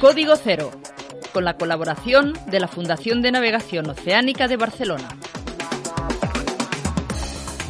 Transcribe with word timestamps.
Código 0.00 0.34
Cero, 0.36 0.70
con 1.32 1.44
la 1.44 1.58
colaboración 1.58 2.32
de 2.46 2.60
la 2.60 2.68
Fundación 2.68 3.20
de 3.20 3.32
Navegación 3.32 3.90
Oceánica 3.90 4.48
de 4.48 4.56
Barcelona. 4.56 5.08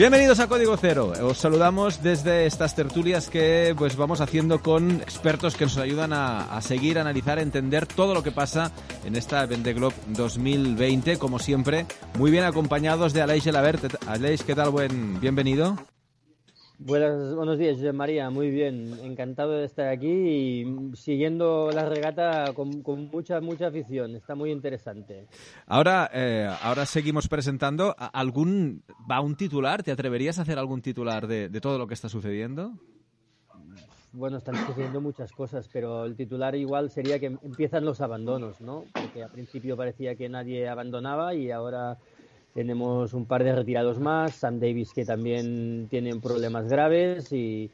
Bienvenidos 0.01 0.41
a 0.41 0.49
Código 0.49 0.79
Cero. 0.79 1.13
Os 1.25 1.37
saludamos 1.37 2.03
desde 2.03 2.47
estas 2.47 2.75
tertulias 2.75 3.29
que 3.29 3.75
pues 3.77 3.97
vamos 3.97 4.23
haciendo 4.23 4.63
con 4.63 4.93
expertos 5.03 5.57
que 5.57 5.67
nos 5.67 5.77
ayudan 5.77 6.15
a, 6.15 6.59
seguir, 6.63 6.99
analizar, 6.99 7.37
a 7.37 7.43
entender 7.43 7.85
todo 7.85 8.15
lo 8.15 8.23
que 8.23 8.33
pasa 8.33 8.73
en 9.05 9.15
esta 9.15 9.45
Vende 9.45 9.75
Globe 9.75 9.95
2020, 10.07 11.19
como 11.19 11.39
siempre, 11.39 11.85
muy 12.17 12.31
bien 12.31 12.45
acompañados 12.45 13.13
de 13.13 13.21
Aleix 13.21 13.45
Gelabert. 13.45 13.95
Aleix, 14.07 14.43
¿qué 14.43 14.55
tal? 14.55 14.71
Buen, 14.71 15.21
bienvenido. 15.21 15.77
Buenas, 16.83 17.35
buenos 17.35 17.59
días, 17.59 17.77
José 17.77 17.93
María. 17.93 18.31
Muy 18.31 18.49
bien, 18.49 18.99
encantado 19.03 19.53
de 19.53 19.67
estar 19.67 19.89
aquí 19.89 20.09
y 20.09 20.97
siguiendo 20.97 21.71
la 21.75 21.87
regata 21.87 22.55
con, 22.55 22.83
mucha, 23.13 23.39
mucha 23.43 23.67
afición. 23.67 24.17
Está 24.17 24.35
muy 24.35 24.51
interesante. 24.51 25.27
Ahora, 25.67 26.11
eh, 26.15 26.49
ahora 26.63 26.87
seguimos 26.87 27.29
presentando. 27.29 27.95
¿Algún 27.99 28.83
va 29.11 29.21
un 29.21 29.37
titular? 29.37 29.83
¿Te 29.83 29.93
atreverías 29.93 30.39
a 30.39 30.43
hacer 30.43 30.59
algún 30.59 30.81
titular 30.81 31.27
de, 31.27 31.51
de 31.51 31.61
todo 31.61 31.77
lo 31.77 31.87
que 31.87 31.93
está 31.93 32.09
sucediendo? 32.09 32.73
Bueno, 34.15 34.39
están 34.39 34.57
sucediendo 34.67 35.03
muchas 35.03 35.33
cosas, 35.33 35.69
pero 35.71 36.07
el 36.07 36.17
titular 36.17 36.55
igual 36.57 36.91
sería 36.91 37.19
que 37.21 37.27
empiezan 37.27 37.85
los 37.85 38.01
abandonos, 38.01 38.59
¿no? 38.63 38.87
Porque 38.95 39.23
al 39.23 39.31
principio 39.31 39.77
parecía 39.77 40.15
que 40.15 40.31
nadie 40.31 40.67
abandonaba 40.67 41.35
y 41.35 41.51
ahora 41.51 41.99
tenemos 42.55 43.15
un 43.15 43.27
par 43.27 43.45
de 43.45 43.55
retirados 43.55 43.99
más, 43.99 44.35
Sam 44.35 44.59
Davis 44.59 44.93
que 44.93 45.05
también 45.05 45.87
tiene 45.89 46.17
problemas 46.17 46.69
graves 46.69 47.33
y, 47.33 47.71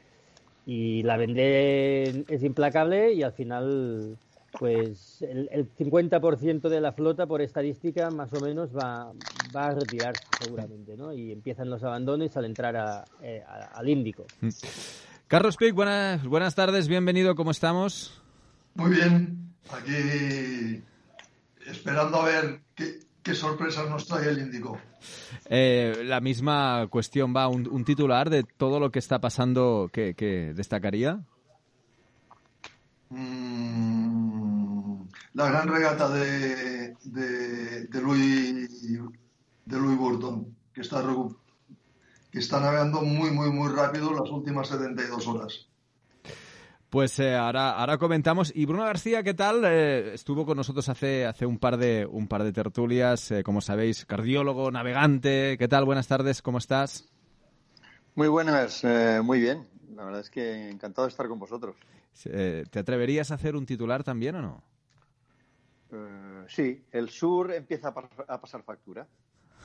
la 0.65 1.15
vende 1.15 2.25
es 2.27 2.43
implacable 2.43 3.13
y 3.13 3.23
al 3.23 3.31
final 3.31 4.17
pues 4.59 5.21
el, 5.21 5.69
50% 5.77 6.67
de 6.67 6.81
la 6.81 6.91
flota 6.91 7.25
por 7.25 7.41
estadística 7.41 8.09
más 8.09 8.33
o 8.33 8.41
menos 8.41 8.75
va, 8.75 9.13
va 9.55 9.67
a 9.67 9.75
retirarse 9.75 10.23
seguramente, 10.41 10.97
¿no? 10.97 11.13
Y 11.13 11.31
empiezan 11.31 11.69
los 11.69 11.83
abandonos 11.83 12.35
al 12.35 12.45
entrar 12.45 13.05
eh, 13.21 13.43
al 13.47 13.87
Índico. 13.87 14.25
Mm. 14.41 14.49
Carlos 15.27 15.57
Pic, 15.57 15.73
buenas, 15.73 16.25
buenas 16.25 16.55
tardes, 16.55 16.87
bienvenido, 16.87 17.35
¿cómo 17.35 17.51
estamos? 17.51 18.21
Muy 18.75 18.91
bien, 18.91 19.53
aquí 19.69 20.83
esperando 21.65 22.21
a 22.21 22.25
ver 22.25 22.61
qué, 22.75 23.06
¿Qué 23.27 23.35
sorpresas 23.35 23.89
nos 23.89 24.07
trae 24.07 24.29
el 24.29 24.39
Índico? 24.39 24.79
Eh, 25.49 26.01
la 26.05 26.21
misma 26.21 26.87
cuestión 26.89 27.35
va, 27.35 27.49
un, 27.49 27.83
titular 27.83 28.29
de 28.29 28.43
todo 28.43 28.79
lo 28.79 28.89
que 28.89 28.99
está 28.99 29.19
pasando 29.19 29.89
que, 29.91 30.53
destacaría. 30.55 31.19
Mm, 33.09 35.01
la 35.33 35.49
gran 35.49 35.67
regata 35.67 36.07
de, 36.07 36.95
de, 37.03 37.87
de, 37.87 38.01
Louis, 38.01 38.69
de 39.65 39.77
Louis 39.77 39.97
Burton, 39.97 40.55
que 40.73 40.79
está, 40.79 41.03
que 42.31 42.39
está 42.39 42.61
navegando 42.61 43.01
muy, 43.01 43.31
muy, 43.31 43.51
muy 43.51 43.67
rápido 43.73 44.13
las 44.13 44.29
últimas 44.29 44.69
72 44.69 45.27
horas. 45.27 45.66
Pues 46.89 47.19
eh, 47.19 47.35
ahora, 47.35 47.71
ahora 47.71 47.97
comentamos. 47.97 48.53
Y 48.55 48.65
Bruno 48.65 48.85
García, 48.85 49.21
¿qué 49.21 49.33
tal? 49.33 49.63
Eh, 49.65 50.13
estuvo 50.13 50.45
con 50.45 50.55
nosotros 50.55 50.87
hace, 50.87 51.25
hace 51.25 51.45
un 51.45 51.59
par 51.59 51.75
de, 51.75 52.05
un 52.05 52.27
par 52.27 52.43
de 52.43 52.53
tertulias, 52.53 53.29
eh, 53.31 53.43
como 53.43 53.59
sabéis, 53.59 54.05
cardiólogo, 54.05 54.71
navegante. 54.71 55.57
¿Qué 55.59 55.67
tal? 55.67 55.83
Buenas 55.83 56.07
tardes, 56.07 56.41
¿cómo 56.41 56.59
estás? 56.59 57.09
Muy 58.15 58.29
buenas, 58.29 58.83
muy 59.21 59.39
bien. 59.41 59.67
La 59.95 60.05
verdad 60.05 60.21
es 60.21 60.29
que 60.29 60.69
encantado 60.69 61.05
de 61.05 61.11
estar 61.11 61.27
con 61.27 61.39
vosotros. 61.39 61.75
¿Te 62.23 62.79
atreverías 62.79 63.31
a 63.31 63.35
hacer 63.35 63.55
un 63.55 63.65
titular 63.65 64.03
también 64.03 64.35
o 64.35 64.41
no? 64.41 64.63
sí, 66.47 66.83
el 66.91 67.09
sur 67.09 67.53
empieza 67.53 67.93
a 68.27 68.41
pasar 68.41 68.63
factura. 68.63 69.07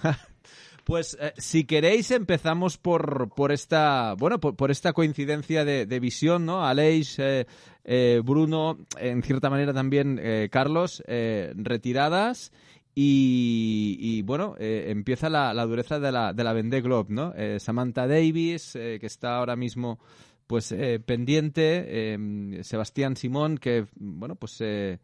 Pues 0.84 1.16
eh, 1.20 1.32
si 1.36 1.64
queréis 1.64 2.10
empezamos 2.10 2.76
por, 2.76 3.30
por 3.34 3.52
esta 3.52 4.14
bueno 4.18 4.40
por, 4.40 4.70
esta 4.70 4.92
coincidencia 4.92 5.64
de, 5.64 6.00
visión, 6.00 6.44
¿no? 6.44 6.66
Aleix, 6.66 7.18
eh, 7.18 7.46
eh, 7.84 8.20
Bruno, 8.24 8.78
en 8.98 9.22
cierta 9.22 9.48
manera 9.48 9.72
también 9.72 10.20
Carlos, 10.50 11.02
retiradas 11.06 12.52
y, 12.94 14.22
bueno 14.22 14.56
empieza 14.58 15.30
la, 15.30 15.64
dureza 15.66 16.00
de 16.00 16.12
la 16.12 16.32
de 16.32 16.44
la 16.44 16.52
Vendée 16.52 16.80
Globe, 16.80 17.12
¿no? 17.12 17.32
Samantha 17.58 18.06
Davis 18.06 18.72
que 18.72 19.06
está 19.06 19.36
ahora 19.36 19.54
mismo 19.54 20.00
pues 20.46 20.74
pendiente, 21.06 22.18
Sebastián 22.62 23.16
Simón 23.16 23.56
que 23.56 23.86
bueno 23.94 24.34
pues 24.34 24.52
se 24.52 24.98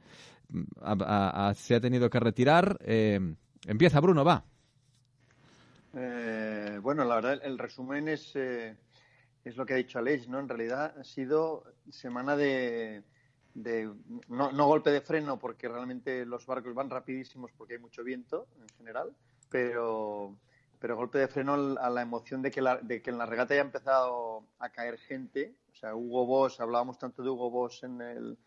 ha 0.50 1.80
tenido 1.80 2.10
que 2.10 2.20
retirar. 2.20 2.78
empieza 3.66 4.00
Bruno, 4.00 4.24
va. 4.24 4.44
Eh, 5.94 6.78
bueno, 6.82 7.04
la 7.04 7.16
verdad, 7.16 7.40
el 7.42 7.58
resumen 7.58 8.08
es, 8.08 8.34
eh, 8.36 8.76
es 9.44 9.56
lo 9.56 9.64
que 9.64 9.74
ha 9.74 9.78
dicho 9.78 9.98
Aleix, 9.98 10.28
¿no? 10.28 10.38
En 10.38 10.48
realidad 10.48 10.94
ha 10.98 11.04
sido 11.04 11.64
semana 11.90 12.36
de, 12.36 13.02
no, 14.28 14.66
golpe 14.66 14.90
de 14.90 15.00
freno 15.00 15.38
porque 15.38 15.68
realmente 15.68 16.24
los 16.26 16.46
barcos 16.46 16.74
van 16.74 16.90
rapidísimos 16.90 17.50
porque 17.56 17.74
hay 17.74 17.80
mucho 17.80 18.04
viento 18.04 18.46
en 18.60 18.68
general, 18.76 19.14
pero, 19.50 20.36
pero 20.78 20.96
golpe 20.96 21.18
de 21.18 21.28
freno 21.28 21.54
a 21.54 21.90
la 21.90 22.02
emoción 22.02 22.42
de 22.42 22.50
que, 22.50 22.62
de 22.82 23.02
que 23.02 23.10
en 23.10 23.18
la 23.18 23.26
regata 23.26 23.54
haya 23.54 23.62
empezado 23.62 24.44
a 24.58 24.68
caer 24.70 24.98
gente. 24.98 25.54
O 25.72 25.74
sea, 25.74 25.94
Hugo 25.94 26.26
Boss, 26.26 26.60
hablábamos 26.60 26.98
tanto 26.98 27.22
de 27.22 27.30
Hugo 27.30 27.50
Boss 27.50 27.82
en 27.84 28.00
el, 28.00 28.38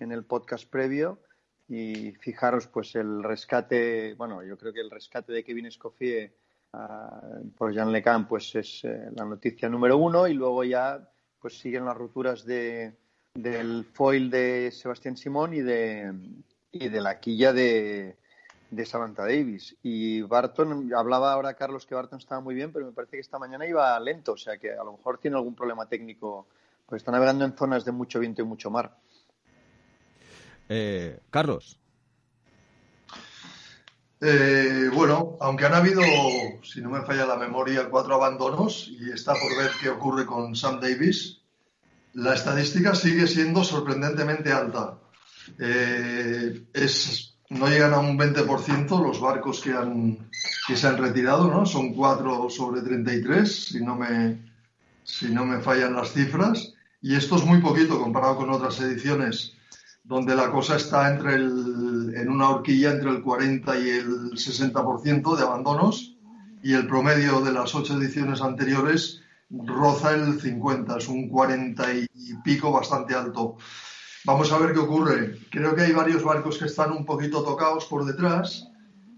en 0.00 0.12
el 0.12 0.24
podcast 0.24 0.68
previo 0.70 1.20
y 1.68 2.12
fijaros 2.12 2.68
pues 2.68 2.94
el 2.94 3.22
rescate, 3.22 4.14
bueno, 4.14 4.42
yo 4.44 4.56
creo 4.56 4.72
que 4.72 4.80
el 4.80 4.90
rescate 4.90 5.32
de 5.32 5.44
Kevin 5.44 5.66
Escoffier 5.66 6.32
por 7.56 7.72
Jean 7.72 7.92
Lecam 7.92 8.26
pues 8.26 8.54
es 8.54 8.84
eh, 8.84 9.10
la 9.14 9.24
noticia 9.24 9.68
número 9.68 9.96
uno 9.96 10.26
y 10.26 10.34
luego 10.34 10.64
ya 10.64 11.08
pues 11.40 11.58
siguen 11.58 11.84
las 11.84 11.96
rupturas 11.96 12.44
de, 12.44 12.96
del 13.34 13.84
foil 13.84 14.30
de 14.30 14.70
Sebastián 14.72 15.16
Simón 15.16 15.54
y 15.54 15.60
de, 15.60 16.12
y 16.72 16.88
de 16.88 17.00
la 17.00 17.20
quilla 17.20 17.52
de, 17.52 18.16
de 18.70 18.86
Samantha 18.86 19.22
Davis. 19.22 19.76
Y 19.82 20.22
Barton, 20.22 20.92
hablaba 20.94 21.32
ahora 21.32 21.54
Carlos 21.54 21.86
que 21.86 21.94
Barton 21.94 22.18
estaba 22.18 22.40
muy 22.40 22.54
bien, 22.54 22.72
pero 22.72 22.86
me 22.86 22.92
parece 22.92 23.12
que 23.12 23.20
esta 23.20 23.38
mañana 23.38 23.66
iba 23.66 23.98
lento, 24.00 24.32
o 24.32 24.36
sea 24.36 24.58
que 24.58 24.72
a 24.72 24.84
lo 24.84 24.92
mejor 24.92 25.18
tiene 25.18 25.36
algún 25.36 25.54
problema 25.54 25.88
técnico, 25.88 26.46
pues 26.86 27.00
está 27.00 27.12
navegando 27.12 27.44
en 27.44 27.56
zonas 27.56 27.84
de 27.84 27.92
mucho 27.92 28.18
viento 28.18 28.42
y 28.42 28.44
mucho 28.44 28.70
mar. 28.70 28.96
Eh, 30.68 31.20
Carlos. 31.30 31.78
Eh, 34.20 34.90
bueno, 34.94 35.36
aunque 35.40 35.66
han 35.66 35.74
habido, 35.74 36.02
si 36.62 36.80
no 36.80 36.90
me 36.90 37.02
falla 37.02 37.26
la 37.26 37.36
memoria, 37.36 37.88
cuatro 37.90 38.14
abandonos 38.14 38.88
y 38.88 39.10
está 39.10 39.32
por 39.34 39.56
ver 39.58 39.70
qué 39.80 39.90
ocurre 39.90 40.24
con 40.24 40.56
Sam 40.56 40.80
Davis, 40.80 41.42
la 42.14 42.34
estadística 42.34 42.94
sigue 42.94 43.26
siendo 43.26 43.62
sorprendentemente 43.62 44.52
alta. 44.52 44.98
Eh, 45.58 46.64
no 47.50 47.68
llegan 47.68 47.94
a 47.94 47.98
un 47.98 48.18
20% 48.18 49.02
los 49.02 49.20
barcos 49.20 49.60
que, 49.60 49.72
se 50.74 50.86
han 50.86 50.98
retirado, 50.98 51.48
¿no? 51.48 51.66
Son 51.66 51.92
4 51.94 52.48
sobre 52.48 52.80
33, 52.80 53.66
si 53.66 53.84
no, 53.84 53.98
si 55.04 55.26
no 55.26 55.44
me 55.44 55.60
fallan 55.60 55.94
las 55.94 56.12
cifras. 56.12 56.72
Y 57.02 57.14
esto 57.14 57.36
es 57.36 57.44
muy 57.44 57.60
poquito 57.60 58.00
comparado 58.00 58.36
con 58.36 58.50
otras 58.50 58.80
ediciones 58.80 59.55
donde 60.06 60.36
la 60.36 60.50
cosa 60.50 60.76
está 60.76 61.12
entre 61.12 61.34
el, 61.34 62.14
en 62.16 62.28
una 62.28 62.50
horquilla 62.50 62.92
entre 62.92 63.10
el 63.10 63.22
40 63.22 63.78
y 63.78 63.90
el 63.90 64.30
60% 64.32 65.36
de 65.36 65.42
abandonos 65.42 66.16
y 66.62 66.74
el 66.74 66.86
promedio 66.86 67.40
de 67.40 67.52
las 67.52 67.74
ocho 67.74 67.96
ediciones 68.00 68.40
anteriores 68.40 69.22
roza 69.50 70.12
el 70.14 70.40
50, 70.40 70.96
es 70.96 71.08
un 71.08 71.28
40 71.28 71.94
y 71.94 72.34
pico 72.44 72.72
bastante 72.72 73.14
alto. 73.14 73.56
Vamos 74.26 74.50
a 74.50 74.58
ver 74.58 74.72
qué 74.72 74.80
ocurre. 74.80 75.38
Creo 75.50 75.76
que 75.76 75.82
hay 75.82 75.92
varios 75.92 76.24
barcos 76.24 76.58
que 76.58 76.64
están 76.64 76.90
un 76.90 77.04
poquito 77.04 77.44
tocados 77.44 77.84
por 77.84 78.04
detrás, 78.04 78.68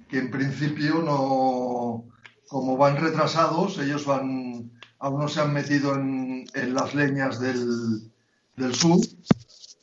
que 0.06 0.19
en 0.19 0.31
principio 0.31 1.02
no, 1.02 2.05
como 2.46 2.76
van 2.76 2.96
retrasados, 2.96 3.79
ellos 3.79 4.05
van, 4.05 4.70
aún 4.99 5.20
no 5.20 5.29
se 5.29 5.40
han 5.40 5.55
metido 5.55 5.94
en, 5.94 6.44
las 6.75 6.94
leñas 6.94 7.40
del, 7.40 8.11
del, 8.56 8.75
sur 8.75 8.99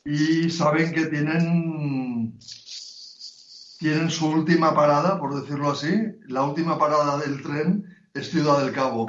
y 0.06 0.48
saben 0.50 0.92
que 0.92 1.06
tienen, 1.06 2.38
tienen 3.80 4.08
su 4.08 4.28
última 4.28 4.72
parada, 4.72 5.18
por 5.18 5.34
decirlo 5.40 5.72
así, 5.72 5.92
la 6.28 6.44
última 6.44 6.78
parada 6.78 7.18
del 7.18 7.42
tren 7.42 7.84
es 8.14 8.30
Ciudad 8.30 8.64
del 8.64 8.72
Cabo. 8.72 9.08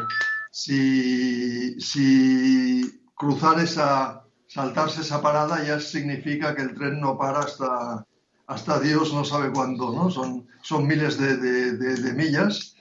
Si, 0.51 1.79
si 1.79 2.99
cruzar 3.13 3.59
esa, 3.59 4.23
saltarse 4.47 5.01
esa 5.01 5.21
parada 5.21 5.63
ya 5.63 5.79
significa 5.79 6.55
que 6.55 6.63
el 6.63 6.73
tren 6.73 6.99
no 6.99 7.15
para 7.15 7.41
hasta, 7.41 8.03
hasta 8.47 8.79
Dios 8.79 9.13
no 9.13 9.23
sabe 9.23 9.51
cuándo, 9.51 9.93
¿no? 9.93 10.09
Son, 10.09 10.47
son 10.63 10.87
miles 10.87 11.19
de, 11.19 11.37
de, 11.37 12.13
millas 12.13 12.75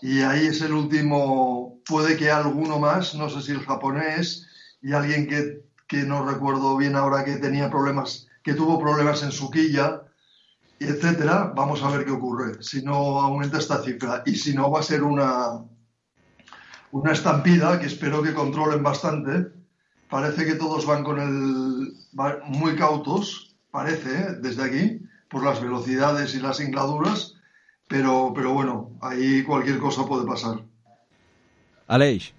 y 0.00 0.22
ahí 0.22 0.48
es 0.48 0.60
el 0.62 0.72
último, 0.72 1.80
puede 1.86 2.16
que 2.16 2.28
alguno 2.28 2.80
más, 2.80 3.14
no 3.14 3.30
sé 3.30 3.40
si 3.40 3.52
el 3.52 3.60
japonés 3.60 4.48
y 4.82 4.92
alguien 4.94 5.28
que, 5.28 5.62
que 5.86 6.02
no 6.04 6.24
recuerdo 6.24 6.76
bien 6.76 6.96
ahora 6.96 7.24
que 7.24 7.36
tenía 7.36 7.70
problemas, 7.70 8.28
que 8.42 8.54
tuvo 8.54 8.78
problemas 8.78 9.22
en 9.22 9.32
su 9.32 9.50
quilla, 9.50 10.02
etcétera, 10.78 11.52
vamos 11.54 11.82
a 11.82 11.90
ver 11.90 12.04
qué 12.04 12.12
ocurre, 12.12 12.62
si 12.62 12.82
no 12.82 13.20
aumenta 13.20 13.58
esta 13.58 13.82
cifra 13.82 14.22
y 14.26 14.34
si 14.34 14.54
no 14.54 14.70
va 14.70 14.80
a 14.80 14.82
ser 14.82 15.02
una, 15.02 15.64
una 16.90 17.12
estampida 17.12 17.78
que 17.78 17.86
espero 17.86 18.22
que 18.22 18.34
controlen 18.34 18.82
bastante 18.82 19.52
parece 20.12 20.44
que 20.44 20.56
todos 20.56 20.84
van 20.84 21.04
con 21.04 21.18
el 21.18 21.94
muy 22.48 22.76
cautos, 22.76 23.56
parece, 23.70 24.10
¿eh? 24.14 24.26
desde 24.42 24.62
aquí, 24.62 25.00
por 25.30 25.42
las 25.42 25.62
velocidades 25.62 26.34
y 26.34 26.40
las 26.40 26.60
ingladuras, 26.60 27.34
pero, 27.88 28.32
pero 28.34 28.52
bueno, 28.52 28.90
ahí 29.00 29.42
cualquier 29.42 29.78
cosa 29.78 30.04
puede 30.04 30.26
pasar. 30.26 30.60
Aleix. 31.86 32.34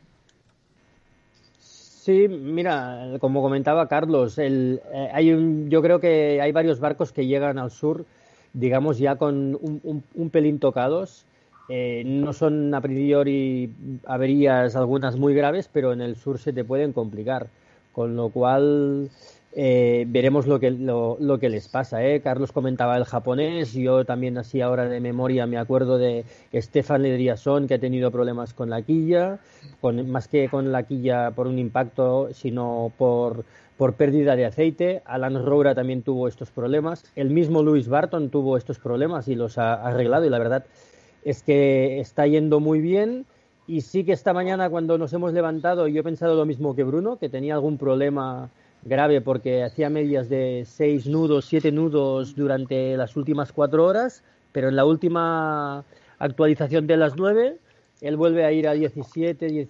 Sí, 2.03 2.27
mira, 2.27 3.15
como 3.21 3.41
comentaba 3.41 3.87
Carlos, 3.87 4.37
el, 4.37 4.81
eh, 4.91 5.09
hay 5.13 5.31
un, 5.31 5.69
yo 5.69 5.81
creo 5.81 6.01
que 6.01 6.41
hay 6.41 6.51
varios 6.51 6.81
barcos 6.81 7.13
que 7.13 7.27
llegan 7.27 7.57
al 7.57 7.71
sur, 7.71 8.03
digamos, 8.51 8.97
ya 8.97 9.15
con 9.15 9.57
un, 10.13 10.29
pelín 10.29 10.59
tocados. 10.59 11.25
Eh, 11.69 12.03
no 12.05 12.33
son 12.33 12.73
a 12.73 12.81
priori 12.81 13.73
averías 14.05 14.75
algunas 14.75 15.15
muy 15.15 15.33
graves, 15.33 15.69
pero 15.71 15.93
en 15.93 16.01
el 16.01 16.17
sur 16.17 16.39
se 16.39 16.51
te 16.51 16.65
pueden 16.65 16.91
complicar 16.91 17.47
con 17.93 18.17
lo 18.17 18.27
cual 18.27 19.09
eh, 19.55 20.05
veremos 20.07 20.47
lo 20.47 20.59
que, 20.59 20.71
lo, 20.71 21.39
que 21.39 21.49
les 21.49 21.67
pasa. 21.67 22.03
¿eh? 22.03 22.21
Carlos 22.21 22.51
comentaba 22.51 22.97
el 22.97 23.05
japonés, 23.05 23.73
yo 23.73 24.03
también 24.03 24.37
así 24.39 24.61
ahora 24.61 24.89
de 24.89 24.99
memoria 24.99 25.45
me 25.45 25.57
acuerdo 25.57 25.99
de 25.99 26.25
Stefan 26.55 27.03
Ledriasson 27.03 27.67
que 27.67 27.75
ha 27.75 27.79
tenido 27.79 28.09
problemas 28.09 28.53
con 28.53 28.71
la 28.71 28.81
quilla, 28.81 29.39
más 29.81 30.27
que 30.27 30.49
con 30.49 30.71
la 30.71 30.83
quilla 30.83 31.31
por 31.31 31.45
un 31.45 31.59
impacto, 31.59 32.29
sino 32.33 32.91
por, 32.97 33.45
por 33.77 33.93
pérdida 33.93 34.35
de 34.35 34.45
aceite. 34.45 35.03
Alan 35.05 35.45
Roura 35.45 35.75
también 35.75 36.01
tuvo 36.01 36.27
estos 36.27 36.49
problemas. 36.49 37.05
El 37.15 37.29
mismo 37.29 37.61
Louis 37.61 37.87
Barton 37.87 38.29
tuvo 38.29 38.57
estos 38.57 38.79
problemas 38.79 39.27
y 39.27 39.35
los 39.35 39.59
ha 39.59 39.73
arreglado 39.73 40.25
y 40.25 40.29
la 40.29 40.39
verdad 40.39 40.65
es 41.23 41.43
que 41.43 41.99
está 41.99 42.25
yendo 42.25 42.59
muy 42.59 42.81
bien 42.81 43.25
y 43.67 43.81
sí 43.81 44.03
que 44.03 44.13
esta 44.13 44.33
mañana 44.33 44.69
cuando 44.69 44.97
nos 44.97 45.13
hemos 45.13 45.31
levantado 45.31 45.87
yo 45.87 46.01
he 46.01 46.03
pensado 46.03 46.35
lo 46.35 46.45
mismo 46.45 46.75
que 46.75 46.83
Bruno, 46.83 47.17
que 47.17 47.29
tenía 47.29 47.53
algún 47.53 47.77
problema 47.77 48.49
grave 48.85 49.21
porque 49.21 49.63
hacía 49.63 49.89
medias 49.89 50.29
de 50.29 50.63
seis 50.65 51.07
nudos, 51.07 51.45
siete 51.45 51.71
nudos 51.71 52.35
durante 52.35 52.97
las 52.97 53.15
últimas 53.15 53.51
cuatro 53.51 53.85
horas, 53.85 54.23
pero 54.51 54.69
en 54.69 54.75
la 54.75 54.85
última 54.85 55.83
actualización 56.19 56.87
de 56.87 56.97
las 56.97 57.15
nueve 57.15 57.57
él 58.01 58.17
vuelve 58.17 58.43
a 58.43 58.51
ir 58.51 58.67
a 58.67 58.73
17, 58.73 59.67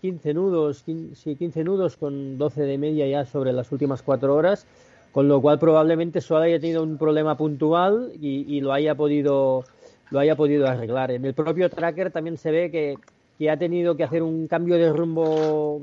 15 0.00 0.34
nudos, 0.34 0.82
15, 0.82 1.36
15 1.36 1.64
nudos 1.64 1.96
con 1.96 2.36
12 2.36 2.62
de 2.62 2.78
media 2.78 3.06
ya 3.06 3.24
sobre 3.24 3.52
las 3.52 3.70
últimas 3.70 4.02
cuatro 4.02 4.34
horas, 4.34 4.66
con 5.12 5.28
lo 5.28 5.40
cual 5.40 5.60
probablemente 5.60 6.20
solo 6.20 6.42
haya 6.42 6.58
tenido 6.58 6.82
un 6.82 6.98
problema 6.98 7.36
puntual 7.36 8.10
y, 8.20 8.44
y 8.52 8.60
lo 8.60 8.72
haya 8.72 8.96
podido 8.96 9.64
lo 10.10 10.18
haya 10.18 10.36
podido 10.36 10.66
arreglar. 10.66 11.10
En 11.10 11.24
el 11.24 11.34
propio 11.34 11.70
tracker 11.70 12.10
también 12.10 12.36
se 12.36 12.50
ve 12.50 12.70
que 12.70 12.96
que 13.38 13.50
ha 13.50 13.56
tenido 13.56 13.96
que 13.96 14.04
hacer 14.04 14.22
un 14.22 14.46
cambio 14.48 14.76
de 14.76 14.92
rumbo, 14.92 15.82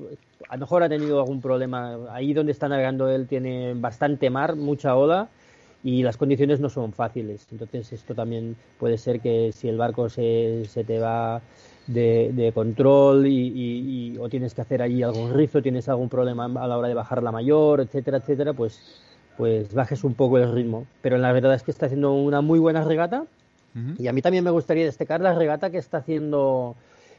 a 0.50 0.56
lo 0.56 0.62
mejor 0.62 0.84
ha 0.84 0.90
tenido 0.90 1.20
algún 1.20 1.42
problema. 1.42 1.98
Ahí 2.12 2.34
donde 2.34 2.52
está 2.52 2.68
navegando 2.68 3.10
él 3.10 3.28
tiene 3.28 3.74
bastante 3.76 4.30
mar, 4.30 4.56
mucha 4.56 4.96
ola 4.96 5.30
y 5.84 6.02
las 6.02 6.18
condiciones 6.18 6.60
no 6.60 6.70
son 6.70 6.94
fáciles. 6.94 7.48
Entonces 7.52 7.92
esto 7.94 8.16
también 8.16 8.56
puede 8.80 8.98
ser 8.98 9.20
que 9.20 9.52
si 9.52 9.68
el 9.68 9.78
barco 9.78 10.10
se, 10.10 10.64
se 10.68 10.84
te 10.84 11.00
va 11.00 11.42
de, 11.88 12.52
control 12.54 13.28
y, 13.28 14.18
o 14.20 14.30
tienes 14.30 14.54
que 14.54 14.62
hacer 14.62 14.82
allí 14.82 15.04
algún 15.04 15.34
rizo, 15.34 15.62
tienes 15.62 15.90
algún 15.90 16.10
problema 16.10 16.46
a 16.46 16.68
la 16.68 16.78
hora 16.78 16.88
de 16.88 16.94
bajar 16.94 17.22
la 17.22 17.32
mayor, 17.32 17.82
etcétera, 17.82 18.18
etcétera, 18.18 18.54
pues, 18.54 18.80
pues 19.38 19.74
bajes 19.74 20.04
un 20.04 20.14
poco 20.14 20.38
el 20.38 20.52
ritmo. 20.52 20.88
Pero 21.02 21.18
la 21.18 21.32
verdad 21.34 21.54
es 21.54 21.64
que 21.64 21.72
está 21.72 21.88
haciendo 21.88 22.14
una 22.14 22.42
muy 22.42 22.60
buena 22.60 22.84
regata 22.84 23.26
y 23.98 24.08
a 24.08 24.14
mí 24.14 24.22
también 24.22 24.44
me 24.44 24.52
gustaría 24.52 24.86
destacar 24.86 25.20
la 25.20 25.34
regata 25.34 25.72
que 25.72 25.80
está 25.80 25.98
haciendo 25.98 26.76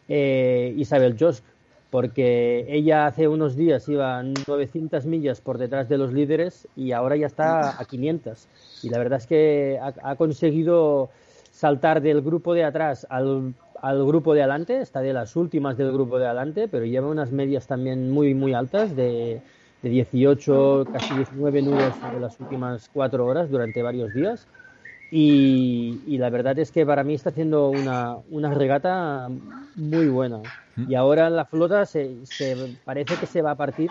eh, 0.09 0.75
Isabel 0.77 1.17
Josk, 1.19 1.45
porque 1.91 2.67
ella 2.69 3.07
hace 3.07 3.29
unos 3.29 3.55
días 3.55 3.89
iba 3.89 4.21
900 4.23 5.07
millas 5.07 5.41
por 5.41 5.59
detrás 5.59 5.89
de 5.89 5.97
los 5.97 6.13
líderes 6.13 6.67
y 6.75 6.91
ahora 6.91 7.17
ya 7.17 7.27
está 7.27 7.81
a 7.81 7.85
500. 7.85 8.49
Y 8.83 8.89
la 8.89 8.99
verdad 8.99 9.19
es 9.19 9.27
que 9.29 9.79
ha, 9.81 10.17
conseguido 10.17 11.11
saltar 11.53 12.01
del 12.01 12.21
grupo 12.21 12.53
de 12.53 12.65
atrás 12.65 13.07
al, 13.11 13.55
grupo 14.07 14.35
de 14.35 14.43
adelante, 14.43 14.81
está 14.81 15.03
de 15.03 15.13
las 15.13 15.37
últimas 15.37 15.77
del 15.77 15.93
grupo 15.93 16.19
de 16.19 16.27
adelante, 16.27 16.67
pero 16.67 16.85
lleva 16.85 17.07
unas 17.07 17.31
medias 17.31 17.69
también 17.69 18.11
muy, 18.11 18.35
muy 18.35 18.55
altas 18.55 18.97
de, 18.97 19.41
de 19.83 19.89
18, 19.89 20.89
casi 20.93 21.15
19 21.15 21.63
nudos 21.63 21.95
de 22.13 22.21
las 22.21 22.41
últimas 22.41 22.91
cuatro 22.93 23.25
horas 23.25 23.51
durante 23.51 23.83
varios 23.83 24.13
días. 24.15 24.49
Y, 25.17 26.19
la 26.19 26.29
verdad 26.29 26.59
es 26.59 26.73
que 26.73 26.85
para 26.85 27.05
mí 27.05 27.15
está 27.15 27.31
haciendo 27.31 27.69
una, 27.69 28.17
una 28.33 28.53
regata 28.53 29.29
muy 29.77 30.09
buena. 30.09 30.43
Y 30.89 30.97
ahora 30.97 31.31
la 31.31 31.45
flota 31.45 31.87
se, 31.87 32.17
parece 32.85 33.15
que 33.15 33.27
se 33.27 33.41
va 33.41 33.53
a 33.53 33.55
partir 33.55 33.91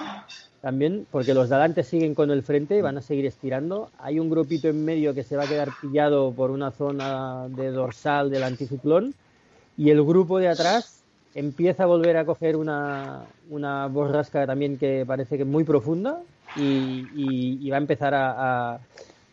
también, 0.60 1.08
porque 1.12 1.34
los 1.34 1.48
de 1.48 1.56
adelante 1.56 1.84
siguen 1.84 2.14
con 2.14 2.30
el 2.30 2.44
frente 2.44 2.78
y 2.78 2.82
van 2.82 2.98
a 2.98 3.02
seguir 3.02 3.26
estirando. 3.26 3.90
Hay 4.00 4.20
un 4.20 4.30
grupito 4.30 4.68
en 4.68 4.84
medio 4.84 5.14
que 5.14 5.24
se 5.24 5.38
va 5.38 5.46
a 5.46 5.48
quedar 5.48 5.70
pillado 5.80 6.34
por 6.34 6.52
una 6.52 6.72
zona 6.72 7.48
de 7.48 7.72
dorsal 7.72 8.30
del 8.30 8.44
anticiclón. 8.44 9.14
Y 9.78 9.92
el 9.92 10.04
grupo 10.04 10.40
de 10.40 10.50
atrás 10.50 11.04
empieza 11.36 11.84
a 11.84 11.86
volver 11.86 12.18
a 12.18 12.26
coger 12.26 12.58
una, 12.58 13.28
una 13.50 13.88
borrasca 13.88 14.46
también 14.46 14.78
que 14.78 15.06
parece 15.08 15.38
que 15.38 15.46
muy 15.46 15.64
profunda 15.64 16.20
y, 16.58 17.70
va 17.70 17.78
a 17.78 17.80
empezar 17.80 18.14
a 18.14 18.74
a, 18.74 18.80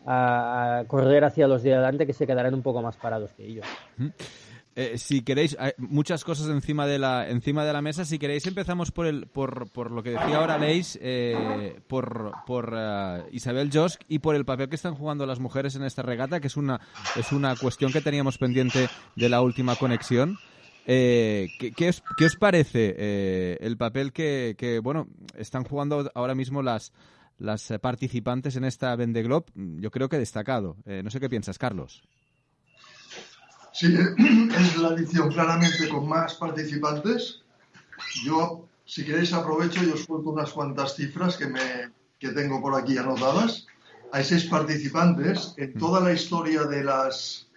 correr 0.03 1.23
hacia 1.23 1.47
los 1.47 1.63
de 1.63 1.73
adelante 1.73 2.07
que 2.07 2.13
se 2.13 2.25
quedarán 2.25 2.53
un 2.53 2.61
poco 2.61 2.81
más 2.81 2.97
parados 2.97 3.31
que 3.33 3.45
ellos. 3.45 3.65
Eh, 4.73 4.97
si 4.97 5.21
queréis, 5.21 5.57
hay 5.59 5.73
muchas 5.77 6.23
cosas 6.23 6.47
encima 6.47 6.87
de 6.87 6.97
la 6.97 7.29
encima 7.29 7.65
de 7.65 7.73
la 7.73 7.81
mesa. 7.81 8.05
Si 8.05 8.17
queréis, 8.17 8.47
empezamos 8.47 8.91
por 8.91 9.05
el 9.05 9.27
por, 9.27 9.69
por 9.69 9.91
lo 9.91 10.01
que 10.01 10.11
decía 10.11 10.37
ahora 10.37 10.57
Leis, 10.57 10.97
eh, 11.01 11.75
por, 11.87 12.31
por 12.45 12.73
eh, 12.77 13.23
Isabel 13.33 13.69
Josk 13.73 14.01
y 14.07 14.19
por 14.19 14.35
el 14.35 14.45
papel 14.45 14.69
que 14.69 14.75
están 14.75 14.95
jugando 14.95 15.25
las 15.25 15.39
mujeres 15.41 15.75
en 15.75 15.83
esta 15.83 16.03
regata, 16.03 16.39
que 16.39 16.47
es 16.47 16.55
una 16.55 16.79
es 17.17 17.33
una 17.33 17.55
cuestión 17.57 17.91
que 17.91 17.99
teníamos 17.99 18.37
pendiente 18.37 18.87
de 19.15 19.29
la 19.29 19.41
última 19.41 19.75
conexión. 19.75 20.37
¿qué, 20.85 21.73
qué, 21.75 21.89
os, 21.89 22.01
¿qué, 22.17 22.25
os, 22.25 22.35
parece 22.37 23.57
el 23.61 23.77
papel 23.77 24.13
que, 24.13 24.55
que 24.57 24.79
bueno 24.79 25.07
están 25.37 25.63
jugando 25.63 26.09
ahora 26.15 26.33
mismo 26.33 26.63
las 26.63 26.91
las 27.41 27.69
eh, 27.71 27.79
participantes 27.79 28.55
en 28.55 28.63
esta 28.63 28.95
Vende 28.95 29.23
Globe, 29.23 29.47
yo 29.55 29.91
creo 29.91 30.07
que 30.09 30.17
destacado. 30.17 30.77
Eh, 30.85 31.01
no 31.03 31.09
sé 31.09 31.19
qué 31.19 31.29
piensas, 31.29 31.57
Carlos. 31.57 32.03
Sí, 33.73 33.95
es 34.59 34.77
la 34.77 34.89
edición 34.89 35.31
claramente 35.31 35.89
con 35.89 36.07
más 36.07 36.35
participantes. 36.35 37.41
Yo, 38.23 38.67
si 38.85 39.03
queréis, 39.03 39.33
aprovecho 39.33 39.83
y 39.83 39.89
os 39.89 40.05
cuento 40.05 40.29
unas 40.29 40.51
cuantas 40.51 40.95
cifras 40.95 41.35
que, 41.35 41.47
me, 41.47 41.91
que 42.19 42.29
tengo 42.29 42.61
por 42.61 42.75
aquí 42.75 42.97
anotadas. 42.97 43.65
Hay 44.11 44.23
seis 44.23 44.45
participantes. 44.45 45.53
En 45.57 45.73
toda 45.73 45.99
la 45.99 46.13
historia 46.13 46.65
de 46.65 46.83
las, 46.83 47.47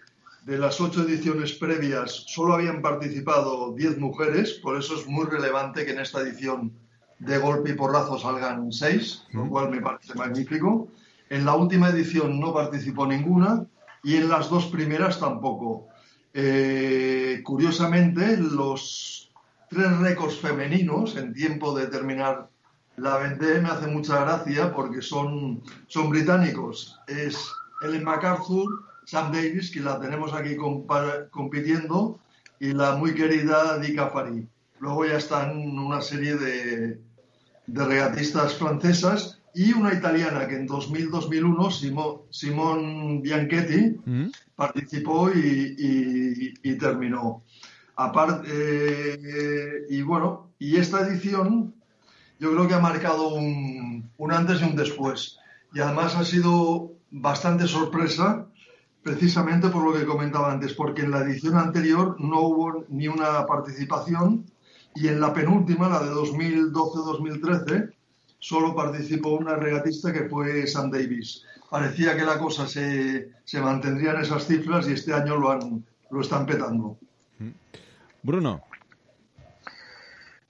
de 0.44 0.56
las 0.56 0.80
ocho 0.80 1.02
ediciones 1.02 1.52
previas 1.52 2.24
solo 2.28 2.54
habían 2.54 2.80
participado 2.80 3.72
diez 3.72 3.98
mujeres, 3.98 4.54
por 4.62 4.78
eso 4.78 4.98
es 4.98 5.06
muy 5.06 5.26
relevante 5.26 5.84
que 5.84 5.92
en 5.92 6.00
esta 6.00 6.20
edición 6.20 6.72
de 7.18 7.38
golpe 7.38 7.70
y 7.70 7.74
porrazo 7.74 8.18
salgan 8.18 8.72
seis, 8.72 9.24
lo 9.32 9.48
cual 9.48 9.70
me 9.70 9.80
parece 9.80 10.14
magnífico. 10.14 10.88
En 11.30 11.44
la 11.44 11.54
última 11.54 11.88
edición 11.88 12.38
no 12.40 12.52
participó 12.52 13.06
ninguna 13.06 13.66
y 14.02 14.16
en 14.16 14.28
las 14.28 14.50
dos 14.50 14.66
primeras 14.66 15.18
tampoco. 15.18 15.88
Eh, 16.34 17.40
curiosamente, 17.44 18.36
los 18.36 19.32
tres 19.70 19.96
récords 19.98 20.38
femeninos 20.38 21.16
en 21.16 21.32
tiempo 21.32 21.76
de 21.76 21.86
terminar 21.86 22.48
la 22.96 23.18
Vendée 23.18 23.60
me 23.60 23.70
hace 23.70 23.86
mucha 23.86 24.20
gracia 24.20 24.72
porque 24.72 25.02
son, 25.02 25.62
son 25.88 26.10
británicos. 26.10 27.00
Es 27.08 27.50
Ellen 27.82 28.04
MacArthur, 28.04 28.84
Sam 29.04 29.32
Davis, 29.32 29.70
que 29.70 29.80
la 29.80 29.98
tenemos 30.00 30.32
aquí 30.32 30.56
compitiendo, 31.30 32.20
y 32.60 32.72
la 32.72 32.94
muy 32.96 33.14
querida 33.14 33.78
Di 33.78 33.94
Cafari. 33.94 34.48
Luego 34.84 35.06
ya 35.06 35.16
están 35.16 35.56
una 35.78 36.02
serie 36.02 36.36
de, 36.36 37.00
de 37.66 37.84
regatistas 37.86 38.54
francesas 38.54 39.40
y 39.54 39.72
una 39.72 39.94
italiana 39.94 40.46
que 40.46 40.56
en 40.56 40.68
2000-2001, 40.68 42.26
Simón 42.30 43.22
Bianchetti, 43.22 43.96
¿Mm? 44.04 44.26
participó 44.54 45.30
y, 45.30 45.74
y- 45.78 46.54
y 46.62 46.74
terminó. 46.78 47.42
Aparte, 47.96 48.48
eh, 48.52 49.86
y 49.88 50.02
bueno, 50.02 50.50
y 50.58 50.76
esta 50.76 51.00
edición 51.06 51.74
yo 52.38 52.52
creo 52.52 52.68
que 52.68 52.74
ha 52.74 52.80
marcado 52.80 53.28
un, 53.34 54.10
un 54.18 54.32
antes 54.32 54.60
y 54.60 54.64
un 54.64 54.76
después. 54.76 55.38
Y 55.72 55.80
además 55.80 56.14
ha 56.16 56.24
sido 56.24 56.92
bastante 57.10 57.66
sorpresa, 57.66 58.46
precisamente 59.02 59.68
por 59.68 59.82
lo 59.84 59.98
que 59.98 60.04
comentaba 60.04 60.52
antes, 60.52 60.74
porque 60.74 61.02
en 61.02 61.10
la 61.12 61.20
edición 61.22 61.56
anterior 61.56 62.16
no 62.20 62.40
hubo 62.40 62.84
ni 62.90 63.08
una 63.08 63.46
participación 63.46 64.44
y 64.94 65.08
en 65.08 65.20
la 65.20 65.32
penúltima, 65.32 65.88
la 65.88 66.00
de 66.00 66.10
2012-2013, 66.10 67.92
solo 68.38 68.74
participó 68.74 69.30
una 69.30 69.56
regatista 69.56 70.12
que 70.12 70.28
fue 70.28 70.66
Sam 70.66 70.90
Davis. 70.90 71.44
Parecía 71.70 72.16
que 72.16 72.24
la 72.24 72.38
cosa 72.38 72.68
se, 72.68 73.32
se 73.44 73.60
mantendría 73.60 74.12
en 74.12 74.20
esas 74.20 74.46
cifras 74.46 74.88
y 74.88 74.92
este 74.92 75.12
año 75.12 75.36
lo, 75.36 75.50
han, 75.50 75.84
lo 76.10 76.20
están 76.20 76.46
petando. 76.46 76.96
Bruno. 78.22 78.62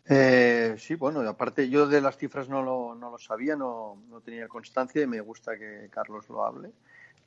Eh, 0.07 0.75
sí, 0.79 0.97
bueno, 0.97 1.21
aparte 1.21 1.69
yo 1.71 1.87
de 1.89 2.01
las 2.01 2.19
cifras 2.19 2.49
no 2.49 2.63
lo, 2.63 2.95
no 2.95 3.11
lo 3.11 3.19
sabía, 3.19 3.57
no, 3.57 4.03
no 4.11 4.21
tenía 4.21 4.49
constancia 4.49 5.03
y 5.03 5.07
me 5.07 5.21
gusta 5.21 5.57
que 5.57 5.89
Carlos 5.91 6.29
lo 6.29 6.45
hable. 6.45 6.71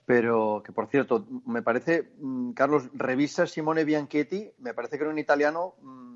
Pero 0.05 0.61
que, 0.63 0.71
por 0.71 0.87
cierto, 0.87 1.25
me 1.45 1.61
parece, 1.61 2.11
mm, 2.19 2.51
Carlos, 2.51 2.89
revisa 2.93 3.45
Simone 3.45 3.83
Bianchetti, 3.83 4.51
me 4.59 4.73
parece 4.73 4.97
que 4.97 5.03
era 5.03 5.11
un 5.11 5.19
italiano, 5.19 5.73
mm, 5.81 6.06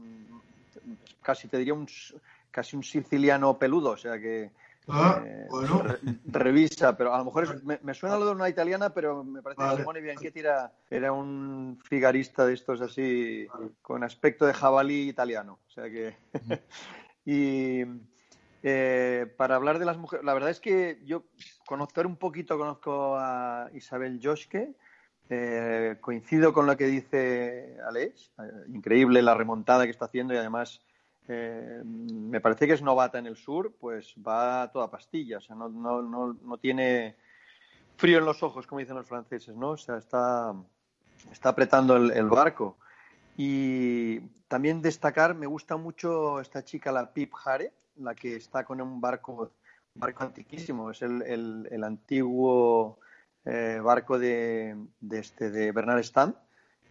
casi 1.21 1.47
te 1.47 1.57
diría 1.57 1.73
un, 1.73 1.87
casi 2.49 2.75
un 2.75 2.83
siciliano 2.83 3.57
peludo, 3.57 3.91
o 3.91 3.97
sea 3.97 4.19
que 4.19 4.51
Ah, 4.87 5.21
eh, 5.23 5.45
bueno. 5.49 5.83
re- 5.83 5.99
revisa, 6.25 6.97
pero 6.97 7.13
a 7.13 7.19
lo 7.19 7.25
mejor 7.25 7.43
es- 7.43 7.63
me, 7.63 7.79
me 7.83 7.93
suena 7.93 8.17
lo 8.17 8.25
de 8.25 8.31
una 8.31 8.49
italiana, 8.49 8.91
pero 8.93 9.23
me 9.23 9.41
parece 9.41 9.61
Vale. 9.61 9.75
que 9.75 9.81
Simone 9.83 10.01
Bianchetti 10.01 10.39
era, 10.39 10.73
era 10.89 11.11
un 11.13 11.79
figarista 11.87 12.45
de 12.45 12.55
estos 12.55 12.81
así, 12.81 13.47
con 13.81 14.03
aspecto 14.03 14.45
de 14.45 14.53
jabalí 14.53 15.07
italiano. 15.07 15.59
O 15.67 15.69
sea 15.69 15.83
que. 15.89 16.15
y 17.25 17.83
eh, 18.63 19.33
para 19.37 19.55
hablar 19.55 19.79
de 19.79 19.85
las 19.85 19.97
mujeres, 19.97 20.25
la 20.25 20.33
verdad 20.33 20.49
es 20.49 20.59
que 20.59 20.99
yo 21.05 21.23
conocer 21.65 22.05
un 22.07 22.17
poquito 22.17 22.57
conozco 22.57 23.15
a 23.17 23.69
Isabel 23.73 24.19
Joschke. 24.21 24.73
eh, 25.29 25.95
coincido 26.01 26.51
con 26.51 26.65
lo 26.65 26.75
que 26.75 26.87
dice 26.87 27.77
Alex. 27.87 28.33
eh, 28.39 28.43
increíble 28.73 29.21
la 29.21 29.35
remontada 29.35 29.85
que 29.85 29.91
está 29.91 30.05
haciendo 30.05 30.33
y 30.33 30.37
además 30.37 30.81
eh, 31.33 31.81
me 31.85 32.41
parece 32.41 32.67
que 32.67 32.73
es 32.73 32.81
novata 32.81 33.17
en 33.17 33.25
el 33.27 33.37
sur, 33.37 33.73
pues 33.79 34.13
va 34.15 34.63
a 34.63 34.71
toda 34.71 34.91
pastilla, 34.91 35.37
o 35.37 35.41
sea, 35.41 35.55
no, 35.55 35.69
no, 35.69 36.01
no, 36.01 36.33
no 36.33 36.57
tiene 36.57 37.15
frío 37.95 38.17
en 38.17 38.25
los 38.25 38.43
ojos, 38.43 38.67
como 38.67 38.79
dicen 38.79 38.95
los 38.97 39.07
franceses, 39.07 39.55
¿no? 39.55 39.71
O 39.71 39.77
sea, 39.77 39.97
está, 39.97 40.53
está 41.31 41.49
apretando 41.49 41.95
el, 41.95 42.29
barco. 42.29 42.77
Y 43.37 44.19
también 44.47 44.81
destacar, 44.81 45.35
me 45.35 45.47
gusta 45.47 45.77
mucho 45.77 46.41
esta 46.41 46.65
chica, 46.65 46.91
la 46.91 47.13
Pip 47.13 47.31
Hare, 47.45 47.71
la 47.97 48.13
que 48.13 48.35
está 48.35 48.65
con 48.65 48.81
un 48.81 48.99
barco, 48.99 49.51
barco 49.95 50.23
antiquísimo, 50.23 50.91
es 50.91 51.01
el, 51.01 51.21
el- 51.21 51.83
antiguo 51.83 52.99
eh, 53.45 53.79
barco 53.81 54.19
de, 54.19 54.75
este, 55.11 55.49
de 55.49 55.71
Bernard 55.71 56.03
Stam 56.03 56.35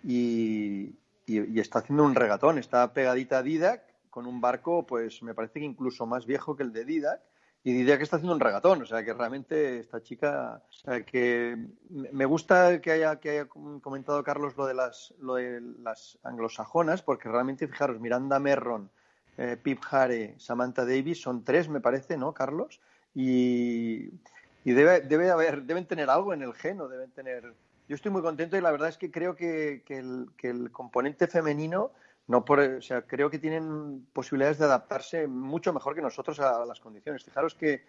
y, 0.02 0.94
y- 1.26 1.52
y 1.52 1.60
está 1.60 1.80
haciendo 1.80 2.04
un 2.04 2.14
regatón, 2.14 2.58
está 2.58 2.92
pegadita 2.92 3.38
a 3.38 3.42
Didac 3.42 3.89
con 4.10 4.26
un 4.26 4.40
barco, 4.40 4.86
pues 4.86 5.22
me 5.22 5.34
parece 5.34 5.60
que 5.60 5.66
incluso 5.66 6.06
más 6.06 6.26
viejo 6.26 6.56
que 6.56 6.64
el 6.64 6.72
de 6.72 6.84
Didac 6.84 7.20
y 7.62 7.74
Didac 7.74 8.00
está 8.00 8.16
haciendo 8.16 8.34
un 8.34 8.40
regatón, 8.40 8.82
o 8.82 8.86
sea 8.86 9.04
que 9.04 9.12
realmente 9.12 9.80
esta 9.80 10.02
chica, 10.02 10.62
o 10.66 10.72
sea 10.72 11.04
que 11.04 11.58
me 11.90 12.24
gusta 12.24 12.80
que 12.80 12.92
haya, 12.92 13.20
que 13.20 13.30
haya 13.30 13.46
comentado 13.46 14.24
Carlos 14.24 14.56
lo 14.56 14.66
de 14.66 14.72
las, 14.72 15.12
lo 15.18 15.34
de 15.34 15.60
las 15.60 16.18
anglosajonas, 16.22 17.02
porque 17.02 17.28
realmente 17.28 17.68
fijaros, 17.68 18.00
Miranda 18.00 18.38
Merron, 18.38 18.90
eh, 19.36 19.58
Pip 19.62 19.82
Hare, 19.90 20.36
Samantha 20.38 20.86
Davis, 20.86 21.20
son 21.20 21.44
tres, 21.44 21.68
me 21.68 21.82
parece, 21.82 22.16
¿no, 22.16 22.32
Carlos? 22.32 22.80
Y, 23.14 24.08
y 24.64 24.72
debe, 24.72 25.00
debe 25.02 25.30
haber, 25.30 25.64
deben 25.64 25.86
tener 25.86 26.08
algo 26.08 26.32
en 26.32 26.42
el 26.42 26.54
geno, 26.54 26.88
deben 26.88 27.10
tener. 27.10 27.54
Yo 27.88 27.94
estoy 27.94 28.10
muy 28.10 28.22
contento 28.22 28.56
y 28.56 28.62
la 28.62 28.70
verdad 28.70 28.88
es 28.88 28.96
que 28.96 29.10
creo 29.10 29.36
que, 29.36 29.82
que 29.84 29.98
el, 29.98 30.28
que 30.38 30.48
el 30.48 30.70
componente 30.72 31.26
femenino, 31.26 31.92
no 32.26 32.44
por, 32.44 32.60
o 32.60 32.82
sea, 32.82 33.02
creo 33.02 33.30
que 33.30 33.38
tienen 33.38 34.06
posibilidades 34.12 34.58
de 34.58 34.66
adaptarse 34.66 35.26
mucho 35.26 35.72
mejor 35.72 35.94
que 35.94 36.02
nosotros 36.02 36.38
a 36.40 36.64
las 36.64 36.80
condiciones. 36.80 37.24
Fijaros 37.24 37.54
que 37.54 37.82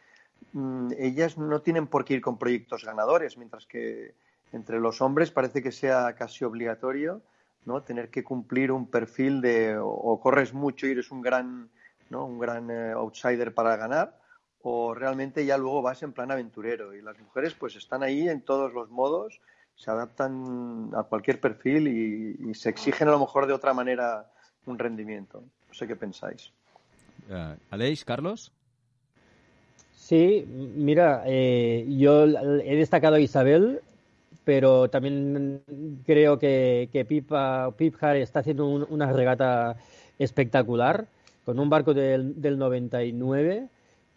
mm, 0.54 0.94
ellas 0.98 1.38
no 1.38 1.62
tienen 1.62 1.88
por 1.88 2.06
qué 2.06 2.16
ir 2.16 2.22
con 2.22 2.38
proyectos 2.38 2.84
ganadores, 2.84 3.38
mientras 3.38 3.66
que 3.66 4.16
entre 4.52 4.80
los 4.80 5.02
hombres 5.02 5.32
parece 5.32 5.62
que 5.62 5.72
sea 5.72 6.14
casi 6.16 6.44
obligatorio 6.44 7.22
¿no? 7.66 7.84
tener 7.84 8.10
que 8.10 8.24
cumplir 8.24 8.72
un 8.72 8.88
perfil 8.88 9.42
de 9.42 9.78
o, 9.80 10.20
corres 10.20 10.54
mucho 10.54 10.88
y 10.88 10.92
eres 10.92 11.12
un 11.12 11.22
gran, 11.22 11.70
¿no? 12.10 12.26
un 12.26 12.40
gran 12.40 12.70
eh, 12.72 12.92
outsider 12.92 13.54
para 13.54 13.76
ganar, 13.76 14.20
o 14.64 14.94
realmente 14.94 15.46
ya 15.46 15.58
luego 15.58 15.82
vas 15.82 16.04
en 16.04 16.14
plan 16.14 16.32
aventurero. 16.32 16.94
Y 16.94 17.02
las 17.02 17.20
mujeres 17.20 17.54
pues 17.54 17.76
están 17.76 18.04
ahí 18.04 18.28
en 18.28 18.42
todos 18.42 18.74
los 18.74 18.90
modos, 18.90 19.42
se 19.82 19.90
adaptan 19.90 20.92
a 20.96 21.02
cualquier 21.04 21.40
perfil 21.40 21.88
y, 21.88 22.50
y 22.52 22.54
se 22.54 22.70
exigen 22.70 23.08
a 23.08 23.12
lo 23.12 23.20
mejor 23.20 23.48
de 23.48 23.54
otra 23.54 23.74
manera 23.74 24.30
un 24.68 24.78
rendimiento. 24.78 25.42
No 25.68 25.74
sé 25.74 25.88
qué 25.88 25.96
pensáis. 25.96 26.52
¿Aleix, 27.72 28.06
Carlos? 28.06 28.52
Sí, 29.96 30.46
mira, 30.76 31.24
eh, 31.26 31.86
yo 31.98 32.26
he 32.26 32.76
destacado 32.76 33.16
a 33.16 33.20
Isabel, 33.20 33.80
pero 34.46 34.88
también 34.90 35.62
creo 36.06 36.38
que, 36.38 36.90
que 36.92 37.04
Pipa, 37.06 37.72
Pip 37.76 37.96
Hare 38.04 38.22
está 38.22 38.42
haciendo 38.42 38.68
un- 38.68 38.86
una 38.90 39.12
regata 39.12 39.78
espectacular 40.20 41.08
con 41.44 41.60
un 41.60 41.70
barco 41.72 41.96
del, 41.96 42.40
del 42.40 42.60
99 42.60 43.68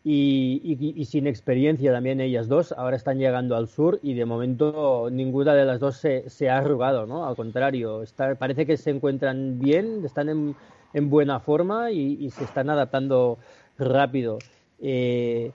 y, 0.05 0.61
y- 0.65 1.01
y 1.01 1.05
sin 1.07 1.27
experiencia 1.27 1.93
también 1.93 2.21
ellas 2.21 2.49
dos. 2.49 2.73
Ahora 2.73 2.97
están 2.97 3.19
llegando 3.19 3.57
al 3.57 3.69
sur 3.69 3.99
y 4.03 4.15
de 4.15 4.27
momento 4.27 5.09
ninguna 5.11 5.55
de 5.55 5.65
las 5.65 5.81
dos 5.81 5.97
se, 5.97 6.29
se 6.31 6.51
ha 6.51 6.59
arrugado, 6.59 7.07
¿no? 7.07 7.27
Al 7.27 7.37
contrario, 7.37 8.03
parece 8.39 8.67
que 8.67 8.77
se 8.77 8.91
encuentran 8.91 9.59
bien, 9.59 10.05
están 10.05 10.29
en, 10.29 10.57
en 10.93 11.11
buena 11.11 11.41
forma 11.41 11.91
y, 11.91 12.31
se 12.31 12.45
están 12.45 12.71
adaptando 12.71 13.39
rápido. 13.79 14.45
Eh, 14.79 15.55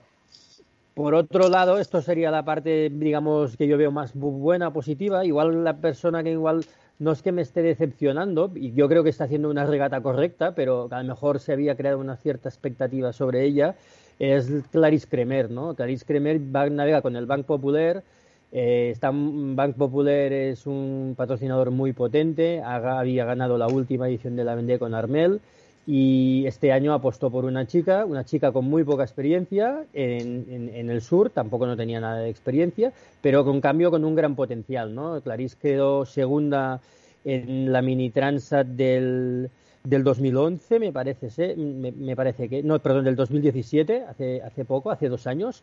por 0.94 1.14
otro 1.14 1.48
lado, 1.48 1.78
esto 1.78 2.02
sería 2.02 2.30
la 2.30 2.44
parte, 2.44 2.90
digamos, 2.90 3.56
que 3.56 3.66
yo 3.68 3.78
veo 3.78 3.90
más 3.92 4.14
bu- 4.14 4.38
buena, 4.38 4.72
positiva. 4.72 5.24
Igual 5.24 5.64
la 5.64 5.80
persona 5.80 6.22
que 6.22 6.32
igual 6.32 6.66
no 6.98 7.12
es 7.12 7.22
que 7.22 7.32
me 7.32 7.42
esté 7.42 7.62
decepcionando, 7.62 8.52
y 8.54 8.72
yo 8.72 8.88
creo 8.88 9.02
que 9.04 9.08
está 9.10 9.24
haciendo 9.24 9.48
una 9.50 9.64
regata 9.64 10.02
correcta, 10.02 10.54
pero 10.54 10.88
a 10.90 11.02
lo 11.02 11.08
mejor 11.08 11.38
se 11.40 11.52
había 11.54 11.76
creado 11.76 11.98
una 11.98 12.16
cierta 12.16 12.48
expectativa 12.50 13.12
sobre 13.12 13.44
ella, 13.44 13.76
es 14.20 14.48
Clarice 14.70 15.08
Cremer, 15.08 15.50
¿no? 15.50 15.74
Clarice 15.74 16.04
Cremer 16.04 16.38
va, 16.54 16.68
navega 16.70 17.02
con 17.02 17.16
el 17.16 17.26
Bank 17.26 17.46
Popular, 17.46 18.04
eh, 18.52 18.94
Bank 19.02 19.76
Popular 19.76 20.32
es 20.32 20.66
un 20.66 21.14
patrocinador 21.16 21.72
muy 21.72 21.92
potente, 21.92 22.60
ha- 22.62 23.00
había 23.00 23.24
ganado 23.24 23.58
la 23.58 23.66
última 23.66 24.08
edición 24.08 24.36
de 24.36 24.44
la 24.44 24.54
Vendée 24.54 24.78
con 24.78 24.94
Armel, 24.94 25.40
y 25.86 26.44
este 26.46 26.72
año 26.72 26.92
apostó 26.92 27.30
por 27.30 27.44
una 27.44 27.66
chica, 27.66 28.04
una 28.04 28.24
chica 28.24 28.52
con 28.52 28.66
muy 28.66 28.84
poca 28.84 29.02
experiencia 29.02 29.86
en, 29.94 30.46
en- 30.50 30.68
en 30.74 30.90
el 30.90 31.00
sur, 31.00 31.30
tampoco 31.30 31.66
no 31.66 31.76
tenía 31.76 32.00
nada 32.00 32.18
de 32.20 32.28
experiencia, 32.30 32.92
pero 33.22 33.44
con 33.44 33.60
cambio 33.60 33.90
con 33.90 34.04
un 34.04 34.14
gran 34.14 34.36
potencial, 34.36 34.94
¿no? 34.94 35.20
Clarice 35.22 35.56
quedó 35.60 36.04
segunda 36.04 36.80
en 37.24 37.72
la 37.72 37.82
mini 37.82 38.10
Transat 38.10 38.66
del, 38.66 39.50
del 39.84 40.04
2011, 40.04 40.78
me 40.78 40.92
parece, 40.92 41.56
me, 41.56 41.92
me 41.92 42.16
parece 42.16 42.48
que, 42.48 42.62
no, 42.62 42.78
perdón, 42.78 43.04
del 43.04 43.16
2017, 43.16 44.04
hace, 44.08 44.42
hace 44.42 44.64
poco, 44.64 44.90
hace 44.90 45.08
dos 45.08 45.26
años, 45.26 45.62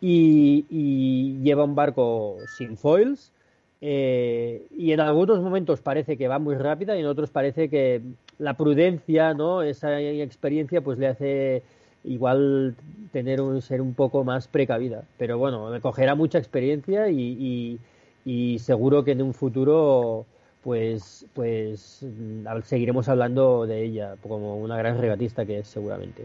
y, 0.00 1.38
lleva 1.42 1.64
un 1.64 1.74
barco 1.74 2.36
sin 2.56 2.76
foils, 2.76 3.32
eh, 3.80 4.66
y 4.76 4.92
en 4.92 5.00
algunos 5.00 5.40
momentos 5.40 5.80
parece 5.80 6.16
que 6.16 6.28
va 6.28 6.38
muy 6.38 6.56
rápida 6.56 6.96
y 6.96 7.00
en 7.00 7.06
otros 7.06 7.30
parece 7.30 7.68
que 7.68 8.02
la 8.38 8.54
prudencia, 8.54 9.34
¿no? 9.34 9.62
Esa 9.62 10.00
experiencia 10.00 10.80
pues 10.80 10.98
le 10.98 11.06
hace 11.08 11.62
igual 12.02 12.76
tener 13.12 13.40
un, 13.40 13.60
ser 13.60 13.82
un 13.82 13.94
poco 13.94 14.24
más 14.24 14.48
precavida. 14.48 15.04
Pero 15.18 15.38
bueno, 15.38 15.68
me 15.70 15.80
cogerá 15.80 16.14
mucha 16.14 16.38
experiencia 16.38 17.10
y, 17.10 17.78
y 18.24 18.58
seguro 18.58 19.04
que 19.04 19.12
en 19.12 19.22
un 19.22 19.34
futuro 19.34 20.24
pues 20.64 21.26
pues 21.34 22.00
mm, 22.02 22.46
seguiremos 22.64 23.08
hablando 23.08 23.66
de 23.66 23.84
ella 23.84 24.16
como 24.22 24.56
una 24.56 24.78
gran 24.78 24.98
regatista 24.98 25.44
que 25.44 25.58
es 25.58 25.68
seguramente. 25.68 26.22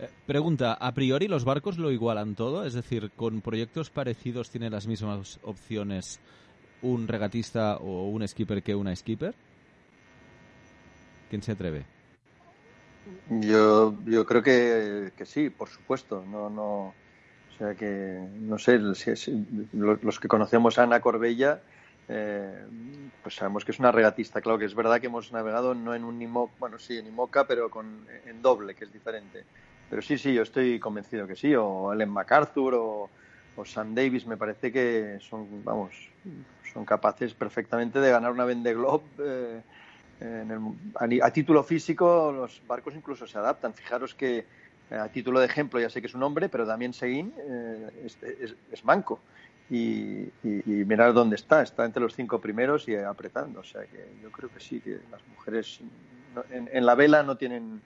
Eh, 0.00 0.08
pregunta, 0.26 0.74
¿a 0.74 0.92
priori 0.92 1.28
los 1.28 1.44
barcos 1.44 1.78
lo 1.78 1.92
igualan 1.92 2.34
todo? 2.34 2.66
Es 2.66 2.74
decir, 2.74 3.12
¿con 3.14 3.40
proyectos 3.40 3.90
parecidos 3.90 4.50
tiene 4.50 4.68
las 4.68 4.88
mismas 4.88 5.38
opciones 5.44 6.20
un 6.82 7.06
regatista 7.06 7.76
o 7.76 8.08
un 8.08 8.26
skipper 8.26 8.62
que 8.64 8.74
una 8.74 8.94
skipper? 8.94 9.34
¿Quién 11.30 11.42
se 11.42 11.52
atreve? 11.52 11.84
Yo, 13.30 13.94
yo 14.04 14.26
creo 14.26 14.42
que, 14.42 15.12
que 15.16 15.24
sí, 15.24 15.48
por 15.48 15.68
supuesto. 15.68 16.24
No, 16.28 16.50
no, 16.50 16.86
o 16.88 17.58
sea 17.58 17.74
que, 17.74 18.20
no 18.40 18.58
sé, 18.58 18.80
los 18.80 20.20
que 20.20 20.28
conocemos 20.28 20.78
a 20.78 20.82
Ana 20.82 21.00
Corbella, 21.00 21.60
eh, 22.08 22.66
pues 23.22 23.34
sabemos 23.34 23.64
que 23.64 23.72
es 23.72 23.78
una 23.78 23.92
regatista. 23.92 24.40
Claro 24.40 24.58
que 24.58 24.64
es 24.64 24.74
verdad 24.74 25.00
que 25.00 25.06
hemos 25.06 25.32
navegado 25.32 25.74
no 25.74 25.94
en 25.94 26.04
un 26.04 26.20
IMOCA, 26.20 26.52
bueno, 26.58 26.78
sí, 26.78 26.98
en 26.98 27.06
IMOCA, 27.06 27.46
pero 27.46 27.70
con, 27.70 28.06
en 28.26 28.42
doble, 28.42 28.74
que 28.74 28.84
es 28.84 28.92
diferente. 28.92 29.44
Pero 29.88 30.02
sí, 30.02 30.18
sí, 30.18 30.32
yo 30.32 30.42
estoy 30.42 30.78
convencido 30.78 31.26
que 31.26 31.36
sí. 31.36 31.54
O 31.54 31.92
Ellen 31.92 32.10
MacArthur 32.10 32.74
o, 32.74 33.10
o 33.56 33.64
Sam 33.64 33.94
Davis, 33.94 34.26
me 34.26 34.36
parece 34.36 34.72
que 34.72 35.18
son, 35.20 35.64
vamos, 35.64 36.08
son 36.72 36.84
capaces 36.84 37.34
perfectamente 37.34 38.00
de 38.00 38.10
ganar 38.10 38.32
una 38.32 38.44
Vende 38.44 38.74
Globe. 38.74 39.04
Eh, 39.18 39.60
a, 41.22 41.30
título 41.30 41.64
físico, 41.64 42.32
los 42.32 42.62
barcos 42.66 42.94
incluso 42.94 43.26
se 43.26 43.38
adaptan. 43.38 43.74
Fijaros 43.74 44.14
que 44.14 44.44
eh, 44.90 44.94
a 44.94 45.08
título 45.08 45.40
de 45.40 45.46
ejemplo, 45.46 45.80
ya 45.80 45.90
sé 45.90 46.00
que 46.00 46.06
es 46.06 46.14
un 46.14 46.22
hombre, 46.22 46.48
pero 46.48 46.66
también 46.66 46.92
Seguín 46.92 47.32
eh, 47.38 48.06
es, 48.70 48.84
manco. 48.84 49.20
Y, 49.74 50.28
y, 50.44 50.84
mirar 50.84 51.14
dónde 51.14 51.36
está, 51.36 51.62
está 51.62 51.86
entre 51.86 52.02
los 52.02 52.14
cinco 52.14 52.42
primeros 52.42 52.86
y 52.88 52.94
apretando. 52.94 53.60
O 53.60 53.64
sea 53.64 53.80
que 53.86 54.06
yo 54.22 54.30
creo 54.30 54.50
que 54.50 54.60
sí, 54.60 54.80
que 54.80 54.98
las 55.10 55.26
mujeres 55.28 55.80
en, 56.50 56.84
la 56.84 56.94
vela 56.94 57.22
no 57.22 57.36
tienen, 57.36 57.80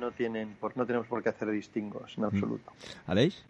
no 0.00 0.12
tienen, 0.12 0.56
no 0.74 0.86
tenemos 0.86 1.06
por 1.06 1.22
qué 1.22 1.28
hacer 1.28 1.50
distingos 1.50 2.14
en 2.16 2.24
absoluto. 2.24 2.72
¿Aleix? 3.06 3.42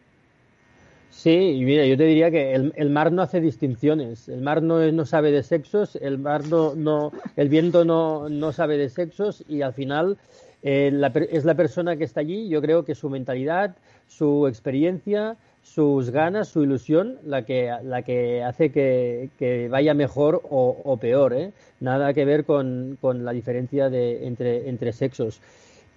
Sí, 1.11 1.31
y 1.31 1.65
mira, 1.65 1.87
yo 1.87 1.97
te 1.97 2.05
diría 2.05 2.31
que 2.33 2.55
el, 2.55 2.91
mar 2.91 3.13
no 3.13 3.23
hace 3.23 3.41
distinciones. 3.41 4.29
El 4.29 4.41
mar 4.41 4.61
no, 4.61 4.91
no 4.91 5.07
sabe 5.07 5.31
de 5.31 5.45
sexos, 5.45 5.97
el 5.97 6.19
mar 6.19 6.45
no, 6.49 6.75
no 6.75 7.13
el 7.37 7.49
viento 7.49 7.85
no, 7.85 8.29
no 8.29 8.53
sabe 8.53 8.77
de 8.77 8.89
sexos 8.89 9.45
y 9.49 9.63
al 9.63 9.75
final 9.75 10.19
eh, 10.65 10.93
es 11.31 11.45
la 11.45 11.55
persona 11.55 11.97
que 11.97 12.05
está 12.05 12.21
allí. 12.21 12.49
Yo 12.49 12.61
creo 12.61 12.85
que 12.85 12.97
su 12.97 13.09
mentalidad, 13.11 13.77
su 14.09 14.49
experiencia, 14.49 15.37
sus 15.65 16.11
ganas, 16.11 16.49
su 16.49 16.63
ilusión, 16.63 17.19
la 17.25 17.45
que, 17.45 17.73
la 17.83 18.03
que 18.03 18.45
hace 18.45 18.71
que, 18.71 19.69
vaya 19.71 19.95
mejor 19.95 20.43
o, 20.49 20.97
peor. 21.01 21.33
¿eh? 21.33 21.53
Nada 21.81 22.13
que 22.13 22.25
ver 22.25 22.45
con, 22.45 22.99
con 23.01 23.25
la 23.25 23.33
diferencia 23.33 23.91
de, 23.91 24.27
entre, 24.27 24.69
entre 24.69 24.93
sexos. 24.93 25.41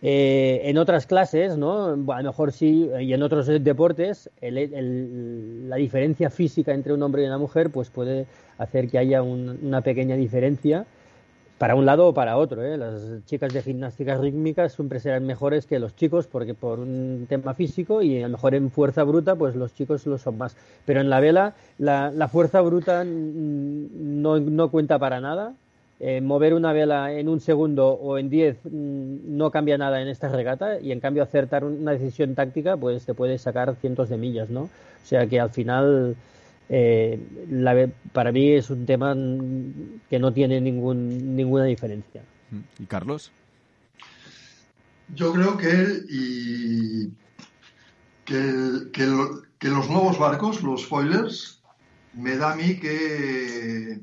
Eh, 0.01 0.62
en 0.63 0.77
otras 0.77 1.05
clases, 1.05 1.57
¿no? 1.57 1.88
a 1.88 1.95
lo 1.95 2.24
mejor 2.24 2.51
sí, 2.51 2.89
y 3.00 3.13
en 3.13 3.24
otros 3.24 3.47
deportes, 3.47 4.29
la 4.41 5.75
diferencia 5.75 6.29
física 6.29 6.74
entre 6.74 6.93
un 6.93 7.03
hombre 7.03 7.24
y 7.24 7.25
una 7.25 7.39
mujer 7.39 7.69
pues 7.69 7.89
puede 7.89 8.25
hacer 8.57 8.89
que 8.89 9.00
haya 9.00 9.21
una 9.21 9.81
pequeña 9.81 10.15
diferencia 10.15 10.86
para 11.57 11.75
un 11.75 11.85
lado 11.85 12.07
o 12.07 12.13
para 12.13 12.37
otro. 12.37 12.63
¿eh? 12.63 12.77
Las 12.77 13.25
chicas 13.25 13.53
de 13.53 13.61
gimnástica 13.61 14.17
rítmica 14.17 14.69
siempre 14.69 14.99
serán 14.99 15.25
mejores 15.25 15.65
que 15.65 15.79
los 15.79 15.95
chicos 15.95 16.27
porque 16.27 16.53
por 16.53 16.79
un 16.79 17.25
tema 17.27 17.53
físico 17.53 18.01
y 18.01 18.21
a 18.21 18.27
lo 18.27 18.33
mejor 18.33 18.55
en 18.55 18.69
fuerza 18.69 19.03
bruta 19.03 19.35
pues 19.35 19.55
los 19.55 19.73
chicos 19.73 20.05
lo 20.05 20.17
son 20.17 20.37
más. 20.37 20.55
Pero 20.85 21.01
en 21.01 21.09
la 21.09 21.19
vela 21.19 21.53
la, 21.77 22.29
fuerza 22.31 22.61
bruta 22.61 23.03
no, 23.03 24.39
no 24.39 24.69
cuenta 24.69 24.99
para 24.99 25.19
nada 25.19 25.53
eh, 25.99 26.21
mover 26.21 26.53
una 26.53 26.73
vela 26.73 27.11
en 27.11 27.27
un 27.27 27.39
segundo 27.39 27.89
o 27.89 28.19
en 28.19 28.29
diez 28.29 28.57
no 28.65 29.49
cambia 29.49 29.79
nada 29.79 29.99
en 29.99 30.07
esta 30.07 30.29
regata 30.29 30.79
y 30.79 30.91
en 30.91 30.99
cambio 30.99 31.23
acertar 31.23 31.63
una 31.63 31.93
decisión 31.93 32.35
táctica 32.35 32.77
pues 32.77 33.05
te 33.05 33.15
puede 33.15 33.39
sacar 33.39 33.75
cientos 33.81 34.09
de 34.09 34.17
millas, 34.17 34.51
¿no? 34.51 34.63
O 34.63 35.05
sea 35.05 35.25
que 35.25 35.39
al 35.39 35.49
final 35.49 36.15
eh, 36.69 37.19
para 38.13 38.31
mí 38.31 38.51
es 38.51 38.69
un 38.69 38.86
tema 38.86 39.15
que 40.09 40.19
no 40.19 40.33
tiene 40.33 40.62
ningún, 40.62 41.36
ninguna 41.36 41.65
diferencia. 41.65 42.21
¿Y 42.79 42.86
Carlos? 42.86 43.31
Yo 45.15 45.33
creo 45.33 45.57
que, 45.57 46.01
y, 46.09 47.07
que, 48.25 48.91
que 48.91 49.69
los 49.69 49.89
nuevos 49.89 50.19
barcos, 50.19 50.62
los 50.63 50.84
spoilers, 50.84 51.62
me 52.13 52.36
da 52.36 52.53
a 52.53 52.56
mí 52.56 52.80
que 52.80 54.01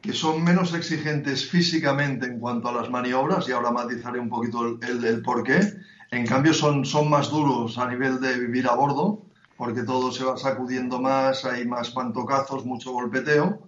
que 0.00 0.12
son 0.12 0.42
menos 0.44 0.74
exigentes 0.74 1.48
físicamente 1.48 2.26
en 2.26 2.38
cuanto 2.38 2.68
a 2.68 2.72
las 2.72 2.88
maniobras, 2.88 3.48
y 3.48 3.52
ahora 3.52 3.70
matizaré 3.70 4.18
un 4.18 4.28
poquito 4.28 4.78
el, 4.80 5.04
el, 5.04 5.22
por 5.22 5.42
qué. 5.42 5.60
En 6.10 6.26
cambio, 6.26 6.54
son, 6.54 6.84
son 6.84 7.10
más 7.10 7.30
duros 7.30 7.76
a 7.78 7.88
nivel 7.88 8.20
de 8.20 8.38
vivir 8.38 8.66
a 8.68 8.74
bordo, 8.74 9.26
porque 9.58 9.82
todo 9.82 10.10
se 10.10 10.24
va 10.24 10.38
sacudiendo 10.38 10.98
más, 11.00 11.44
hay 11.44 11.66
más 11.66 11.90
pantocazos, 11.90 12.64
mucho 12.64 12.92
golpeteo. 12.92 13.60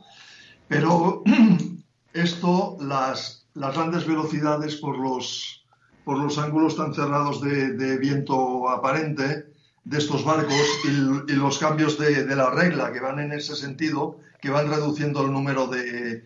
Pero 0.69 1.23
esto, 2.15 2.79
las, 2.81 3.47
las 3.53 3.75
grandes 3.75 4.07
velocidades 4.07 4.77
por 4.77 4.97
los, 4.97 5.67
por 6.05 6.17
los 6.19 6.39
ángulos 6.39 6.77
tan 6.77 6.95
cerrados 6.95 7.43
de, 7.43 7.73
de 7.73 7.99
viento 7.99 8.71
aparente 8.71 9.51
de 9.85 9.99
estos 9.99 10.25
barcos 10.25 10.55
y, 10.85 11.33
y 11.33 11.35
los 11.37 11.59
cambios 11.59 11.99
de, 11.99 12.25
de 12.25 12.37
la 12.37 12.51
regla 12.51 12.93
que 12.93 13.01
van 13.01 13.19
en 13.19 13.33
ese 13.33 13.57
sentido, 13.57 14.19
que 14.41 14.51
van 14.51 14.69
reduciendo 14.69 15.23
el 15.23 15.33
número 15.33 15.67
de, 15.67 16.25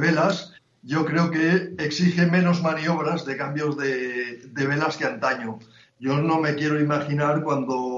velas, 0.00 0.54
yo 0.82 1.04
creo 1.04 1.30
que 1.30 1.74
exige 1.78 2.26
menos 2.26 2.62
maniobras 2.62 3.24
de 3.24 3.36
cambios 3.36 3.76
de, 3.76 4.50
velas 4.54 4.96
que 4.96 5.04
antaño. 5.04 5.58
Yo 6.00 6.18
no 6.18 6.40
me 6.40 6.54
quiero 6.54 6.80
imaginar 6.80 7.42
cuando, 7.42 7.97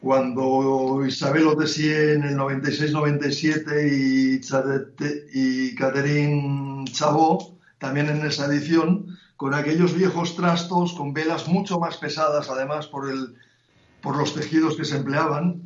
cuando 0.00 1.04
Isabel 1.06 1.46
Otesier 1.46 2.10
en 2.10 2.24
el 2.24 2.36
96-97 2.36 3.90
y, 3.92 4.40
y 5.38 5.74
Catherine 5.74 6.84
Chabot, 6.90 7.58
también 7.78 8.08
en 8.08 8.24
esa 8.24 8.46
edición, 8.46 9.18
con 9.36 9.54
aquellos 9.54 9.94
viejos 9.94 10.36
trastos, 10.36 10.92
con 10.94 11.12
velas 11.12 11.48
mucho 11.48 11.78
más 11.78 11.96
pesadas, 11.96 12.48
además 12.48 12.86
por, 12.86 13.10
el, 13.10 13.34
por 14.00 14.16
los 14.16 14.34
tejidos 14.34 14.76
que 14.76 14.84
se 14.84 14.96
empleaban, 14.96 15.62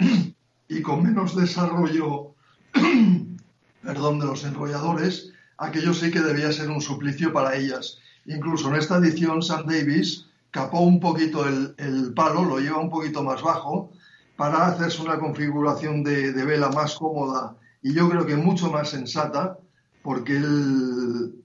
y 0.69 0.83
con 0.83 1.03
menos 1.03 1.37
desarrollo 1.37 2.35
perdón, 3.83 4.19
de 4.19 4.27
los 4.27 4.45
enrolladores, 4.45 5.33
aquello 5.59 5.95
sí 5.95 6.11
que 6.11 6.21
debía 6.21 6.53
ser 6.53 6.71
un 6.71 6.81
suplicio 6.81 7.33
para 7.33 7.57
ellas. 7.57 7.99
Incluso 8.27 8.69
en 8.69 8.77
esta 8.77 8.99
edición, 8.99 9.43
Sam 9.43 9.67
Davis 9.67 10.27
capó 10.51 10.81
un 10.81 11.01
poquito 11.01 11.47
el, 11.47 12.13
palo, 12.15 12.45
lo 12.45 12.59
lleva 12.59 12.79
un 12.79 12.91
poquito 12.91 13.23
más 13.23 13.43
bajo, 13.43 13.93
para 14.41 14.69
hacerse 14.69 15.03
una 15.03 15.19
configuración 15.19 16.03
de, 16.03 16.33
vela 16.33 16.71
más 16.71 16.95
cómoda 16.95 17.59
y 17.83 17.93
yo 17.93 18.09
creo 18.09 18.25
que 18.25 18.37
mucho 18.37 18.71
más 18.71 18.89
sensata, 18.89 19.59
porque 20.01 20.41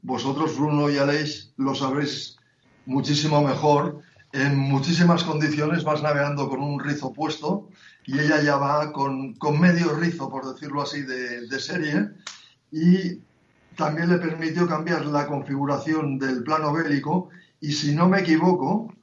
vosotros, 0.01 0.57
Bruno 0.57 0.89
y 0.89 0.97
Aleix, 0.97 1.51
lo 1.57 1.75
sabréis 1.75 2.37
muchísimo 2.85 3.41
mejor. 3.43 3.99
En 4.31 4.57
muchísimas 4.57 5.25
condiciones 5.25 5.83
vas 5.83 6.01
navegando 6.01 6.47
con 6.47 6.61
un 6.61 6.79
rizo 6.79 7.11
puesto 7.11 7.67
y 8.05 8.17
ella 8.17 8.41
ya 8.41 8.55
va 8.55 8.93
con, 8.93 9.33
con 9.33 9.59
medio 9.59 9.93
rizo, 9.95 10.29
por 10.29 10.53
decirlo 10.53 10.81
así, 10.81 11.01
de, 11.01 11.47
de, 11.47 11.59
serie 11.59 12.11
y 12.71 13.19
también 13.75 14.09
le 14.09 14.19
permitió 14.19 14.69
cambiar 14.69 15.05
la 15.07 15.27
configuración 15.27 16.17
del 16.17 16.43
plano 16.43 16.71
bélico 16.71 17.27
y 17.59 17.73
si 17.73 17.93
no 17.93 18.07
me 18.07 18.21
equivoco, 18.21 18.93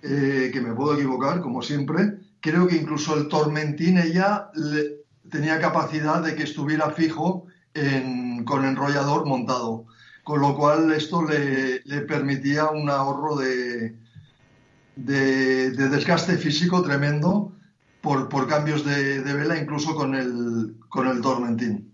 eh, 0.00 0.48
que 0.54 0.60
me 0.62 0.72
puedo 0.72 0.94
equivocar 0.94 1.42
como 1.42 1.60
siempre, 1.60 2.24
creo 2.40 2.66
que 2.66 2.76
incluso 2.76 3.16
el 3.16 3.28
Tormentín 3.28 3.98
ella 3.98 4.50
le, 4.54 5.04
tenía 5.30 5.60
capacidad 5.60 6.22
de 6.22 6.34
que 6.34 6.44
estuviera 6.44 6.90
fijo 6.90 7.46
en, 7.74 8.44
con 8.44 8.64
enrollador 8.64 9.26
montado, 9.26 9.86
con 10.24 10.40
lo 10.40 10.56
cual 10.56 10.92
esto 10.92 11.22
le, 11.22 11.80
permitía 12.02 12.70
un 12.70 12.88
ahorro 12.90 13.36
de, 13.36 13.96
de, 14.96 15.70
de 15.70 15.88
desgaste 15.88 16.36
físico 16.36 16.82
tremendo 16.82 17.52
por, 18.28 18.46
cambios 18.46 18.84
de, 18.84 19.20
vela, 19.20 19.58
incluso 19.58 19.94
con 19.94 20.14
el, 20.14 20.76
con 20.88 21.08
el 21.08 21.20
Tormentín. 21.20 21.92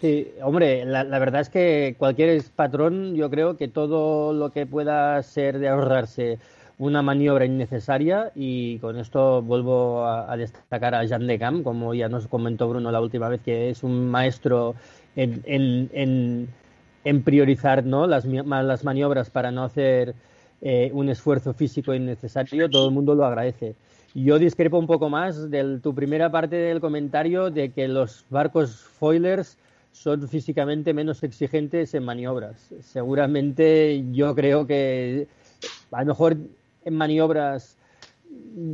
Sí, 0.00 0.32
hombre, 0.42 0.84
la, 0.84 1.04
verdad 1.18 1.42
es 1.42 1.50
que 1.50 1.96
cualquier 1.98 2.42
patrón, 2.56 3.14
yo 3.14 3.28
creo 3.28 3.56
que 3.56 3.68
todo 3.68 4.32
lo 4.32 4.50
que 4.50 4.64
pueda 4.64 5.22
ser 5.22 5.58
de 5.58 5.68
ahorrarse 5.68 6.38
una 6.80 7.02
maniobra 7.02 7.44
innecesaria, 7.44 8.32
y 8.34 8.78
con 8.78 8.98
esto 8.98 9.42
vuelvo 9.42 10.06
a, 10.06 10.34
destacar 10.38 10.94
a 10.94 11.04
Jean 11.04 11.26
de 11.26 11.38
Camp, 11.38 11.62
como 11.62 11.92
ya 11.92 12.08
nos 12.08 12.26
comentó 12.26 12.70
Bruno 12.70 12.90
la 12.90 13.02
última 13.02 13.28
vez, 13.28 13.42
que 13.42 13.68
es 13.68 13.82
un 13.82 14.08
maestro 14.08 14.74
en, 15.14 15.42
en, 15.44 16.48
en, 17.04 17.22
priorizar 17.22 17.84
¿no? 17.84 18.06
las, 18.06 18.24
las 18.24 18.82
maniobras 18.82 19.28
para 19.28 19.50
no 19.50 19.64
hacer 19.64 20.14
eh, 20.62 20.90
un 20.94 21.10
esfuerzo 21.10 21.52
físico 21.52 21.92
innecesario, 21.92 22.70
todo 22.70 22.88
el 22.88 22.94
mundo 22.94 23.14
lo 23.14 23.26
agradece. 23.26 23.74
Yo 24.14 24.38
discrepo 24.38 24.78
un 24.78 24.86
poco 24.86 25.10
más 25.10 25.50
de 25.50 25.80
tu 25.80 25.94
primera 25.94 26.32
parte 26.32 26.56
del 26.56 26.80
comentario 26.80 27.50
de 27.50 27.72
que 27.72 27.88
los 27.88 28.24
barcos 28.30 28.74
foilers 28.74 29.58
son 29.92 30.26
físicamente 30.28 30.94
menos 30.94 31.22
exigentes 31.24 31.92
en 31.92 32.04
maniobras. 32.04 32.72
Seguramente 32.80 34.02
yo 34.12 34.34
creo 34.34 34.66
que 34.66 35.28
a 35.92 36.00
lo 36.00 36.06
mejor 36.06 36.36
en 36.84 36.94
maniobras 36.94 37.76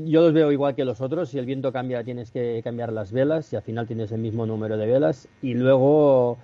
yo 0.05 0.23
los 0.23 0.33
veo 0.33 0.53
igual 0.53 0.75
que 0.75 0.85
los 0.85 1.01
otros. 1.01 1.31
Si 1.31 1.39
el 1.39 1.47
viento 1.47 1.73
cambia, 1.73 2.05
tienes 2.05 2.31
que 2.31 2.61
cambiar 2.63 2.93
las 2.93 3.13
velas 3.13 3.53
y 3.53 3.57
al 3.57 3.63
final 3.63 3.87
tienes 3.87 4.13
el 4.13 4.21
mismo 4.21 4.47
número 4.47 4.77
de 4.77 4.87
velas. 4.87 5.29
Y 5.43 5.55
luego 5.55 6.39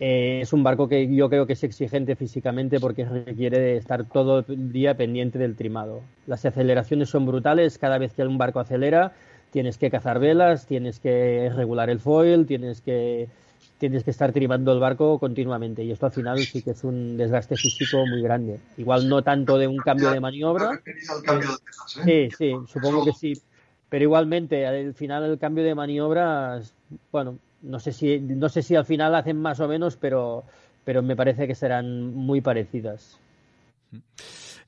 eh, 0.00 0.40
es 0.42 0.52
un 0.52 0.62
barco 0.62 0.88
que 0.88 1.12
yo 1.12 1.28
creo 1.28 1.46
que 1.46 1.54
es 1.54 1.64
exigente 1.64 2.16
físicamente 2.16 2.80
porque 2.80 3.04
requiere 3.04 3.76
estar 3.76 4.04
todo 4.04 4.44
el 4.46 4.72
día 4.72 4.96
pendiente 4.96 5.38
del 5.38 5.56
trimado. 5.56 6.00
Las 6.26 6.44
aceleraciones 6.44 7.08
son 7.08 7.26
brutales, 7.26 7.78
cada 7.78 7.98
vez 7.98 8.12
que 8.12 8.22
un 8.22 8.38
barco 8.38 8.60
acelera 8.60 9.12
tienes 9.50 9.76
que 9.76 9.90
cazar 9.90 10.18
velas, 10.18 10.66
tienes 10.66 10.98
que 10.98 11.50
regular 11.54 11.90
el 11.90 12.00
foil, 12.00 12.46
tienes 12.46 12.80
que 12.80 13.28
tienes 13.82 14.04
que 14.04 14.12
estar 14.12 14.30
trimando 14.30 14.72
el 14.72 14.78
barco 14.78 15.18
continuamente 15.18 15.82
y 15.82 15.90
esto 15.90 16.06
al 16.06 16.12
final 16.12 16.38
sí 16.38 16.62
que 16.62 16.70
es 16.70 16.84
un 16.84 17.16
desgaste 17.16 17.56
físico 17.56 18.06
muy 18.06 18.22
grande. 18.22 18.60
Igual 18.76 19.08
no 19.08 19.22
tanto 19.22 19.58
de 19.58 19.66
un 19.66 19.78
cambio 19.78 20.12
de 20.12 20.20
maniobra. 20.20 20.80
¿eh? 22.06 22.28
Sí, 22.28 22.28
sí, 22.38 22.54
supongo 22.72 23.04
que 23.04 23.12
sí. 23.12 23.32
Pero 23.88 24.04
igualmente, 24.04 24.64
al 24.68 24.94
final 24.94 25.24
el 25.24 25.36
cambio 25.36 25.64
de 25.64 25.74
maniobra, 25.74 26.62
bueno, 27.10 27.38
no 27.62 27.80
sé 27.80 27.90
si, 27.92 28.20
no 28.20 28.48
sé 28.48 28.62
si 28.62 28.76
al 28.76 28.84
final 28.84 29.16
hacen 29.16 29.36
más 29.36 29.58
o 29.58 29.66
menos, 29.66 29.96
pero, 29.96 30.44
pero 30.84 31.02
me 31.02 31.16
parece 31.16 31.48
que 31.48 31.56
serán 31.56 32.14
muy 32.14 32.40
parecidas. 32.40 33.18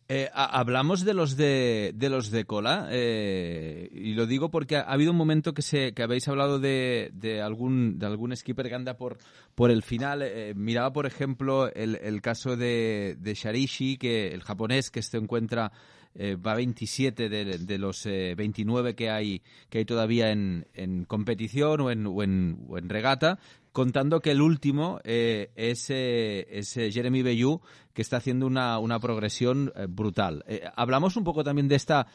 Eh, 0.07 0.29
hablamos 0.35 1.03
de 1.07 1.15
los 1.15 1.35
de, 1.35 1.93
de 1.95 2.11
los 2.11 2.31
de 2.31 2.45
cola 2.45 2.89
eh, 2.91 3.89
y 3.91 4.13
lo 4.13 4.27
digo 4.27 4.51
porque 4.51 4.77
ha, 4.77 4.83
habido 4.83 5.13
un 5.13 5.17
momento 5.17 5.55
que 5.55 5.63
se 5.63 5.95
que 5.95 6.03
habéis 6.03 6.29
hablado 6.29 6.59
de, 6.59 7.11
de 7.15 7.41
algún 7.41 7.99
de 7.99 8.05
algún 8.05 8.37
skipper 8.37 8.69
que 8.69 8.75
anda 8.75 8.99
por 8.99 9.17
por 9.55 9.71
el 9.71 9.83
final. 9.83 10.21
Eh, 10.23 10.53
miraba 10.55 10.93
por 10.93 11.07
ejemplo 11.07 11.73
el, 11.73 11.97
el 11.97 12.21
caso 12.21 12.55
de, 12.55 13.17
de 13.19 13.33
Sharishi 13.33 13.97
que 13.97 14.29
el 14.29 14.43
japonés 14.43 14.91
que 14.91 15.01
se 15.01 15.17
encuentra 15.17 15.73
eh, 16.15 16.37
va 16.37 16.55
27 16.55 17.29
de, 17.29 17.79
los 17.79 18.05
29 18.05 18.91
eh, 18.91 18.95
que 18.95 19.11
hay, 19.11 19.43
que 19.69 19.79
hay 19.79 19.85
todavía 19.85 20.31
en, 20.31 20.67
en 20.75 21.05
competición 21.05 21.81
o 21.81 21.91
en, 21.91 22.07
o 22.07 22.23
en, 22.23 22.65
o 22.69 22.79
en 22.79 22.89
regata, 22.89 23.39
contando 23.75 24.21
que 24.21 24.31
el 24.31 24.41
último 24.41 25.01
eh, 25.03 25.51
es, 25.57 25.91
eh, 25.91 26.47
es 26.49 26.77
eh, 26.77 26.93
Jeremy 26.93 27.25
Bayou, 27.25 27.61
que 27.93 28.03
está 28.03 28.19
haciendo 28.19 28.47
una, 28.47 28.79
una 28.79 29.01
progresión 29.01 29.73
eh, 29.75 29.87
brutal. 29.89 30.45
hablamos 30.77 31.17
un 31.17 31.25
poco 31.25 31.43
también 31.43 31.67
de 31.69 31.75
esta 31.75 32.07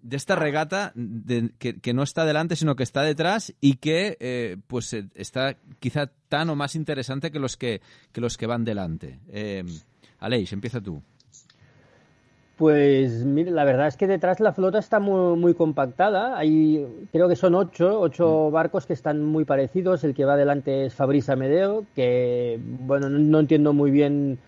de 0.00 0.16
esta 0.16 0.36
regata 0.36 0.92
de, 0.94 1.50
que, 1.58 1.92
no 1.92 2.04
está 2.04 2.24
delante 2.24 2.54
sino 2.54 2.76
que 2.76 2.84
está 2.84 3.02
detrás 3.02 3.52
y 3.60 3.78
que 3.78 4.60
pues 4.68 4.92
está 4.92 5.56
quizá 5.80 6.06
tan 6.28 6.50
o 6.50 6.54
más 6.54 6.76
interesante 6.76 7.32
que 7.32 7.40
los 7.40 7.56
que, 7.56 7.80
que 8.12 8.20
los 8.20 8.36
que 8.36 8.46
van 8.46 8.64
delante. 8.64 9.18
Aleix, 10.20 10.52
empieza 10.52 10.80
tú. 10.80 11.02
Pues 12.58 13.24
mire, 13.24 13.52
la 13.52 13.62
verdad 13.62 13.86
es 13.86 13.96
que 13.96 14.08
detrás 14.08 14.40
la 14.40 14.52
flota 14.52 14.80
está 14.80 14.98
muy, 14.98 15.38
muy 15.38 15.54
compactada. 15.54 16.36
Hay, 16.36 16.84
creo 17.12 17.28
que 17.28 17.36
son 17.36 17.54
ocho, 17.54 18.00
ocho 18.00 18.48
mm. 18.48 18.52
barcos 18.52 18.84
que 18.84 18.94
están 18.94 19.24
muy 19.24 19.44
parecidos. 19.44 20.02
El 20.02 20.12
que 20.12 20.24
va 20.24 20.32
adelante 20.32 20.86
es 20.86 20.94
Fabrice 20.94 21.30
Amedeo, 21.30 21.86
que 21.94 22.58
bueno, 22.80 23.08
no, 23.08 23.20
no 23.20 23.38
entiendo 23.38 23.72
muy 23.72 23.92
bien 23.92 24.40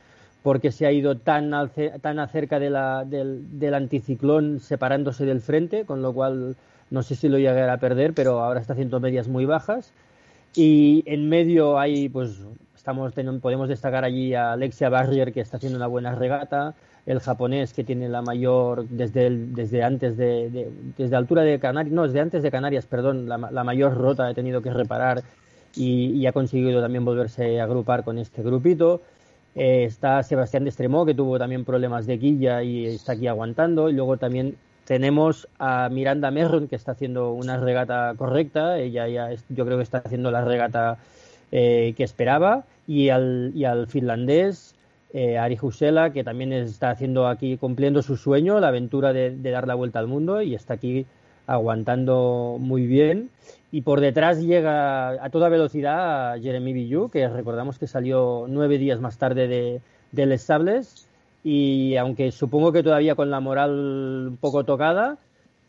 por 0.42 0.61
qué 0.61 0.73
se 0.73 0.87
ha 0.87 0.92
ido 0.92 1.18
tan, 1.18 1.55
al, 1.55 1.70
tan 2.01 2.18
acerca 2.18 2.59
de 2.59 2.70
la, 2.70 3.05
del, 3.05 3.61
del, 3.61 3.75
anticiclón 3.75 4.59
separándose 4.59 5.25
del 5.25 5.40
frente, 5.40 5.85
con 5.85 6.03
lo 6.03 6.12
cual 6.12 6.57
no 6.90 7.05
sé 7.05 7.14
si 7.14 7.29
lo 7.29 7.38
llegará 7.38 7.75
a 7.75 7.79
perder, 7.79 8.12
pero 8.12 8.40
ahora 8.40 8.59
está 8.59 8.73
haciendo 8.73 8.99
medias 8.99 9.29
muy 9.29 9.44
bajas. 9.44 9.92
Y 10.57 11.05
en 11.07 11.29
medio 11.29 11.79
hay, 11.79 12.09
pues, 12.09 12.40
estamos, 12.75 13.12
podemos 13.40 13.68
destacar 13.68 14.05
allí 14.05 14.35
a 14.35 14.55
Alexia 14.55 14.88
Barrier, 14.88 15.33
que 15.33 15.40
está 15.40 15.59
haciendo 15.59 15.77
una 15.77 15.87
buena 15.87 16.16
regata 16.16 16.75
el 17.07 17.21
japonés 17.21 17.73
que 17.73 17.85
tiene 17.85 18.09
la 18.09 18.23
mayor 18.23 18.87
desde 18.89 19.27
el, 19.27 19.55
desde 19.55 19.83
antes 19.83 20.17
de, 20.17 20.51
de, 20.51 20.71
desde 20.97 21.17
altura 21.17 21.43
de 21.43 21.59
Canarias 21.59 21.93
no 21.95 22.05
desde 22.05 22.21
antes 22.21 22.43
de 22.43 22.51
Canarias 22.51 22.87
perdón 22.87 23.29
la, 23.29 23.65
mayor 23.65 23.97
rota 23.97 24.29
ha 24.29 24.35
tenido 24.35 24.61
que 24.63 24.71
reparar 24.71 25.23
y, 25.77 26.27
ha 26.27 26.33
conseguido 26.33 26.81
también 26.81 27.05
volverse 27.05 27.61
a 27.61 27.65
agrupar 27.65 28.05
con 28.05 28.19
este 28.19 28.43
grupito. 28.43 29.03
Eh, 29.55 29.85
está 29.85 30.23
Sebastián 30.23 30.65
de 30.65 30.71
Extremo 30.71 31.05
que 31.05 31.15
tuvo 31.15 31.39
también 31.39 31.65
problemas 31.65 32.07
de 32.07 32.19
quilla 32.19 32.63
y 32.63 32.87
está 32.87 33.13
aquí 33.13 33.27
aguantando. 33.27 33.89
Y 33.89 33.93
luego 33.93 34.17
también 34.17 34.57
tenemos 34.85 35.49
a 35.59 35.89
Miranda 35.91 36.31
Merron 36.31 36.69
que 36.69 36.77
está 36.77 36.93
haciendo 36.93 37.33
una 37.33 37.57
regata 37.57 38.15
correcta. 38.17 38.79
Ella 38.79 39.09
ya 39.09 39.31
yo 39.49 39.65
creo 39.65 39.77
que 39.77 39.85
está 39.85 39.99
haciendo 39.99 40.31
la 40.31 40.45
regata 40.45 40.99
eh, 41.53 41.95
que 41.97 42.05
esperaba. 42.05 42.65
Y 42.87 43.11
al, 43.11 43.53
y 43.55 43.65
al 43.65 43.87
finlandés 43.87 44.75
eh, 45.12 45.38
Ari 45.38 45.59
Husela, 45.61 46.12
que 46.12 46.25
también 46.25 46.53
está 46.53 46.90
haciendo 46.90 47.27
aquí, 47.27 47.57
cumpliendo 47.57 48.03
su 48.03 48.16
sueño, 48.16 48.61
la 48.61 48.68
aventura 48.68 49.12
de, 49.12 49.37
de, 49.37 49.51
dar 49.51 49.66
la 49.66 49.75
vuelta 49.75 49.99
al 49.99 50.07
mundo 50.07 50.42
y 50.42 50.55
está 50.55 50.75
aquí 50.75 51.07
aguantando 51.46 52.57
muy 52.61 52.87
bien. 52.87 53.31
Y 53.73 53.83
por 53.83 54.01
detrás 54.01 54.40
llega 54.40 55.11
a 55.23 55.31
toda 55.31 55.49
velocidad 55.49 56.40
Jeremy 56.40 56.73
Billu, 56.73 57.09
que 57.09 57.29
recordamos 57.29 57.79
que 57.79 57.87
salió 57.87 58.46
nueve 58.49 58.79
días 58.79 59.01
más 59.01 59.18
tarde 59.18 59.49
de, 59.49 59.81
de 60.12 60.27
Les 60.27 60.42
Sables. 60.42 61.07
Y 61.42 61.96
aunque 61.96 62.33
supongo 62.33 62.73
que 62.73 62.83
todavía 62.83 63.14
con 63.14 63.31
la 63.31 63.40
moral 63.40 64.29
un 64.29 64.37
poco 64.40 64.64
tocada, 64.64 65.18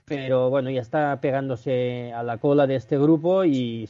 pero 0.05 0.49
bueno, 0.49 0.69
ya 0.69 0.81
está 0.81 1.17
pegándose 1.21 2.11
a 2.13 2.23
la 2.23 2.37
cola 2.37 2.67
de 2.67 2.75
este 2.75 2.97
grupo 2.97 3.45
y 3.45 3.87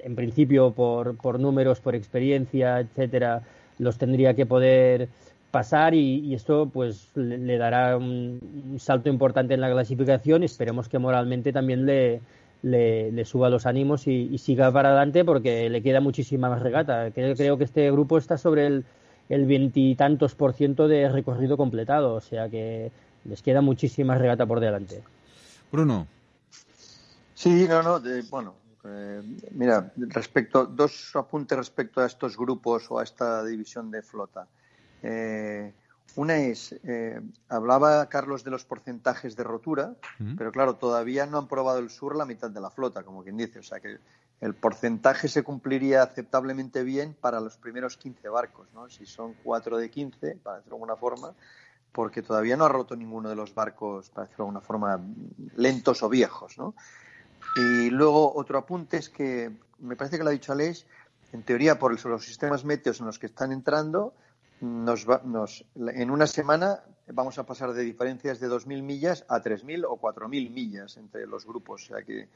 en 0.00 0.16
principio 0.16 0.72
por, 0.72 1.16
por 1.16 1.40
números, 1.40 1.80
por 1.80 1.94
experiencia, 1.94 2.80
etcétera, 2.80 3.42
los 3.78 3.98
tendría 3.98 4.34
que 4.34 4.46
poder 4.46 5.08
pasar 5.50 5.94
y, 5.94 6.20
y 6.20 6.34
esto 6.34 6.70
pues 6.72 7.08
le, 7.14 7.38
le 7.38 7.58
dará 7.58 7.96
un, 7.96 8.40
un, 8.72 8.78
salto 8.80 9.08
importante 9.08 9.54
en 9.54 9.60
la 9.60 9.70
clasificación 9.70 10.42
y 10.42 10.46
esperemos 10.46 10.88
que 10.88 10.98
moralmente 10.98 11.52
también 11.52 11.84
le, 11.84 12.20
le, 12.62 13.12
le 13.12 13.24
suba 13.24 13.50
los 13.50 13.66
ánimos 13.66 14.06
y, 14.06 14.28
y, 14.32 14.38
siga 14.38 14.72
para 14.72 14.90
adelante 14.90 15.24
porque 15.24 15.68
le 15.68 15.82
queda 15.82 16.00
muchísima 16.00 16.48
más 16.48 16.62
regata. 16.62 17.10
Creo, 17.10 17.34
creo 17.34 17.58
que 17.58 17.64
este 17.64 17.90
grupo 17.90 18.16
está 18.18 18.38
sobre 18.38 18.66
el 18.66 18.84
el 19.28 19.46
veintitantos 19.46 20.34
por 20.34 20.52
ciento 20.52 20.88
de 20.88 21.08
recorrido 21.08 21.56
completado, 21.56 22.14
o 22.14 22.20
sea 22.20 22.48
que 22.48 22.92
les 23.24 23.40
queda 23.42 23.60
muchísima 23.60 24.16
regata 24.16 24.44
por 24.46 24.60
delante. 24.60 25.02
Bruno. 25.70 26.06
Sí, 27.34 27.66
no, 27.68 27.82
no, 27.82 27.98
de, 27.98 28.22
bueno, 28.30 28.54
eh, 28.84 29.22
mira, 29.52 29.92
respecto, 29.96 30.66
dos 30.66 31.14
apuntes 31.14 31.56
respecto 31.56 32.00
a 32.00 32.06
estos 32.06 32.36
grupos 32.36 32.90
o 32.90 32.98
a 32.98 33.02
esta 33.02 33.44
división 33.44 33.90
de 33.90 34.02
flota. 34.02 34.46
Eh, 35.02 35.72
una 36.16 36.36
es, 36.36 36.78
eh, 36.84 37.20
hablaba 37.48 38.06
Carlos 38.08 38.44
de 38.44 38.50
los 38.50 38.64
porcentajes 38.64 39.34
de 39.34 39.44
rotura, 39.44 39.94
-huh. 40.18 40.36
pero 40.36 40.52
claro, 40.52 40.76
todavía 40.76 41.26
no 41.26 41.38
han 41.38 41.48
probado 41.48 41.78
el 41.78 41.90
sur 41.90 42.16
la 42.16 42.26
mitad 42.26 42.50
de 42.50 42.60
la 42.60 42.70
flota, 42.70 43.02
como 43.02 43.22
quien 43.22 43.36
dice. 43.36 43.60
O 43.60 43.62
sea 43.62 43.80
que 43.80 43.98
el 44.40 44.54
porcentaje 44.54 45.28
se 45.28 45.42
cumpliría 45.42 46.02
aceptablemente 46.02 46.82
bien 46.82 47.16
para 47.18 47.40
los 47.40 47.56
primeros 47.56 47.96
15 47.96 48.28
barcos, 48.28 48.68
¿no? 48.74 48.90
Si 48.90 49.06
son 49.06 49.34
4 49.42 49.78
de 49.78 49.88
15, 49.88 50.38
para 50.42 50.56
decirlo 50.56 50.76
de 50.76 50.82
alguna 50.82 50.96
forma, 50.96 51.34
porque 51.92 52.22
todavía 52.22 52.56
no 52.56 52.64
ha 52.64 52.68
roto 52.68 52.96
ninguno 52.96 53.28
de 53.28 53.36
los 53.36 53.54
barcos, 53.54 54.10
para 54.10 54.26
decirlo 54.26 54.44
de 54.44 54.48
alguna 54.48 54.60
forma, 54.60 55.00
lentos 55.56 56.02
o 56.02 56.08
viejos, 56.08 56.58
¿no? 56.58 56.74
Y 57.56 57.90
luego 57.90 58.34
otro 58.34 58.58
apunte 58.58 58.96
es 58.96 59.08
que 59.08 59.50
me 59.78 59.96
parece 59.96 60.16
que 60.16 60.24
lo 60.24 60.30
ha 60.30 60.32
dicho 60.32 60.52
Aleix, 60.52 60.86
en 61.32 61.42
teoría 61.42 61.78
por 61.78 61.92
los 62.04 62.24
sistemas 62.24 62.64
meteos 62.64 63.00
en 63.00 63.06
los 63.06 63.18
que 63.18 63.26
están 63.26 63.52
entrando, 63.52 64.14
nos 64.60 65.08
va, 65.08 65.20
nos, 65.24 65.64
en 65.74 66.10
una 66.10 66.26
semana 66.26 66.80
vamos 67.08 67.38
a 67.38 67.44
pasar 67.44 67.72
de 67.72 67.82
diferencias 67.82 68.38
de 68.38 68.48
2.000 68.48 68.82
millas 68.82 69.24
a 69.28 69.40
3.000 69.40 69.84
o 69.88 70.00
4.000 70.00 70.50
millas 70.50 70.96
entre 70.96 71.26
los 71.26 71.44
grupos. 71.44 71.84
O 71.84 71.94
sea 71.94 72.04
que 72.04 72.28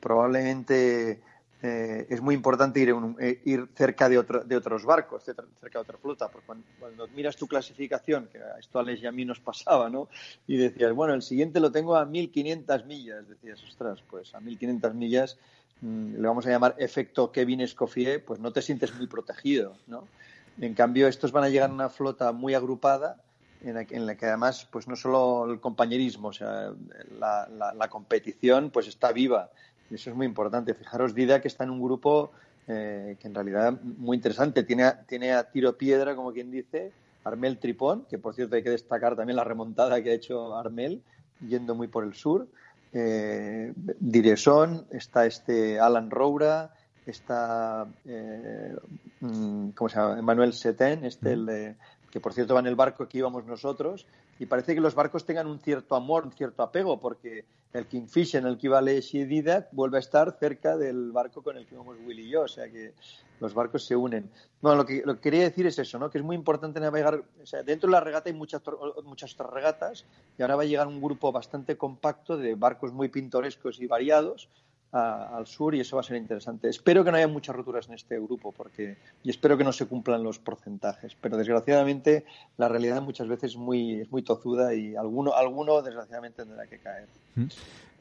probablemente 0.00 1.20
eh, 1.64 2.08
es 2.10 2.20
muy 2.20 2.34
importante 2.34 2.80
ir, 2.80 2.92
un, 2.92 3.16
eh, 3.20 3.66
cerca 3.76 4.08
de, 4.08 4.18
otro, 4.18 4.42
de, 4.42 4.56
otros 4.56 4.84
barcos, 4.84 5.22
cerca 5.22 5.44
de 5.44 5.78
otra 5.78 5.96
flota, 5.96 6.28
porque 6.28 6.46
cuando, 6.80 7.06
miras 7.14 7.36
tu 7.36 7.46
clasificación, 7.46 8.28
que 8.32 8.38
a 8.38 8.58
esto 8.58 8.80
Alex 8.80 9.00
y 9.02 9.06
a 9.06 9.12
mí 9.12 9.24
nos 9.24 9.38
pasaba, 9.38 9.88
¿no? 9.88 10.08
Y 10.48 10.56
decías, 10.56 10.92
bueno, 10.92 11.14
el 11.14 11.22
siguiente 11.22 11.60
lo 11.60 11.70
tengo 11.70 11.94
a 11.94 12.04
1500 12.04 12.84
millas, 12.86 13.28
decías, 13.28 13.62
ostras, 13.62 14.02
pues 14.10 14.34
a 14.34 14.40
1500 14.40 14.92
millas 14.94 15.38
mmm, 15.82 16.14
le 16.14 16.26
vamos 16.26 16.44
a 16.46 16.50
llamar 16.50 16.74
efecto 16.78 17.30
Kevin 17.30 17.60
Escoffier, 17.60 18.24
pues 18.24 18.40
no 18.40 18.52
te 18.52 18.60
sientes 18.60 18.92
muy 18.96 19.06
protegido, 19.06 19.76
¿no? 19.86 20.08
En 20.60 20.74
cambio, 20.74 21.06
estos 21.06 21.30
van 21.30 21.44
a 21.44 21.48
llegar 21.48 21.70
a 21.70 21.72
una 21.72 21.88
flota 21.90 22.32
muy 22.32 22.54
agrupada, 22.54 23.22
en 23.62 23.74
la, 23.74 23.84
que, 23.84 23.94
en 23.94 24.06
la 24.06 24.16
que 24.16 24.26
además, 24.26 24.66
pues 24.68 24.88
no 24.88 24.96
solo 24.96 25.48
el 25.48 25.60
compañerismo, 25.60 26.32
la, 27.20 27.48
la 27.76 27.88
competición, 27.88 28.70
pues 28.70 28.88
está 28.88 29.12
viva 29.12 29.52
eso 29.94 30.10
es 30.10 30.16
muy 30.16 30.26
importante. 30.26 30.74
Fijaros, 30.74 31.14
Dida, 31.14 31.40
que 31.40 31.48
está 31.48 31.64
en 31.64 31.70
un 31.70 31.82
grupo 31.82 32.32
eh, 32.68 33.16
que 33.18 33.26
en 33.26 33.34
realidad 33.34 33.78
muy 33.82 34.16
interesante. 34.16 34.62
Tiene 34.62 34.84
a, 34.84 35.02
tiene 35.02 35.32
a 35.32 35.50
tiro 35.50 35.76
piedra, 35.76 36.14
como 36.14 36.32
quien 36.32 36.50
dice, 36.50 36.92
Armel 37.24 37.58
Tripón, 37.58 38.06
que 38.08 38.18
por 38.18 38.34
cierto 38.34 38.54
hay 38.54 38.62
que 38.62 38.70
destacar 38.70 39.16
también 39.16 39.36
la 39.36 39.44
remontada 39.44 40.02
que 40.02 40.10
ha 40.10 40.14
hecho 40.14 40.56
Armel, 40.56 41.02
yendo 41.40 41.74
muy 41.74 41.88
por 41.88 42.04
el 42.04 42.14
sur. 42.14 42.46
Eh, 42.92 43.72
Direson, 43.76 44.86
está 44.90 45.26
este 45.26 45.80
Alan 45.80 46.10
Roura, 46.10 46.72
está, 47.06 47.86
eh, 48.04 48.76
mm, 49.20 49.70
¿cómo 49.70 49.88
se 49.88 49.96
llama? 49.96 50.18
Emmanuel 50.18 50.52
Setén, 50.52 51.04
este, 51.04 51.32
el 51.32 51.76
que 52.12 52.20
por 52.20 52.34
cierto 52.34 52.52
va 52.52 52.60
en 52.60 52.66
el 52.66 52.76
barco 52.76 53.08
que 53.08 53.18
íbamos 53.18 53.46
nosotros, 53.46 54.06
y 54.38 54.44
parece 54.44 54.74
que 54.74 54.82
los 54.82 54.94
barcos 54.94 55.24
tengan 55.24 55.46
un 55.46 55.58
cierto 55.58 55.96
amor, 55.96 56.26
un 56.26 56.32
cierto 56.32 56.62
apego, 56.62 57.00
porque 57.00 57.46
el 57.72 57.86
Kingfisher 57.86 58.42
en 58.42 58.48
el 58.48 58.58
que 58.58 58.66
iba 58.66 58.82
Lesh 58.82 59.16
y 59.16 59.24
Didac 59.24 59.68
vuelve 59.72 59.96
a 59.96 60.00
estar 60.00 60.36
cerca 60.38 60.76
del 60.76 61.10
barco 61.10 61.42
con 61.42 61.56
el 61.56 61.66
que 61.66 61.74
íbamos 61.74 61.96
Will 62.06 62.20
y 62.20 62.28
yo, 62.28 62.42
o 62.42 62.48
sea 62.48 62.70
que 62.70 62.92
los 63.40 63.54
barcos 63.54 63.86
se 63.86 63.96
unen. 63.96 64.30
Bueno, 64.60 64.76
lo 64.76 64.84
que, 64.84 65.02
lo 65.06 65.14
que 65.14 65.20
quería 65.22 65.42
decir 65.44 65.66
es 65.66 65.78
eso, 65.78 65.98
¿no? 65.98 66.10
que 66.10 66.18
es 66.18 66.24
muy 66.24 66.36
importante 66.36 66.80
navegar, 66.80 67.24
dentro 67.64 67.88
de 67.88 67.92
la 67.92 68.00
regata 68.00 68.28
hay 68.28 68.36
muchas, 68.36 68.60
muchas 69.04 69.34
regatas, 69.38 70.04
y 70.38 70.42
ahora 70.42 70.56
va 70.56 70.62
a 70.62 70.66
llegar 70.66 70.86
un 70.86 71.00
grupo 71.00 71.32
bastante 71.32 71.78
compacto 71.78 72.36
de 72.36 72.54
barcos 72.56 72.92
muy 72.92 73.08
pintorescos 73.08 73.80
y 73.80 73.86
variados, 73.86 74.50
al 74.92 75.46
sur 75.46 75.74
y 75.74 75.80
eso 75.80 75.96
va 75.96 76.00
a 76.00 76.04
ser 76.04 76.18
interesante. 76.18 76.68
Espero 76.68 77.02
que 77.02 77.10
no 77.10 77.16
haya 77.16 77.28
muchas 77.28 77.56
roturas 77.56 77.88
en 77.88 77.94
este 77.94 78.18
grupo 78.20 78.52
porque 78.52 78.98
y 79.22 79.30
espero 79.30 79.56
que 79.56 79.64
no 79.64 79.72
se 79.72 79.86
cumplan 79.86 80.22
los 80.22 80.38
porcentajes, 80.38 81.16
pero 81.20 81.38
desgraciadamente 81.38 82.26
la 82.58 82.68
realidad 82.68 83.00
muchas 83.00 83.26
veces 83.26 83.52
es 83.52 83.56
muy, 83.56 84.02
es 84.02 84.10
muy 84.12 84.22
tozuda 84.22 84.74
y 84.74 84.94
alguno, 84.94 85.34
alguno 85.34 85.80
desgraciadamente 85.80 86.44
tendrá 86.44 86.66
que 86.66 86.78
caer. 86.78 87.08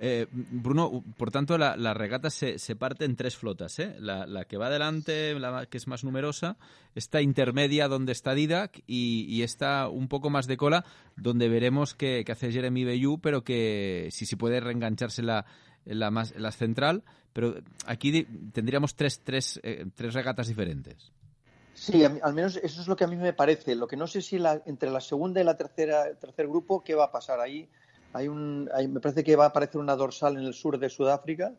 Eh, 0.04 0.26
Bruno, 0.32 1.04
por 1.16 1.30
tanto, 1.30 1.58
la, 1.58 1.94
regata 1.94 2.30
se, 2.32 2.58
se, 2.58 2.76
parte 2.76 3.06
en 3.06 3.16
tres 3.16 3.38
flotas. 3.38 3.78
¿eh? 3.80 3.96
La, 4.00 4.46
que 4.46 4.58
va 4.58 4.66
adelante, 4.66 5.36
la 5.40 5.68
que 5.68 5.78
es 5.78 5.88
más 5.88 6.04
numerosa, 6.04 6.58
esta 6.96 7.22
intermedia 7.22 7.88
donde 7.88 8.12
está 8.12 8.34
Didac 8.34 8.82
y, 8.88 9.26
y 9.30 9.44
esta 9.44 9.88
un 9.88 10.08
poco 10.08 10.30
más 10.32 10.48
de 10.48 10.58
cola 10.58 10.86
donde 11.16 11.48
veremos 11.50 11.94
que, 11.94 12.24
que 12.26 12.32
hace 12.32 12.52
Jeremy 12.52 12.84
Bayou, 12.84 13.20
pero 13.22 13.44
que 13.44 14.10
si 14.12 14.26
se 14.26 14.38
puede 14.38 14.60
reengancharse 14.60 15.22
la, 15.22 15.46
la, 15.86 16.12
más, 16.12 16.34
la 16.36 16.52
central, 16.52 17.04
pero 17.34 17.56
aquí 17.86 18.24
tendríamos 18.54 18.96
tres, 18.96 19.22
tres, 19.24 19.60
eh, 19.64 19.86
tres 19.96 20.14
regatas 20.14 20.48
diferentes. 20.48 21.12
Sí, 21.74 22.04
al 22.04 22.34
menos 22.34 22.58
eso 22.58 22.82
es 22.82 22.88
lo 22.88 22.96
que 22.96 23.06
a 23.06 23.08
mí 23.08 23.16
me 23.16 23.34
parece. 23.34 23.76
Lo 23.76 23.88
que 23.88 23.98
no 23.98 24.06
sé 24.06 24.22
si 24.22 24.38
la, 24.38 24.62
entre 24.66 24.92
la 24.92 25.02
segunda 25.02 25.42
y 25.42 25.44
la 25.44 25.58
tercera, 25.58 26.08
el 26.08 26.18
tercer 26.18 26.48
grupo, 26.48 26.84
¿qué 26.84 26.94
va 26.94 27.06
a 27.06 27.12
pasar 27.12 27.40
ahí? 27.40 27.68
Hay 28.14 28.28
un, 28.28 28.70
me 28.90 29.00
parece 29.00 29.24
que 29.24 29.36
va 29.36 29.46
a 29.46 29.48
aparecer 29.48 29.80
una 29.80 29.96
dorsal 29.96 30.38
en 30.38 30.44
el 30.44 30.54
sur 30.54 30.78
de 30.78 30.90
Sudáfrica 30.90 31.54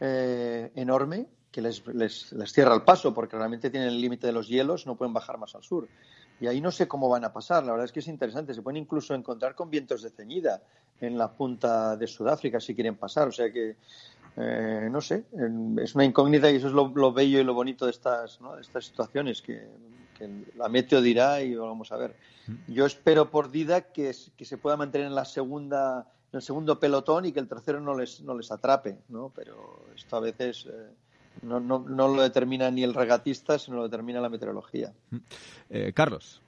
eh, 0.00 0.72
enorme 0.74 1.26
que 1.52 1.60
les, 1.60 1.86
les, 1.88 2.32
les, 2.32 2.52
cierra 2.52 2.74
el 2.74 2.82
paso 2.82 3.12
porque 3.12 3.36
realmente 3.36 3.70
tienen 3.70 3.90
el 3.90 4.00
límite 4.00 4.26
de 4.26 4.32
los 4.32 4.48
hielos, 4.48 4.86
no 4.86 4.96
pueden 4.96 5.12
bajar 5.12 5.36
más 5.36 5.54
al 5.54 5.62
sur. 5.62 5.88
Y 6.40 6.46
ahí 6.46 6.60
no 6.60 6.70
sé 6.70 6.88
cómo 6.88 7.08
van 7.08 7.24
a 7.24 7.32
pasar. 7.32 7.64
La 7.64 7.72
verdad 7.72 7.84
es 7.84 7.92
que 7.92 8.00
es 8.00 8.08
interesante. 8.08 8.54
Se 8.54 8.62
pueden 8.62 8.78
incluso 8.78 9.14
encontrar 9.14 9.54
con 9.54 9.70
vientos 9.70 10.02
de 10.02 10.10
ceñida 10.10 10.62
en 11.00 11.18
la 11.18 11.30
punta 11.30 11.96
de 11.96 12.06
Sudáfrica 12.06 12.60
si 12.60 12.74
quieren 12.74 12.96
pasar. 12.96 13.28
O 13.28 13.32
sea 13.32 13.52
que, 13.52 13.76
eh, 14.36 14.88
no 14.90 15.00
sé, 15.00 15.24
es 15.82 15.94
una 15.94 16.04
incógnita 16.04 16.50
y 16.50 16.56
eso 16.56 16.68
es 16.68 16.72
lo, 16.72 17.12
bello 17.12 17.40
y 17.40 17.44
lo 17.44 17.54
bonito 17.54 17.84
de 17.84 17.90
estas, 17.90 18.40
¿no? 18.40 18.56
de 18.56 18.62
estas 18.62 18.86
situaciones 18.86 19.42
que, 19.42 19.68
la 20.56 20.68
meteo 20.68 21.00
dirá 21.00 21.40
y 21.40 21.54
vamos 21.54 21.92
a 21.92 21.96
ver. 21.96 22.14
Yo 22.68 22.84
espero 22.84 23.30
por 23.30 23.50
Dida 23.50 23.80
que, 23.80 24.14
que 24.36 24.44
se 24.44 24.58
pueda 24.58 24.76
mantener 24.76 25.06
en 25.06 25.14
la 25.14 25.24
segunda 25.24 26.06
en 26.32 26.36
el 26.36 26.42
segundo 26.42 26.78
pelotón 26.78 27.26
y 27.26 27.32
que 27.32 27.40
el 27.40 27.48
tercero 27.48 27.80
no 27.80 27.96
les, 27.96 28.20
no 28.20 28.34
les 28.36 28.50
atrape, 28.52 28.98
¿no? 29.08 29.32
Pero 29.34 29.84
esto 29.96 30.16
a 30.16 30.20
veces 30.20 30.66
eh, 30.66 30.90
no, 31.42 31.60
no, 31.60 31.84
no, 31.88 32.08
lo 32.08 32.22
determina 32.22 32.70
ni 32.70 32.82
el 32.82 32.94
regatista, 32.94 33.58
sino 33.58 33.78
lo 33.78 33.84
determina 33.84 34.20
la 34.20 34.28
meteorología. 34.28 34.92
Eh, 35.68 35.92
Carlos. 35.94 36.40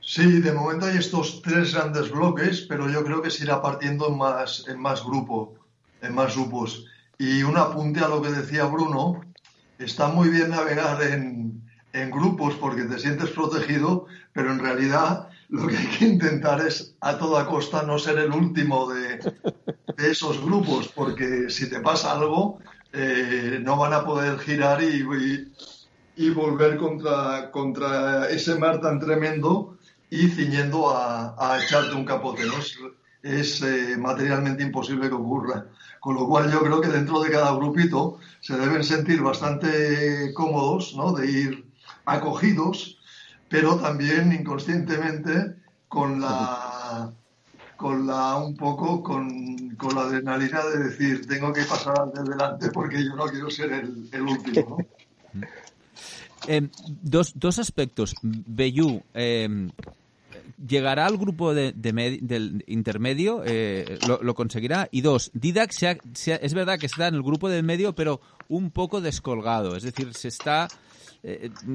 Sí, 0.00 0.40
de 0.40 0.52
momento 0.52 0.86
hay 0.86 0.98
estos 0.98 1.40
tres 1.40 1.74
grandes 1.74 2.10
bloques, 2.10 2.66
pero 2.68 2.90
yo 2.90 3.02
creo 3.04 3.22
que 3.22 3.30
se 3.30 3.44
irá 3.44 3.62
partiendo 3.62 4.08
en 4.08 4.18
más, 4.18 4.66
en 4.68 4.78
más 4.78 5.02
grupo, 5.02 5.54
en 6.02 6.14
más 6.14 6.36
grupos. 6.36 6.86
Y 7.18 7.42
un 7.42 7.56
apunte 7.56 8.00
a 8.00 8.08
lo 8.08 8.20
que 8.20 8.30
decía 8.30 8.66
Bruno, 8.66 9.22
está 9.78 10.08
muy 10.08 10.28
bien 10.28 10.50
navegar 10.50 11.02
en, 11.02 11.62
en 11.94 12.10
grupos 12.10 12.54
porque 12.54 12.82
te 12.82 12.98
sientes 12.98 13.30
protegido, 13.30 14.06
pero 14.34 14.52
en 14.52 14.58
realidad 14.58 15.28
lo 15.48 15.66
que 15.66 15.78
hay 15.78 15.86
que 15.86 16.04
intentar 16.06 16.66
es 16.66 16.96
a 17.00 17.16
toda 17.16 17.46
costa 17.46 17.82
no 17.82 17.98
ser 17.98 18.18
el 18.18 18.32
último 18.32 18.92
de, 18.92 19.18
de 19.96 20.10
esos 20.10 20.44
grupos, 20.44 20.88
porque 20.88 21.48
si 21.48 21.70
te 21.70 21.80
pasa 21.80 22.12
algo, 22.12 22.58
eh, 22.94 23.58
no 23.60 23.76
van 23.76 23.92
a 23.92 24.04
poder 24.04 24.38
girar 24.38 24.80
y, 24.82 25.04
y, 26.16 26.30
volver 26.30 26.76
contra, 26.76 27.50
contra 27.50 28.28
ese 28.28 28.54
mar 28.54 28.80
tan 28.80 29.00
tremendo 29.00 29.76
y 30.10 30.28
ciñendo 30.28 30.90
a, 30.90 31.34
a 31.36 31.60
echarte 31.60 31.94
un 31.94 32.04
capote. 32.04 32.44
¿no? 32.46 32.54
Es, 33.22 33.62
eh, 33.62 33.96
materialmente 33.98 34.62
imposible 34.62 35.08
que 35.08 35.14
ocurra. 35.14 35.66
Con 35.98 36.14
lo 36.14 36.28
cual 36.28 36.52
yo 36.52 36.60
creo 36.60 36.80
que 36.80 36.88
dentro 36.88 37.20
de 37.20 37.30
cada 37.30 37.52
grupito 37.56 38.18
se 38.40 38.56
deben 38.56 38.84
sentir 38.84 39.22
bastante 39.22 40.32
cómodos, 40.34 40.94
¿no? 40.94 41.12
De 41.12 41.28
ir 41.28 41.64
acogidos, 42.04 42.98
pero 43.48 43.76
también 43.76 44.32
inconscientemente 44.32 45.56
con 45.88 46.20
la 46.20 47.12
con 47.76 48.06
la 48.06 48.36
un 48.36 48.56
poco 48.56 49.02
con, 49.02 49.63
con, 49.76 49.94
la 49.94 50.02
adrenalina 50.02 50.64
de 50.64 50.84
decir 50.84 51.26
tengo 51.26 51.52
que 51.52 51.64
pasar 51.64 51.94
al 51.98 52.24
delante 52.24 52.70
porque 52.70 53.04
yo 53.04 53.14
no 53.14 53.26
quiero 53.26 53.50
ser 53.50 53.72
el, 53.72 54.22
último. 54.22 54.78
Eh, 56.46 56.68
dos, 57.00 57.32
dos 57.36 57.58
aspectos. 57.58 58.14
Beyú, 58.20 59.02
eh, 59.14 59.70
¿llegará 60.58 61.06
al 61.06 61.16
grupo 61.16 61.54
de, 61.54 61.72
del 61.72 62.62
intermedio? 62.66 63.42
Eh, 63.46 63.98
lo, 64.06 64.34
conseguirá? 64.34 64.86
Y 64.90 65.00
dos, 65.00 65.30
Didac 65.32 65.72
es 65.72 66.52
verdad 66.52 66.78
que 66.78 66.84
está 66.84 67.08
en 67.08 67.14
el 67.14 67.22
grupo 67.22 67.48
del 67.48 67.62
medio, 67.62 67.94
pero 67.94 68.20
un 68.50 68.70
poco 68.70 69.00
descolgado. 69.00 69.74
Es 69.74 69.84
decir, 69.84 70.12
se 70.12 70.28
está 70.28 70.68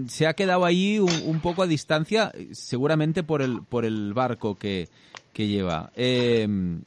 se 0.08 0.28
ha 0.28 0.36
quedado 0.36 0.64
ahí 0.64 1.00
un, 1.00 1.12
un, 1.26 1.40
poco 1.40 1.64
a 1.64 1.68
distancia, 1.68 2.32
seguramente 2.52 3.24
por 3.24 3.42
el, 3.42 3.64
por 3.64 3.86
el 3.86 4.14
barco 4.14 4.54
que, 4.54 4.88
que 5.34 5.48
lleva. 5.48 5.92
Em, 5.96 6.82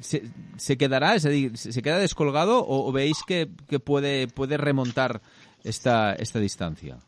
se, 0.00 0.76
quedará? 0.78 1.18
¿Se 1.18 1.82
queda 1.82 1.98
descolgado 1.98 2.64
o, 2.66 2.90
veis 2.92 3.18
que, 3.26 3.46
puede, 3.46 4.28
puede 4.28 4.56
remontar 4.56 5.20
esta, 5.64 6.12
esta 6.14 6.38
distancia? 6.38 6.98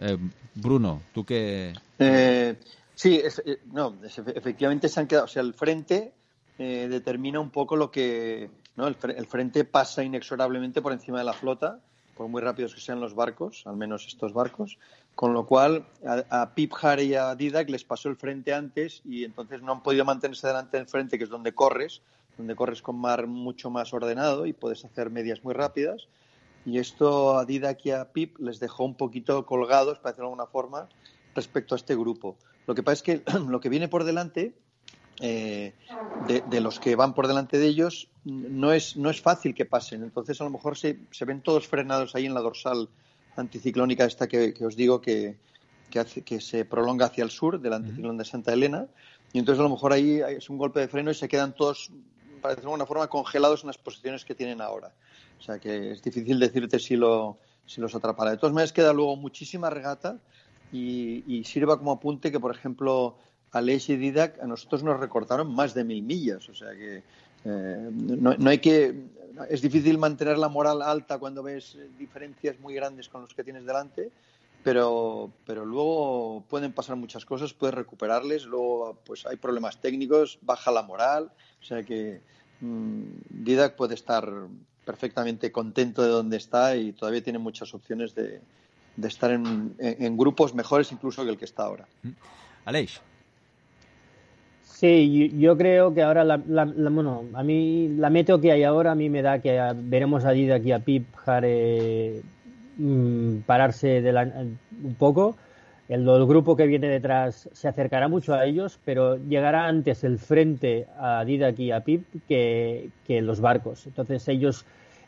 Em, 0.00 0.30
Bruno, 0.54 1.02
tú 1.14 1.24
qué. 1.24 1.72
Eh, 1.98 2.56
sí, 2.94 3.20
eh, 3.22 3.60
no, 3.72 3.96
efectivamente 4.02 4.88
se 4.88 5.00
han 5.00 5.06
quedado. 5.06 5.26
O 5.26 5.28
sea, 5.28 5.42
el 5.42 5.54
frente 5.54 6.12
eh, 6.58 6.88
determina 6.90 7.40
un 7.40 7.50
poco 7.50 7.76
lo 7.76 7.90
que. 7.90 8.50
¿no? 8.76 8.86
El, 8.86 9.26
frente 9.26 9.64
pasa 9.64 10.02
inexorablemente 10.02 10.82
por 10.82 10.92
encima 10.92 11.18
de 11.18 11.24
la 11.24 11.32
flota, 11.32 11.78
por 12.16 12.28
muy 12.28 12.42
rápidos 12.42 12.74
que 12.74 12.80
sean 12.80 13.00
los 13.00 13.14
barcos, 13.14 13.62
al 13.66 13.76
menos 13.76 14.06
estos 14.06 14.32
barcos, 14.32 14.78
con 15.14 15.34
lo 15.34 15.46
cual 15.46 15.86
a, 16.06 16.42
a 16.42 16.54
Pip 16.54 16.72
Harry 16.80 17.04
y 17.04 17.14
a 17.14 17.34
Didac 17.34 17.68
les 17.70 17.84
pasó 17.84 18.08
el 18.08 18.16
frente 18.16 18.52
antes 18.52 19.02
y 19.04 19.24
entonces 19.24 19.62
no 19.62 19.72
han 19.72 19.82
podido 19.82 20.04
mantenerse 20.04 20.46
delante 20.46 20.76
del 20.76 20.86
frente, 20.86 21.18
que 21.18 21.24
es 21.24 21.30
donde 21.30 21.54
corres, 21.54 22.02
donde 22.38 22.56
corres 22.56 22.82
con 22.82 22.98
mar 22.98 23.26
mucho 23.26 23.70
más 23.70 23.92
ordenado 23.92 24.46
y 24.46 24.52
puedes 24.52 24.84
hacer 24.84 25.10
medias 25.10 25.44
muy 25.44 25.54
rápidas. 25.54 26.08
Y 26.64 26.78
esto 26.78 27.36
a 27.38 27.44
Didac 27.44 27.84
y 27.86 27.90
a 27.90 28.12
Pip 28.12 28.38
les 28.38 28.60
dejó 28.60 28.84
un 28.84 28.94
poquito 28.94 29.44
colgados, 29.46 29.98
para 29.98 30.12
decirlo 30.12 30.28
de 30.28 30.32
alguna 30.32 30.46
forma, 30.46 30.88
respecto 31.34 31.74
a 31.74 31.76
este 31.76 31.96
grupo. 31.96 32.36
Lo 32.66 32.74
que 32.74 32.82
pasa 32.82 32.94
es 32.94 33.02
que 33.02 33.22
lo 33.48 33.60
que 33.60 33.68
viene 33.68 33.88
por 33.88 34.04
delante, 34.04 34.54
eh, 35.20 35.74
de, 36.26 36.60
los 36.60 36.80
que 36.80 36.96
van 36.96 37.14
por 37.14 37.26
delante 37.26 37.58
de 37.58 37.66
ellos, 37.66 38.08
no 38.24 38.72
es, 38.72 38.96
no 38.96 39.10
es 39.10 39.20
fácil 39.20 39.54
que 39.54 39.64
pasen. 39.64 40.02
Entonces, 40.02 40.40
a 40.40 40.44
lo 40.44 40.50
mejor 40.50 40.78
se, 40.78 41.00
se 41.10 41.24
ven 41.24 41.42
todos 41.42 41.66
frenados 41.66 42.14
ahí 42.14 42.26
en 42.26 42.34
la 42.34 42.40
dorsal 42.40 42.88
anticiclónica 43.36 44.04
esta 44.04 44.26
que, 44.28 44.54
os 44.64 44.76
digo 44.76 45.00
que, 45.00 45.36
hace, 45.98 46.22
que 46.22 46.40
se 46.40 46.64
prolonga 46.64 47.06
hacia 47.06 47.24
el 47.24 47.30
sur 47.30 47.60
del 47.60 47.72
anticiclón 47.72 48.18
de 48.18 48.24
Santa 48.24 48.52
Elena. 48.52 48.86
Y 49.32 49.38
entonces 49.38 49.60
a 49.60 49.62
lo 49.62 49.70
mejor 49.70 49.92
ahí 49.92 50.20
es 50.20 50.50
un 50.50 50.58
golpe 50.58 50.80
de 50.80 50.88
freno 50.88 51.10
y 51.10 51.14
se 51.14 51.28
quedan 51.28 51.54
todos, 51.54 51.90
para 52.40 52.54
decirlo 52.54 52.70
de 52.70 52.74
alguna 52.74 52.86
forma, 52.86 53.06
congelados 53.08 53.62
en 53.62 53.68
las 53.68 53.78
posiciones 53.78 54.24
que 54.24 54.34
tienen 54.34 54.60
ahora. 54.60 54.92
O 55.38 55.42
sea 55.42 55.58
que 55.58 55.92
es 55.92 56.02
difícil 56.02 56.38
decirte 56.38 56.78
si, 56.78 56.96
lo, 56.96 57.38
si 57.66 57.80
los 57.80 57.94
atrapará. 57.94 58.30
De 58.30 58.36
todas 58.36 58.52
maneras, 58.52 58.72
queda 58.72 58.92
luego 58.92 59.16
muchísima 59.16 59.70
regata 59.70 60.18
y, 60.72 61.42
sirva 61.44 61.78
como 61.78 61.92
apunte 61.92 62.30
que, 62.30 62.40
por 62.40 62.54
ejemplo, 62.54 63.16
Aleix 63.50 63.90
y 63.90 63.96
Didac 63.96 64.40
a 64.42 64.46
nosotros 64.46 64.82
nos 64.82 64.98
recortaron 64.98 65.54
más 65.54 65.74
de 65.74 65.84
mil 65.84 66.02
millas. 66.02 66.48
O 66.48 66.54
sea 66.54 66.70
que 66.70 67.02
eh, 67.44 67.90
no, 67.90 68.48
hay 68.48 68.58
que 68.58 68.94
es 69.48 69.62
difícil 69.62 69.98
mantener 69.98 70.38
la 70.38 70.48
moral 70.48 70.82
alta 70.82 71.18
cuando 71.18 71.42
ves 71.42 71.76
diferencias 71.98 72.58
muy 72.60 72.74
grandes 72.74 73.08
con 73.08 73.22
los 73.22 73.34
que 73.34 73.42
tienes 73.42 73.64
delante, 73.64 74.10
pero, 74.62 75.32
pero 75.46 75.64
luego 75.64 76.44
pueden 76.48 76.72
pasar 76.72 76.96
muchas 76.96 77.24
cosas, 77.24 77.52
puedes 77.52 77.74
recuperarles, 77.74 78.44
luego 78.44 78.98
pues 79.04 79.26
hay 79.26 79.36
problemas 79.36 79.80
técnicos, 79.80 80.38
baja 80.42 80.70
la 80.70 80.82
moral, 80.82 81.32
o 81.60 81.64
sea 81.64 81.82
que 81.82 82.20
mmm, 82.60 83.02
Didac 83.30 83.74
puede 83.74 83.94
estar 83.94 84.30
perfectamente 84.84 85.50
contento 85.50 86.02
de 86.02 86.08
donde 86.08 86.36
está 86.36 86.76
y 86.76 86.92
todavía 86.92 87.22
tiene 87.22 87.38
muchas 87.38 87.72
opciones 87.74 88.14
de, 88.14 88.40
de 88.96 89.08
estar 89.08 89.30
en, 89.30 89.74
en, 89.78 90.16
grupos 90.16 90.54
mejores 90.54 90.92
incluso 90.92 91.24
que 91.24 91.30
el 91.30 91.38
que 91.38 91.44
está 91.44 91.64
ahora. 91.64 91.86
Aleix. 92.64 93.00
Sí, 94.82 95.30
yo, 95.38 95.56
creo 95.56 95.94
que 95.94 96.02
ahora, 96.02 96.24
la, 96.24 96.38
bueno, 96.38 97.26
a 97.34 97.44
mí 97.44 97.86
la 97.98 98.10
meteo 98.10 98.40
que 98.40 98.50
hay 98.50 98.64
ahora 98.64 98.90
a 98.90 98.94
mí 98.96 99.08
me 99.08 99.22
da 99.22 99.38
que 99.38 99.56
veremos 99.76 100.24
allí 100.24 100.46
de 100.46 100.54
aquí 100.54 100.72
a 100.72 100.80
Pip, 100.80 101.14
Jare 101.14 102.20
mm, 102.78 103.42
pararse 103.46 104.02
un 104.02 104.94
poco. 104.98 105.36
El, 105.88 106.04
grupo 106.26 106.56
que 106.56 106.66
viene 106.66 106.88
detrás 106.88 107.48
se 107.52 107.68
acercará 107.68 108.08
mucho 108.08 108.34
a 108.34 108.44
ellos, 108.44 108.80
pero 108.84 109.18
llegará 109.18 109.68
antes 109.68 110.02
el 110.02 110.18
frente 110.18 110.88
a 110.98 111.24
Didac 111.24 111.60
y 111.60 111.70
a 111.70 111.78
Pip 111.84 112.02
que, 112.26 112.90
los 113.08 113.40
barcos. 113.40 113.86
Entonces 113.86 114.26
ellos 114.26 114.64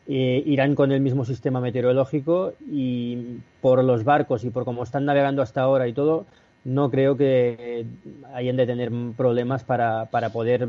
eh, 0.07 0.41
irán 0.45 0.75
con 0.75 0.93
el 0.93 1.01
mismo 1.01 1.25
sistema 1.25 1.59
meteorológico 1.59 2.53
y 2.71 3.39
por 3.59 3.83
los 3.83 4.05
barcos 4.05 4.45
y 4.45 4.51
por 4.51 4.63
cómo 4.63 4.83
están 4.83 5.03
navegando 5.03 5.41
hasta 5.41 5.63
ahora 5.63 5.85
y 5.89 5.91
todo, 5.91 6.25
no 6.65 6.91
creo 6.91 7.15
que 7.15 7.85
hayan 8.33 8.57
de 8.57 8.65
tener 8.65 8.91
problemas 9.15 9.63
para, 9.63 10.05
para 10.07 10.29
poder 10.29 10.67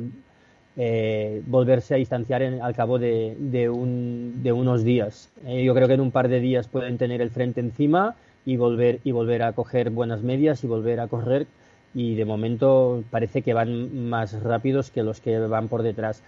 eh, 0.76 1.42
volverse 1.46 1.94
a 1.94 1.96
distanciar 1.96 2.42
al 2.42 2.74
cabo 2.74 2.98
de, 2.98 3.34
de, 3.38 4.52
unos 4.52 4.84
días. 4.84 5.30
Eh, 5.46 5.64
yo 5.64 5.74
creo 5.74 5.88
que 5.88 5.94
en 5.94 6.00
un 6.00 6.12
par 6.12 6.28
de 6.28 6.38
días 6.38 6.68
pueden 6.68 6.98
tener 6.98 7.20
el 7.20 7.30
frente 7.30 7.60
encima 7.60 8.14
y 8.44 8.56
volver, 8.56 9.00
y 9.02 9.10
volver 9.10 9.42
a 9.42 9.52
coger 9.52 9.90
buenas 9.90 10.22
medias 10.22 10.62
y 10.62 10.66
volver 10.66 11.00
a 11.00 11.08
correr 11.08 11.46
y 11.94 12.14
de 12.14 12.26
momento 12.26 13.02
parece 13.10 13.40
que 13.40 13.54
van 13.54 14.08
más 14.08 14.42
rápidos 14.42 14.90
que 14.90 15.02
los 15.02 15.20
que 15.20 15.38
van 15.38 15.68
por 15.68 15.82
detrás. 15.82 16.22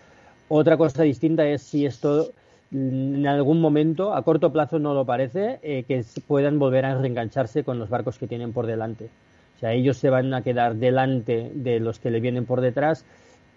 Otra 0.49 0.79
cosa 0.79 1.03
distinta 1.03 1.47
es 1.47 1.61
si 1.61 1.85
esto 1.85 2.33
en 2.73 3.27
algún 3.27 3.61
momento, 3.61 4.15
a 4.15 4.23
corto 4.23 4.53
plazo 4.53 4.79
no 4.79 4.95
lo 4.95 5.05
parece, 5.05 5.59
eh, 5.63 5.85
que 5.87 6.03
puedan 6.27 6.59
volver 6.59 6.85
a 6.85 6.99
reengancharse 6.99 7.65
con 7.65 7.79
los 7.79 7.89
barcos 7.91 8.19
que 8.19 8.27
tienen 8.27 8.53
por 8.53 8.67
delante. 8.67 9.11
O 9.59 9.61
sea, 9.61 9.73
ellos 9.73 9.99
se 9.99 10.09
van 10.09 10.33
a 10.33 10.42
quedar 10.42 10.77
delante 10.77 11.51
de 11.55 11.81
los 11.81 11.99
que 11.99 12.11
le 12.11 12.21
vienen 12.21 12.47
por 12.47 12.61
detrás 12.61 13.05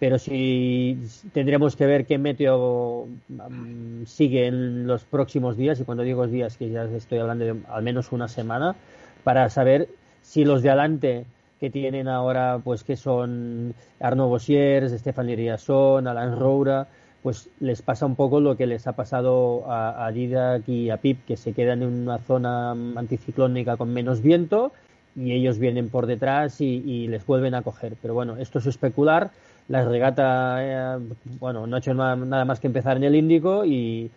pero 0.02 0.18
si 0.18 0.98
tendremos 1.32 1.76
que 1.76 1.86
ver 1.86 2.06
qué 2.06 2.18
meteo 2.18 3.06
mm, 3.28 4.04
sigue 4.04 4.48
en 4.48 4.84
los 4.84 5.04
próximos 5.04 5.56
días, 5.56 5.78
y 5.78 5.84
cuando 5.84 6.02
digo 6.02 6.26
días, 6.26 6.56
que 6.56 6.70
ya 6.70 6.86
estoy 6.86 7.18
hablando 7.18 7.44
de 7.44 7.54
al 7.68 7.84
menos 7.84 8.10
una 8.10 8.26
semana, 8.26 8.74
para 9.22 9.48
saber 9.48 9.86
si 10.20 10.44
los 10.44 10.60
de 10.62 10.70
adelante 10.70 11.24
que 11.60 11.70
tienen 11.70 12.08
ahora, 12.08 12.58
pues 12.64 12.82
que 12.82 12.96
son 12.96 13.74
Arnaud 14.00 14.26
Bossiers, 14.26 14.90
Stefan 14.90 15.30
Iriasson, 15.30 16.08
Alan 16.08 16.36
Roura, 16.36 16.88
pues 17.22 17.48
les 17.60 17.80
pasa 17.82 18.04
un 18.04 18.16
poco 18.16 18.40
lo 18.40 18.56
que 18.56 18.66
les 18.66 18.88
ha 18.88 18.94
pasado 18.94 19.70
a, 19.70 20.04
a 20.04 20.10
Didac 20.10 20.68
y 20.68 20.90
a 20.90 20.96
Pip, 20.96 21.24
que 21.28 21.36
se 21.36 21.52
quedan 21.52 21.84
en 21.84 22.02
una 22.02 22.18
zona 22.18 22.72
anticiclónica 22.72 23.76
con 23.76 23.92
menos 23.92 24.20
viento 24.20 24.72
y 25.16 25.32
ellos 25.32 25.58
vienen 25.58 25.88
por 25.88 26.06
detrás 26.06 26.60
y, 26.60 26.82
y 26.86 27.08
les 27.08 27.24
vuelven 27.26 27.54
a 27.54 27.62
coger. 27.62 27.94
Pero 28.00 28.14
bueno, 28.14 28.36
esto 28.36 28.58
es 28.58 28.66
especular 28.66 29.30
la 29.68 29.84
regata, 29.84 30.56
eh, 30.60 30.98
bueno, 31.38 31.66
no 31.66 31.76
ha 31.76 31.78
hecho 31.78 31.94
nada, 31.94 32.44
más 32.44 32.60
que 32.60 32.66
empezar 32.66 32.96
en 32.96 33.04
el 33.04 33.14
Índico 33.14 33.64
y, 33.64 34.10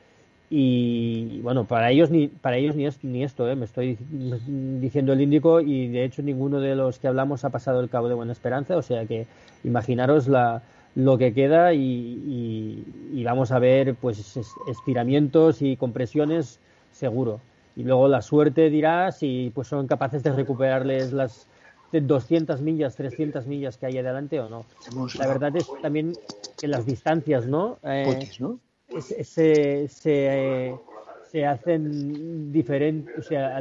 y 0.50 1.40
bueno, 1.42 1.66
para 1.66 1.92
ellos 1.92 2.10
ni 2.10 2.28
para 2.28 2.58
ellos 2.58 2.76
ni, 2.76 2.88
ni 3.04 3.24
esto, 3.24 3.50
eh, 3.50 3.56
me 3.56 3.66
estoy 3.66 3.98
diciendo 4.82 5.14
el 5.14 5.22
Índico 5.22 5.62
y 5.62 5.88
de 5.88 6.04
hecho 6.04 6.22
ninguno 6.22 6.60
de 6.60 6.76
los 6.76 7.00
que 7.00 7.08
hablamos 7.08 7.46
ha 7.46 7.50
pasado 7.50 7.80
el 7.80 7.90
Cabo 7.90 8.10
de 8.10 8.16
Buena 8.16 8.32
Esperanza, 8.32 8.76
o 8.76 8.82
sea 8.82 9.06
que 9.06 9.28
imaginaros 9.64 10.28
la, 10.28 10.62
lo 10.96 11.18
que 11.18 11.34
queda 11.34 11.74
y, 11.74 12.84
y 13.14 13.24
vamos 13.24 13.52
a 13.52 13.60
ver 13.60 13.96
pues 13.96 14.38
estiramientos 14.68 15.62
y 15.62 15.78
compresiones 15.78 16.60
seguro. 16.92 17.40
Y 17.76 17.84
luego 17.84 18.08
la 18.08 18.22
suerte 18.22 18.70
dirá 18.70 19.12
si 19.12 19.52
pues 19.54 19.68
son 19.68 19.88
capaces 19.88 20.24
de 20.24 20.32
recuperarles 20.32 21.12
las 21.12 21.48
200 21.92 22.62
millas, 22.62 22.96
300 22.96 23.46
millas 23.48 23.78
que 23.78 23.86
hay 23.86 23.98
adelante 23.98 24.40
o 24.40 24.50
no. 24.50 24.66
La 25.18 25.28
verdad 25.28 25.56
es 25.56 25.68
también 25.82 26.14
que 26.58 26.68
las 26.68 26.86
distancias, 26.86 27.48
¿no? 27.48 27.78
Eh, 27.84 28.30
se, 29.02 29.88
se, 29.88 31.46
hacen 31.46 32.52
diferentes, 32.52 33.18
o 33.18 33.22
sea, 33.22 33.60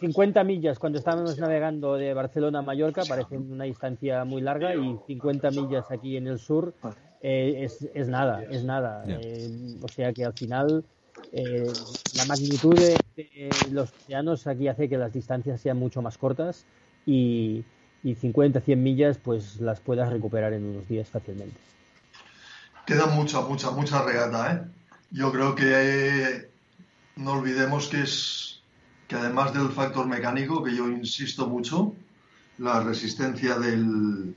50 0.00 0.44
millas 0.44 0.78
cuando 0.78 0.98
estábamos 0.98 1.38
navegando 1.38 1.94
de 1.94 2.14
Barcelona 2.14 2.60
a 2.60 2.62
Mallorca 2.62 3.02
parece 3.08 3.36
una 3.36 3.64
distancia 3.64 4.24
muy 4.24 4.40
larga 4.40 4.74
y 4.74 4.98
50 5.06 5.50
millas 5.50 5.90
aquí 5.90 6.16
en 6.16 6.26
el 6.26 6.38
sur 6.38 6.74
eh, 7.20 7.64
es, 7.64 7.88
es, 7.94 8.08
nada, 8.08 8.44
es 8.44 8.64
nada. 8.64 9.04
Eh, 9.06 9.76
o 9.82 9.88
sea 9.88 10.12
que 10.12 10.24
al 10.24 10.32
final 10.34 10.84
la 11.32 12.24
magnitud 12.26 12.74
de, 12.74 12.98
los 13.70 13.92
océanos 13.92 14.46
aquí 14.46 14.68
hace 14.68 14.88
que 14.88 14.96
las 14.96 15.12
distancias 15.12 15.60
sean 15.60 15.78
mucho 15.78 16.02
más 16.02 16.18
cortas 16.18 16.64
y, 17.06 17.64
y 18.02 18.14
50, 18.14 18.60
100 18.60 18.82
millas 18.82 19.18
pues 19.18 19.60
las 19.60 19.80
puedas 19.80 20.10
recuperar 20.10 20.52
en 20.52 20.64
unos 20.64 20.88
días 20.88 21.08
fácilmente. 21.08 21.56
Queda 22.86 23.06
mucha, 23.06 23.40
mucha, 23.42 23.70
mucha 23.70 24.02
regata, 24.02 24.52
¿eh? 24.52 24.60
Yo 25.10 25.32
creo 25.32 25.54
que 25.54 25.64
eh, 25.66 26.50
no 27.16 27.32
olvidemos 27.32 27.88
que 27.88 28.02
es 28.02 28.60
que 29.06 29.16
además 29.16 29.54
del 29.54 29.70
factor 29.70 30.06
mecánico, 30.06 30.62
que 30.62 30.76
yo 30.76 30.88
insisto 30.88 31.46
mucho, 31.46 31.94
la 32.58 32.80
resistencia 32.80 33.58
del, 33.58 34.34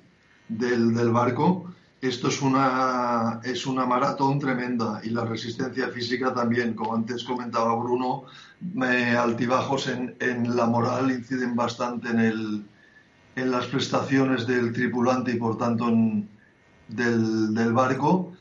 del 0.48 1.12
barco, 1.12 1.74
esto 2.02 2.30
es 2.30 2.42
una, 2.42 3.40
es 3.44 3.68
una 3.68 3.86
maratón 3.86 4.40
tremenda 4.40 5.02
y 5.04 5.12
la 5.12 5.24
resistencia 5.24 5.90
física 5.90 6.34
también, 6.34 6.74
como 6.74 6.96
antes 6.96 7.24
comentaba 7.24 7.76
Bruno, 7.76 8.24
altibajos 9.18 9.88
en, 9.88 10.16
en, 10.20 10.56
la 10.56 10.66
moral 10.66 11.12
inciden 11.12 11.56
bastante 11.56 12.10
en, 12.10 12.20
el, 12.20 12.66
en 13.36 13.52
las 13.52 13.68
prestaciones 13.68 14.48
del 14.48 14.74
tripulante 14.74 15.32
y 15.32 15.36
por 15.36 15.60
tanto 15.60 15.90
en, 15.90 16.28
del, 16.88 17.54
del, 17.54 17.72
barco. 17.72 18.34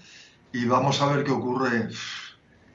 Y 0.53 0.65
vamos 0.65 1.03
a 1.03 1.15
ver 1.15 1.25
qué 1.25 1.31
ocurre. 1.31 1.91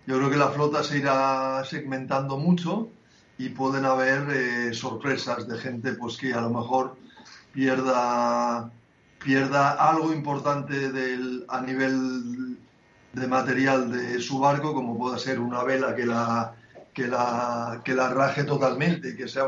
Yo 0.05 0.17
creo 0.17 0.29
que 0.29 0.37
la 0.37 0.49
flota 0.49 0.83
se 0.83 0.99
irá 0.99 1.63
segmentando 1.65 2.37
mucho 2.37 2.89
y 3.39 3.49
pueden 3.49 3.85
haber 3.85 4.29
eh, 4.29 4.73
sorpresas 4.73 5.47
de 5.47 5.57
gente 5.57 5.93
pues 5.93 6.17
que 6.17 6.31
a 6.31 6.41
lo 6.41 6.51
mejor 6.51 6.95
pierda 7.51 8.71
pierda 9.23 9.71
algo 9.71 10.13
importante 10.13 10.91
a 11.47 11.61
nivel 11.61 12.57
de 13.13 13.27
material 13.27 13.91
de 13.91 14.19
su 14.21 14.39
barco, 14.39 14.73
como 14.73 14.97
pueda 14.97 15.17
ser 15.17 15.39
una 15.39 15.63
vela 15.63 15.95
que 15.95 16.05
la, 16.05 16.53
que 16.93 17.07
la, 17.07 17.81
que 17.83 17.93
la 17.93 18.09
raje 18.09 18.43
totalmente, 18.43 19.15
que 19.15 19.27
sea 19.27 19.45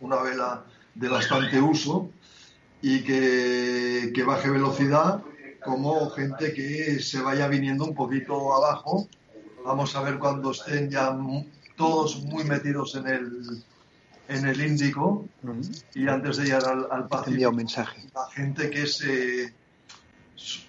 una 0.00 0.16
vela 0.22 0.64
de 0.94 1.08
bastante 1.08 1.60
uso 1.60 2.10
y 2.82 3.02
que, 3.02 4.12
que 4.14 4.24
baje 4.24 4.50
velocidad, 4.50 5.22
como 5.64 6.10
gente 6.10 6.52
que 6.52 7.00
se 7.00 7.20
vaya 7.20 7.48
viniendo 7.48 7.84
un 7.84 7.94
poquito 7.94 8.54
abajo. 8.54 9.08
Vamos 9.64 9.94
a 9.96 10.02
ver 10.02 10.18
cuando 10.18 10.52
estén 10.52 10.90
ya 10.90 11.16
todos 11.76 12.22
muy 12.24 12.44
metidos 12.44 12.94
en 12.94 13.06
el, 13.06 13.62
en 14.28 14.46
el 14.46 14.60
Índico 14.60 15.26
y 15.94 16.06
antes 16.06 16.36
de 16.36 16.44
llegar 16.44 16.64
al, 16.90 17.08
Pacífico. 17.08 17.50
un 17.50 17.56
mensaje. 17.56 18.06
La 18.14 18.28
gente 18.30 18.70
que 18.70 18.86
se... 18.86 19.54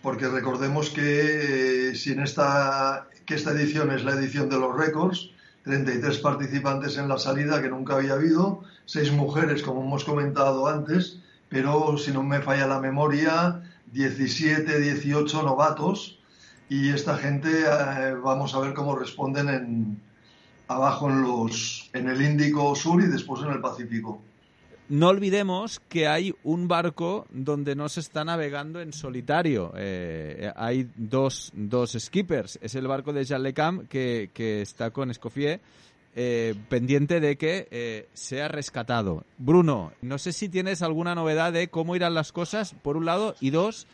Porque 0.02 0.28
recordemos 0.28 0.90
que 0.90 1.90
eh, 1.90 1.96
si 1.96 2.14
en 2.14 2.22
esta, 2.22 3.08
que 3.26 3.36
esta 3.36 3.52
edición 3.52 3.92
es 3.92 4.04
la 4.04 4.14
edición 4.14 4.50
de 4.50 4.58
los 4.58 4.76
récords, 4.76 5.30
33 5.64 6.18
participantes 6.20 6.98
en 6.98 7.08
la 7.08 7.20
salida 7.20 7.62
que 7.62 7.70
nunca 7.70 7.96
había 7.96 8.14
habido, 8.14 8.64
seis 8.86 9.12
mujeres 9.12 9.62
como 9.62 9.84
hemos 9.84 10.04
comentado 10.04 10.68
antes, 10.68 11.20
pero 11.50 11.98
si 11.98 12.12
no 12.12 12.24
me 12.24 12.42
falla 12.42 12.66
la 12.66 12.80
memoria, 12.80 13.62
17, 13.92 14.80
18 14.80 15.44
novatos 15.44 16.20
y 16.70 16.90
esta 16.90 17.18
gente 17.18 17.50
eh, 17.50 18.16
vamos 18.24 18.56
a 18.56 18.60
ver 18.60 18.74
cómo 18.74 18.96
responden 18.96 19.50
en, 19.50 20.02
abajo 20.70 21.10
en, 21.10 21.22
los, 21.24 21.90
en 21.94 22.08
el 22.08 22.22
Índico 22.22 22.76
Sur 22.76 23.02
y 23.02 23.08
después 23.08 23.44
en 23.44 23.52
el 23.52 23.60
Pacífico. 23.60 24.22
No 24.88 25.10
olvidemos 25.10 25.82
que 25.88 26.08
hay 26.08 26.34
un 26.44 26.68
barco 26.68 27.28
donde 27.32 27.76
no 27.76 27.90
se 27.90 28.00
está 28.00 28.24
navegando 28.24 28.82
en 28.82 28.94
solitario. 28.94 29.72
Eh, 29.76 30.52
hay 30.56 30.90
dos, 30.96 31.52
dos 31.54 31.92
skippers. 31.92 32.58
Es 32.62 32.74
el 32.74 32.88
barco 32.88 33.14
de 33.14 33.24
Jean 33.24 33.44
Lecam 33.44 33.86
que, 33.88 34.32
que 34.34 34.62
está 34.62 34.90
con 34.92 35.12
Escoffier. 35.12 35.60
Eh, 36.16 36.56
pendiente 36.70 37.20
de 37.20 37.38
que 37.38 37.68
eh, 37.70 38.10
sea 38.14 38.48
rescatado. 38.48 39.26
Bruno, 39.38 39.92
no 40.02 40.18
sé 40.18 40.34
si 40.34 40.50
tienes 40.50 40.82
alguna 40.82 41.14
novedad 41.14 41.54
de 41.54 41.68
cómo 41.68 41.96
irán 41.96 42.16
las 42.16 42.32
cosas, 42.32 42.74
por 42.82 42.98
un 42.98 43.06
lado, 43.06 43.36
y 43.40 43.52
dos, 43.52 43.86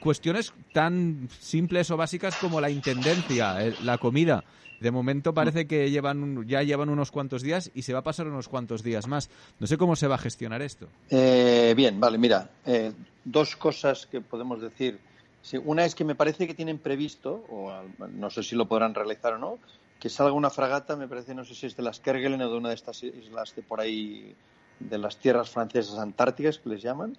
cuestiones 0.00 0.54
tan 0.72 1.28
simples 1.40 1.90
o 1.90 1.96
básicas 1.96 2.36
como 2.36 2.60
la 2.60 2.70
intendencia, 2.70 3.56
la 3.82 3.98
comida. 3.98 4.44
De 4.82 4.90
momento 4.90 5.32
parece 5.32 5.68
que 5.68 5.90
llevan 5.90 6.44
ya 6.44 6.64
llevan 6.64 6.88
unos 6.88 7.12
cuantos 7.12 7.42
días 7.42 7.70
y 7.72 7.82
se 7.82 7.92
va 7.92 8.00
a 8.00 8.02
pasar 8.02 8.26
unos 8.26 8.48
cuantos 8.48 8.82
días 8.82 9.06
más. 9.06 9.30
No 9.60 9.68
sé 9.68 9.78
cómo 9.78 9.94
se 9.94 10.08
va 10.08 10.16
a 10.16 10.18
gestionar 10.18 10.60
esto. 10.60 10.88
Eh, 11.08 11.72
bien, 11.76 12.00
vale, 12.00 12.18
mira, 12.18 12.50
eh, 12.66 12.92
dos 13.24 13.54
cosas 13.54 14.06
que 14.06 14.20
podemos 14.20 14.60
decir. 14.60 14.98
una 15.64 15.84
es 15.84 15.94
que 15.94 16.04
me 16.04 16.16
parece 16.16 16.48
que 16.48 16.54
tienen 16.54 16.78
previsto, 16.78 17.44
o 17.48 17.72
no 18.08 18.28
sé 18.30 18.42
si 18.42 18.56
lo 18.56 18.66
podrán 18.66 18.92
realizar 18.92 19.34
o 19.34 19.38
no, 19.38 19.58
que 20.00 20.08
salga 20.08 20.32
una 20.32 20.50
fragata, 20.50 20.96
me 20.96 21.06
parece, 21.06 21.32
no 21.32 21.44
sé 21.44 21.54
si 21.54 21.66
es 21.66 21.76
de 21.76 21.84
las 21.84 22.00
Kerguelen 22.00 22.42
o 22.42 22.50
de 22.50 22.56
una 22.56 22.70
de 22.70 22.74
estas 22.74 23.04
islas 23.04 23.54
de 23.54 23.62
por 23.62 23.80
ahí, 23.80 24.34
de 24.80 24.98
las 24.98 25.16
tierras 25.16 25.48
francesas 25.48 25.96
antárticas 25.96 26.58
que 26.58 26.70
les 26.70 26.82
llaman, 26.82 27.16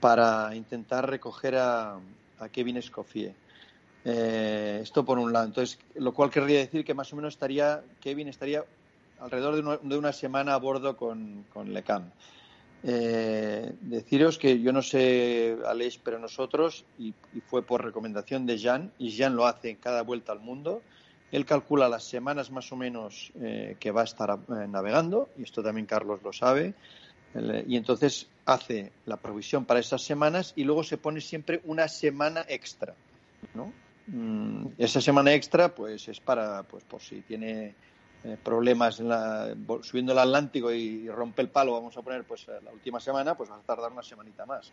para 0.00 0.52
intentar 0.56 1.08
recoger 1.08 1.54
a, 1.54 2.00
a 2.40 2.48
Kevin 2.48 2.78
Escoffier. 2.78 3.45
Eh, 4.08 4.78
esto 4.82 5.04
por 5.04 5.18
un 5.18 5.32
lado. 5.32 5.46
Entonces, 5.46 5.80
lo 5.96 6.14
cual 6.14 6.30
querría 6.30 6.60
decir 6.60 6.84
que 6.84 6.94
más 6.94 7.12
o 7.12 7.16
menos 7.16 7.34
estaría, 7.34 7.82
Kevin 8.00 8.28
estaría 8.28 8.64
alrededor 9.18 9.82
de 9.82 9.98
una, 9.98 10.12
semana 10.12 10.54
a 10.54 10.58
bordo 10.58 10.96
con, 10.96 11.44
con 11.52 11.74
LECAM. 11.74 12.12
Eh, 12.84 13.72
deciros 13.80 14.38
que 14.38 14.60
yo 14.60 14.72
no 14.72 14.80
sé, 14.80 15.56
Aleix, 15.66 15.98
pero 15.98 16.20
nosotros, 16.20 16.84
y, 17.00 17.14
fue 17.48 17.62
por 17.64 17.84
recomendación 17.84 18.46
de 18.46 18.60
Jan, 18.60 18.92
y 18.96 19.16
Jan 19.16 19.34
lo 19.34 19.44
hace 19.44 19.70
en 19.70 19.76
cada 19.76 20.02
vuelta 20.02 20.30
al 20.30 20.38
mundo, 20.38 20.82
él 21.32 21.44
calcula 21.44 21.88
las 21.88 22.04
semanas 22.04 22.52
más 22.52 22.70
o 22.70 22.76
menos 22.76 23.32
eh, 23.40 23.76
que 23.80 23.90
va 23.90 24.02
a 24.02 24.04
estar 24.04 24.30
eh, 24.30 24.68
navegando, 24.68 25.30
y 25.36 25.42
esto 25.42 25.64
también 25.64 25.86
Carlos 25.86 26.20
lo 26.22 26.32
sabe, 26.32 26.74
y 27.66 27.76
entonces 27.76 28.28
hace 28.46 28.92
la 29.04 29.18
provisión 29.18 29.66
para 29.66 29.80
esas 29.80 30.00
semanas 30.00 30.54
y 30.56 30.64
luego 30.64 30.82
se 30.84 30.96
pone 30.96 31.20
siempre 31.20 31.60
una 31.64 31.86
semana 31.86 32.46
extra. 32.48 32.94
¿no? 33.52 33.72
Mm, 34.06 34.68
esa 34.78 35.00
semana 35.00 35.34
extra 35.34 35.74
pues 35.74 36.06
es 36.08 36.20
para, 36.20 36.62
pues 36.62 36.84
por 36.84 37.00
si 37.00 37.22
tiene 37.22 37.74
eh, 38.24 38.36
problemas 38.42 39.00
en 39.00 39.08
la, 39.08 39.54
subiendo 39.82 40.12
el 40.12 40.18
Atlántico 40.18 40.72
y, 40.72 41.08
rompe 41.08 41.42
el 41.42 41.48
palo, 41.48 41.72
vamos 41.72 41.96
a 41.96 42.02
poner 42.02 42.24
pues 42.24 42.46
la 42.46 42.72
última 42.72 43.00
semana, 43.00 43.36
pues 43.36 43.50
va 43.50 43.56
a 43.56 43.60
tardar 43.60 43.92
una 43.92 44.02
semanita 44.02 44.46
más. 44.46 44.72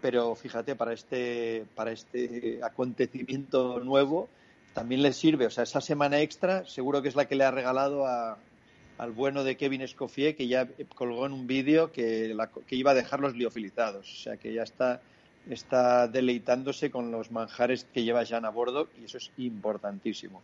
Pero 0.00 0.34
fíjate, 0.34 0.76
para 0.76 0.94
este, 0.94 1.66
para 1.74 1.92
este 1.92 2.60
acontecimiento 2.62 3.80
nuevo 3.80 4.28
también 4.72 5.02
le 5.02 5.12
sirve, 5.12 5.46
o 5.46 5.50
sea, 5.50 5.64
esa 5.64 5.80
semana 5.80 6.20
extra 6.20 6.64
seguro 6.64 7.02
que 7.02 7.08
es 7.08 7.16
la 7.16 7.26
que 7.26 7.34
le 7.34 7.44
ha 7.44 7.50
regalado 7.50 8.06
al 8.06 9.12
bueno 9.12 9.44
de 9.44 9.56
Kevin 9.56 9.82
Escoffier, 9.82 10.36
que 10.36 10.46
ya 10.46 10.68
colgó 10.94 11.26
en 11.26 11.32
un 11.32 11.46
vídeo 11.46 11.92
que, 11.92 12.34
que 12.66 12.76
iba 12.76 12.92
a 12.92 12.94
dejar 12.94 13.20
los 13.20 13.34
liofilizados, 13.34 14.10
o 14.10 14.16
sea, 14.22 14.36
que 14.36 14.54
ya 14.54 14.62
está 14.62 15.02
está 15.48 16.08
deleitándose 16.08 16.90
con 16.90 17.10
los 17.10 17.30
manjares 17.30 17.86
que 17.92 18.02
lleva 18.02 18.26
Jan 18.26 18.44
a 18.44 18.50
bordo 18.50 18.88
y 19.00 19.04
eso 19.04 19.18
es 19.18 19.30
importantísimo. 19.38 20.42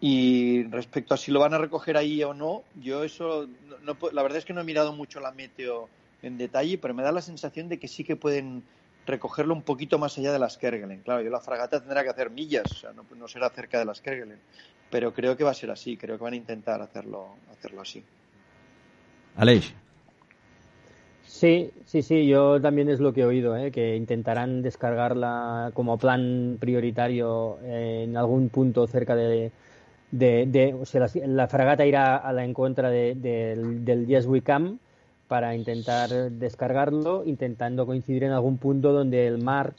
Y 0.00 0.64
respecto 0.64 1.14
a 1.14 1.16
si 1.16 1.32
lo 1.32 1.40
van 1.40 1.54
a 1.54 1.58
recoger 1.58 1.96
ahí 1.96 2.22
o 2.22 2.34
no, 2.34 2.62
yo 2.80 3.02
eso, 3.02 3.48
no, 3.82 3.96
la 4.12 4.22
verdad 4.22 4.38
es 4.38 4.44
que 4.44 4.52
no 4.52 4.60
he 4.60 4.64
mirado 4.64 4.92
mucho 4.92 5.18
la 5.18 5.32
meteo 5.32 5.88
en 6.22 6.38
detalle, 6.38 6.78
pero 6.78 6.94
me 6.94 7.02
da 7.02 7.10
la 7.10 7.22
sensación 7.22 7.68
de 7.68 7.78
que 7.78 7.88
sí 7.88 8.04
que 8.04 8.14
pueden 8.14 8.62
recogerlo 9.06 9.54
un 9.54 9.62
poquito 9.62 9.98
más 9.98 10.16
allá 10.18 10.32
de 10.32 10.38
las 10.38 10.56
Kerguelen. 10.58 11.00
Claro, 11.00 11.22
yo 11.22 11.30
la 11.30 11.40
fragata 11.40 11.80
tendrá 11.80 12.04
que 12.04 12.10
hacer 12.10 12.30
millas, 12.30 12.86
no, 13.16 13.28
será 13.28 13.50
cerca 13.50 13.78
de 13.78 13.86
las 13.86 14.00
Kerguelen, 14.00 14.38
pero 14.90 15.12
creo 15.12 15.36
que 15.36 15.44
va 15.44 15.50
a 15.50 15.54
ser 15.54 15.70
así, 15.70 15.96
creo 15.96 16.16
que 16.16 16.24
van 16.24 16.34
a 16.34 16.36
intentar 16.36 16.80
hacerlo, 16.80 17.34
hacerlo 17.50 17.80
así. 17.80 18.04
Aleix. 19.36 19.72
Sí, 21.38 21.70
sí, 21.84 22.02
sí, 22.02 22.26
yo 22.26 22.60
también 22.60 22.88
es 22.88 22.98
lo 22.98 23.12
que 23.12 23.20
he 23.20 23.24
oído, 23.24 23.56
¿eh? 23.56 23.70
que 23.70 23.94
intentarán 23.94 24.60
descargarla 24.60 25.70
como 25.72 25.96
plan 25.96 26.56
prioritario 26.58 27.60
en 27.62 28.16
algún 28.16 28.48
punto 28.48 28.88
cerca 28.88 29.14
de, 29.14 29.52
de, 30.10 30.74
o 30.74 30.84
sea, 30.84 31.06
la, 31.26 31.46
fragata 31.46 31.86
irá 31.86 32.16
a 32.16 32.32
la 32.32 32.44
encuentra 32.44 32.90
de, 32.90 33.14
del 33.14 34.08
Yes 34.08 34.26
We 34.26 34.42
para 35.28 35.54
intentar 35.54 36.10
descargarlo, 36.10 37.22
intentando 37.24 37.86
coincidir 37.86 38.24
en 38.24 38.32
algún 38.32 38.58
punto 38.58 38.92
donde 38.92 39.28
el 39.28 39.38
mar 39.38 39.74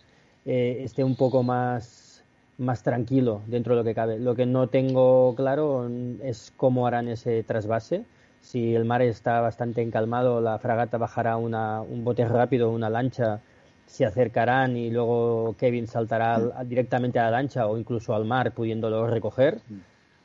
eh, 0.45 0.79
esté 0.85 1.03
un 1.03 1.17
poco 1.17 1.43
más, 1.43 2.23
más 2.57 2.83
tranquilo 2.83 3.41
dentro 3.47 3.75
de 3.75 3.81
lo 3.81 3.83
que 3.83 3.95
cabe. 3.95 4.17
Lo 4.17 4.33
que 4.33 4.45
no 4.45 4.67
tengo 4.67 5.35
claro 5.35 5.89
es 6.23 6.53
cómo 6.55 6.87
harán 6.87 7.09
ese 7.09 7.43
trasvase. 7.43 8.05
Si 8.41 8.75
el 8.75 8.85
mar 8.85 9.01
está 9.01 9.41
bastante 9.41 9.81
encalmado, 9.81 10.41
la 10.41 10.57
fragata 10.59 10.97
bajará 10.97 11.37
una, 11.37 11.81
un 11.81 12.03
bote 12.03 12.25
rápido, 12.25 12.71
una 12.71 12.89
lancha, 12.89 13.41
se 13.85 14.05
acercarán 14.05 14.77
y 14.77 14.91
luego 14.91 15.55
Kevin 15.57 15.87
saltará 15.87 16.63
directamente 16.63 17.19
a 17.19 17.23
la 17.23 17.31
lancha 17.31 17.67
o 17.67 17.77
incluso 17.77 18.13
al 18.13 18.25
mar 18.25 18.51
pudiéndolo 18.51 19.07
recoger 19.07 19.59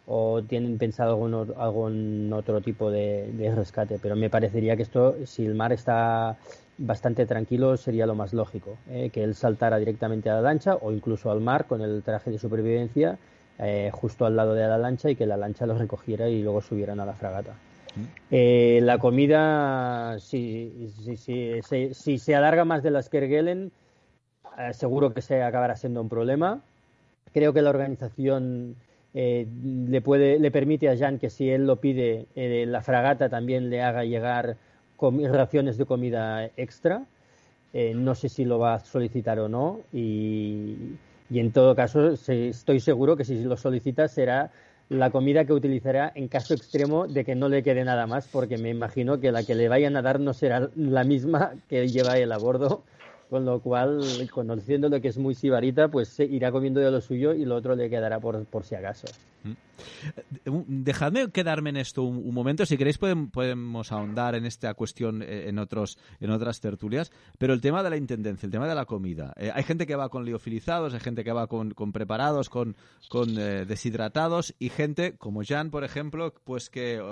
o 0.06 0.42
tienen 0.42 0.76
pensado 0.76 1.12
algún, 1.12 1.54
algún 1.56 2.30
otro 2.32 2.60
tipo 2.60 2.90
de, 2.90 3.52
rescate. 3.54 3.98
Pero 4.00 4.16
me 4.16 4.28
parecería 4.28 4.76
que 4.76 4.82
esto, 4.82 5.16
si 5.24 5.46
el 5.46 5.54
mar 5.54 5.72
está 5.72 6.36
bastante 6.76 7.24
tranquilo, 7.24 7.76
sería 7.76 8.04
lo 8.04 8.14
más 8.14 8.34
lógico, 8.34 8.76
¿eh? 8.90 9.10
que 9.10 9.22
él 9.22 9.34
saltara 9.34 9.78
directamente 9.78 10.28
a 10.28 10.34
la 10.34 10.42
lancha 10.42 10.76
o 10.76 10.92
incluso 10.92 11.30
al 11.30 11.40
mar 11.40 11.66
con 11.66 11.80
el 11.80 12.02
traje 12.02 12.30
de 12.30 12.38
supervivencia 12.38 13.16
eh, 13.58 13.90
justo 13.92 14.26
al 14.26 14.36
lado 14.36 14.54
de 14.54 14.66
la 14.66 14.76
lancha 14.76 15.08
y 15.08 15.16
que 15.16 15.26
la 15.26 15.36
lancha 15.36 15.64
los 15.64 15.78
recogiera 15.78 16.28
y 16.28 16.42
luego 16.42 16.60
subieran 16.60 17.00
a 17.00 17.06
la 17.06 17.14
fragata. 17.14 17.54
Eh, 18.30 18.80
la 18.82 18.98
comida, 18.98 20.18
si, 20.18 20.90
si, 21.92 22.18
se 22.18 22.34
alarga 22.34 22.64
más 22.64 22.82
de 22.82 22.90
las 22.90 23.08
Kerguelen, 23.08 23.70
seguro 24.72 25.14
que 25.14 25.22
se 25.22 25.42
acabará 25.42 25.76
siendo 25.76 26.00
un 26.00 26.08
problema. 26.08 26.60
Creo 27.32 27.52
que 27.52 27.62
la 27.62 27.70
organización 27.70 28.76
eh, 29.14 29.46
le, 29.88 30.00
puede, 30.00 30.40
le 30.40 30.50
permite 30.50 30.88
a 30.88 30.96
Jan 30.96 31.18
que 31.20 31.30
si 31.30 31.48
él 31.48 31.66
lo 31.66 31.76
pide, 31.76 32.26
eh, 32.34 32.66
la 32.66 32.82
fragata 32.82 33.28
también 33.28 33.70
le 33.70 33.80
haga 33.80 34.04
llegar 34.04 34.56
raciones 34.98 35.76
de 35.76 35.84
comida 35.84 36.46
extra. 36.56 37.04
Eh, 37.72 37.92
no 37.94 38.14
sé 38.14 38.28
si 38.28 38.44
lo 38.44 38.58
va 38.58 38.74
a 38.74 38.80
solicitar 38.80 39.38
o 39.38 39.48
no 39.48 39.80
y, 39.92 40.96
en 41.30 41.50
todo 41.50 41.74
caso 41.74 42.10
estoy 42.12 42.78
seguro 42.78 43.16
que 43.16 43.24
si 43.24 43.42
lo 43.42 43.56
solicita 43.56 44.06
será 44.06 44.52
la 44.88 45.10
comida 45.10 45.44
que 45.44 45.52
utilizará 45.52 46.12
en 46.14 46.28
caso 46.28 46.54
extremo 46.54 47.06
de 47.06 47.24
que 47.24 47.34
no 47.34 47.48
le 47.48 47.62
quede 47.62 47.84
nada 47.84 48.06
más 48.06 48.28
porque 48.28 48.58
me 48.58 48.70
imagino 48.70 49.20
que 49.20 49.32
la 49.32 49.44
que 49.44 49.54
le 49.54 49.68
vayan 49.68 49.96
a 49.96 50.02
dar 50.02 50.20
no 50.20 50.34
será 50.34 50.70
la 50.76 51.04
misma 51.04 51.54
que 51.68 51.90
lleva 51.90 52.18
él 52.18 52.32
a 52.32 52.38
bordo 52.38 52.84
con 53.34 53.44
lo 53.44 53.58
cual, 53.58 54.00
conociendo 54.30 54.88
lo 54.88 55.00
que 55.00 55.08
es 55.08 55.18
muy 55.18 55.34
sibarita, 55.34 55.88
pues 55.88 56.20
irá 56.20 56.52
comiendo 56.52 56.78
de 56.78 56.88
lo 56.92 57.00
suyo 57.00 57.34
y 57.34 57.44
lo 57.44 57.56
otro 57.56 57.74
le 57.74 57.90
quedará 57.90 58.20
por, 58.20 58.44
por 58.44 58.62
si 58.62 58.76
acaso. 58.76 59.08
Mm. 59.42 59.50
Eh, 59.50 60.64
dejadme 60.68 61.32
quedarme 61.32 61.70
en 61.70 61.78
esto 61.78 62.04
un, 62.04 62.32
momento. 62.32 62.64
Si 62.64 62.76
queréis 62.76 62.96
podemos 62.96 63.90
ahondar 63.90 64.36
en 64.36 64.46
esta 64.46 64.72
cuestión 64.74 65.20
eh, 65.20 65.48
en 65.48 65.58
otros 65.58 65.98
en 66.20 66.30
otras 66.30 66.60
tertulias. 66.60 67.10
Pero 67.36 67.54
el 67.54 67.60
tema 67.60 67.82
de 67.82 67.90
la 67.90 67.96
intendencia, 67.96 68.46
el 68.46 68.52
tema 68.52 68.68
de 68.68 68.76
la 68.76 68.84
comida. 68.84 69.32
Eh, 69.36 69.50
hay 69.52 69.64
gente 69.64 69.84
que 69.84 69.96
va 69.96 70.10
con 70.10 70.24
liofilizados, 70.24 70.94
hay 70.94 71.00
gente 71.00 71.24
que 71.24 71.32
va 71.32 71.48
con, 71.48 71.72
con 71.72 71.90
preparados, 71.90 72.48
con, 72.48 72.76
con 73.08 73.34
deshidratados 73.34 74.54
y 74.60 74.68
gente 74.68 75.16
como 75.16 75.42
Jan, 75.42 75.72
por 75.72 75.82
ejemplo, 75.82 76.32
pues 76.44 76.70
que 76.70 77.02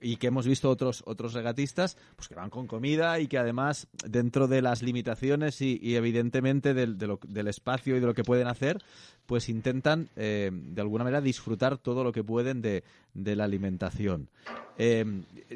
y 0.00 0.16
que 0.16 0.28
hemos 0.28 0.46
visto 0.46 0.70
otros 0.70 1.02
otros 1.06 1.32
regatistas 1.32 1.96
pues 2.16 2.28
que 2.28 2.34
van 2.34 2.50
con 2.50 2.66
comida 2.66 3.18
y 3.20 3.26
que 3.26 3.38
además 3.38 3.88
dentro 4.06 4.48
de 4.48 4.62
las 4.62 4.82
limitaciones 4.82 5.60
y, 5.60 5.96
evidentemente 5.96 6.74
del, 6.74 6.98
del, 6.98 7.48
espacio 7.48 7.96
y 7.96 8.00
de 8.00 8.06
lo 8.06 8.14
que 8.14 8.24
pueden 8.24 8.46
hacer 8.46 8.78
pues 9.26 9.48
intentan 9.48 10.08
eh, 10.16 10.50
de 10.52 10.80
alguna 10.80 11.04
manera 11.04 11.20
disfrutar 11.20 11.78
todo 11.78 12.04
lo 12.04 12.12
que 12.12 12.24
pueden 12.24 12.62
de, 12.62 12.82
de 13.12 13.36
la 13.36 13.44
alimentación. 13.44 14.28
Eh, 14.78 15.04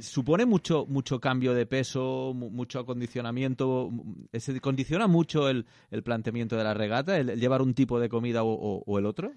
supone 0.00 0.44
mucho 0.44 0.84
mucho 0.86 1.20
cambio 1.20 1.54
de 1.54 1.64
peso 1.66 2.34
mucho 2.34 2.80
acondicionamiento 2.80 3.90
se 4.32 4.60
condiciona 4.60 5.06
mucho 5.06 5.48
el, 5.48 5.64
el, 5.90 6.02
planteamiento 6.02 6.56
de 6.56 6.64
la 6.64 6.74
regata 6.74 7.16
el, 7.16 7.38
llevar 7.38 7.62
un 7.62 7.72
tipo 7.72 8.00
de 8.00 8.08
comida 8.08 8.42
o, 8.42 8.98
el 8.98 9.06
otro 9.06 9.32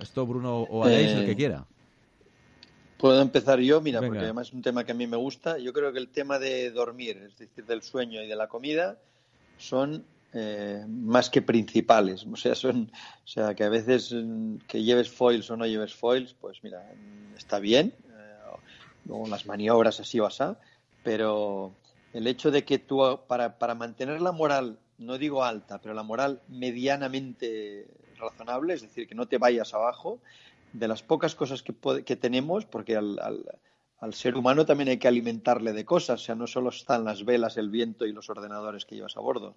esto 0.00 0.26
Bruno 0.26 0.62
o 0.62 0.84
Aleix 0.84 1.12
el 1.12 1.26
que 1.26 1.32
eh, 1.32 1.36
quiera 1.36 1.66
Puedo 2.98 3.20
empezar 3.20 3.60
yo, 3.60 3.80
mira, 3.80 4.00
porque 4.00 4.20
además 4.20 4.48
es 4.48 4.54
un 4.54 4.62
tema 4.62 4.84
que 4.84 4.92
a 4.92 4.94
mí 4.94 5.06
me 5.06 5.16
gusta. 5.16 5.58
Yo 5.58 5.72
creo 5.72 5.92
que 5.92 5.98
el 5.98 6.08
tema 6.08 6.38
de 6.38 6.70
dormir, 6.70 7.18
es 7.28 7.38
decir, 7.38 7.66
del 7.66 7.82
sueño 7.82 8.22
y 8.22 8.26
de 8.26 8.36
la 8.36 8.48
comida, 8.48 8.98
son 9.58 10.04
eh, 10.32 10.84
más 10.88 11.28
que 11.30 11.42
principales. 11.42 12.26
O 12.30 12.36
sea, 12.36 12.54
son, 12.54 12.90
o 13.24 13.28
sea, 13.28 13.54
que 13.54 13.64
a 13.64 13.68
veces 13.68 14.12
mm, 14.12 14.56
que 14.68 14.82
lleves 14.82 15.10
foils 15.10 15.50
o 15.50 15.56
no 15.56 15.66
lleves 15.66 15.94
foils, 15.94 16.34
pues 16.40 16.62
mira, 16.62 16.90
está 17.36 17.58
bien. 17.58 17.94
Eh, 18.08 19.28
las 19.28 19.46
maniobras 19.46 20.00
así 20.00 20.18
o 20.18 20.26
así, 20.26 20.44
pero 21.02 21.74
el 22.12 22.26
hecho 22.26 22.50
de 22.50 22.64
que 22.64 22.78
tú, 22.78 23.20
para, 23.26 23.58
para 23.58 23.74
mantener 23.74 24.20
la 24.20 24.32
moral, 24.32 24.78
no 24.98 25.18
digo 25.18 25.44
alta, 25.44 25.80
pero 25.80 25.94
la 25.94 26.02
moral 26.02 26.40
medianamente 26.48 27.86
razonable, 28.18 28.74
es 28.74 28.82
decir, 28.82 29.06
que 29.06 29.14
no 29.14 29.26
te 29.26 29.38
vayas 29.38 29.74
abajo, 29.74 30.18
de 30.78 30.88
las 30.88 31.02
pocas 31.02 31.34
cosas 31.34 31.62
que, 31.62 32.16
tenemos, 32.16 32.66
porque 32.66 32.96
al, 32.96 33.14
ser 34.12 34.36
humano 34.36 34.66
también 34.66 34.90
hay 34.90 34.98
que 34.98 35.08
alimentarle 35.08 35.72
de 35.72 35.84
cosas, 35.84 36.20
o 36.20 36.24
sea, 36.24 36.34
no 36.34 36.46
solo 36.46 36.68
están 36.68 37.04
las 37.04 37.24
velas, 37.24 37.56
el 37.56 37.70
viento 37.70 38.06
y 38.06 38.12
los 38.12 38.28
ordenadores 38.30 38.84
que 38.84 38.94
llevas 38.94 39.16
a 39.16 39.20
bordo. 39.20 39.56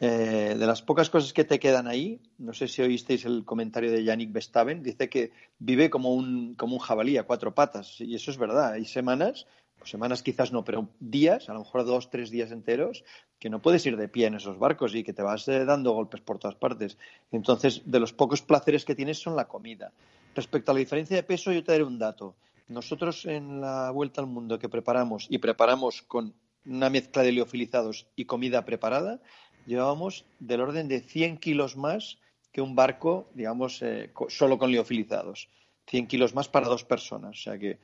Eh, 0.00 0.56
de 0.58 0.66
las 0.66 0.82
pocas 0.82 1.08
cosas 1.08 1.32
que 1.32 1.44
te 1.44 1.60
quedan 1.60 1.86
ahí, 1.86 2.20
no 2.38 2.52
sé 2.52 2.66
si 2.66 2.82
oísteis 2.82 3.24
el 3.24 3.44
comentario 3.44 3.92
de 3.92 4.02
Yannick 4.02 4.32
Bestaven, 4.32 4.82
dice 4.82 5.08
que 5.08 5.30
vive 5.58 5.88
como 5.88 6.12
un, 6.12 6.54
como 6.54 6.74
un 6.74 6.80
jabalí 6.80 7.16
a 7.16 7.22
cuatro 7.22 7.54
patas, 7.54 8.00
y 8.00 8.14
eso 8.14 8.30
es 8.30 8.38
verdad. 8.38 8.72
Hay 8.72 8.86
semanas, 8.86 9.46
semanas 9.84 10.22
quizás 10.22 10.52
no, 10.52 10.64
pero 10.64 10.88
días, 10.98 11.48
a 11.48 11.52
lo 11.52 11.60
mejor 11.60 11.84
dos, 11.84 12.10
tres 12.10 12.30
días 12.30 12.50
enteros, 12.50 13.04
que 13.38 13.50
no 13.50 13.60
puedes 13.60 13.84
ir 13.86 13.96
de 13.96 14.08
pie 14.08 14.26
en 14.26 14.34
esos 14.34 14.58
barcos 14.58 14.94
y 14.94 15.04
que 15.04 15.12
te 15.12 15.22
vas 15.22 15.46
eh, 15.48 15.64
dando 15.64 15.92
golpes 15.92 16.20
por 16.20 16.38
todas 16.38 16.56
partes. 16.56 16.98
Entonces, 17.30 17.82
de 17.84 18.00
los 18.00 18.12
pocos 18.12 18.42
placeres 18.42 18.84
que 18.84 18.94
tienes 18.94 19.18
son 19.18 19.36
la 19.36 19.46
comida. 19.46 19.92
Respecto 20.34 20.70
a 20.70 20.74
la 20.74 20.80
diferencia 20.80 21.16
de 21.16 21.22
peso, 21.22 21.52
yo 21.52 21.62
te 21.62 21.72
daré 21.72 21.84
un 21.84 21.98
dato. 21.98 22.36
Nosotros 22.68 23.24
en 23.26 23.60
la 23.60 23.90
vuelta 23.90 24.20
al 24.20 24.26
mundo 24.26 24.58
que 24.58 24.68
preparamos 24.68 25.26
y 25.28 25.38
preparamos 25.38 26.02
con 26.02 26.34
una 26.64 26.90
mezcla 26.90 27.22
de 27.22 27.32
liofilizados 27.32 28.06
y 28.16 28.24
comida 28.24 28.64
preparada, 28.64 29.20
llevábamos 29.66 30.24
del 30.40 30.62
orden 30.62 30.88
de 30.88 31.00
100 31.00 31.38
kilos 31.38 31.76
más 31.76 32.18
que 32.52 32.62
un 32.62 32.74
barco, 32.74 33.28
digamos, 33.34 33.82
eh, 33.82 34.12
solo 34.28 34.58
con 34.58 34.70
liofilizados. 34.70 35.48
100 35.86 36.06
kilos 36.06 36.34
más 36.34 36.48
para 36.48 36.68
dos 36.68 36.84
personas. 36.84 37.38
O 37.38 37.42
sea 37.42 37.58
que, 37.58 37.78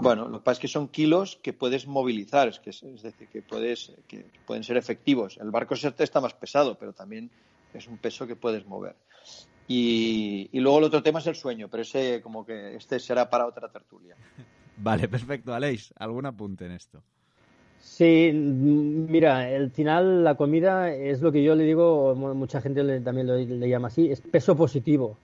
bueno, 0.00 0.26
lo 0.28 0.38
que 0.38 0.44
pasa 0.44 0.54
es 0.54 0.58
que 0.60 0.68
son 0.68 0.88
kilos 0.88 1.38
que 1.42 1.52
puedes 1.52 1.86
movilizar, 1.86 2.48
es, 2.48 2.58
que, 2.58 2.70
es 2.70 3.02
decir, 3.02 3.28
que, 3.28 3.42
puedes, 3.42 3.92
que 4.08 4.26
pueden 4.46 4.64
ser 4.64 4.76
efectivos. 4.76 5.38
El 5.40 5.50
barco 5.50 5.74
está 5.74 6.20
más 6.20 6.34
pesado, 6.34 6.76
pero 6.76 6.92
también 6.92 7.30
es 7.72 7.86
un 7.86 7.98
peso 7.98 8.26
que 8.26 8.34
puedes 8.34 8.66
mover. 8.66 8.96
Y, 9.68 10.48
y, 10.52 10.60
luego 10.60 10.78
el 10.78 10.84
otro 10.84 11.02
tema 11.02 11.18
es 11.18 11.26
el 11.26 11.34
sueño, 11.34 11.68
pero 11.68 11.82
ese 11.82 12.20
como 12.22 12.46
que 12.46 12.76
este 12.76 13.00
será 13.00 13.28
para 13.28 13.46
otra 13.46 13.68
tertulia. 13.68 14.14
Vale, 14.76 15.08
perfecto. 15.08 15.54
Aleix, 15.54 15.92
¿algún 15.98 16.26
apunte 16.26 16.66
en 16.66 16.72
esto? 16.72 17.02
Sí, 17.80 18.30
mira, 18.32 19.40
al 19.40 19.70
final 19.70 20.24
la 20.24 20.34
comida 20.34 20.92
es 20.92 21.22
lo 21.22 21.32
que 21.32 21.42
yo 21.42 21.54
le 21.54 21.64
digo, 21.64 22.14
mucha 22.14 22.60
gente 22.60 23.00
también 23.00 23.26
le 23.60 23.68
llama 23.68 23.88
así, 23.88 24.10
es 24.10 24.20
peso 24.20 24.56
positivo. 24.56 25.16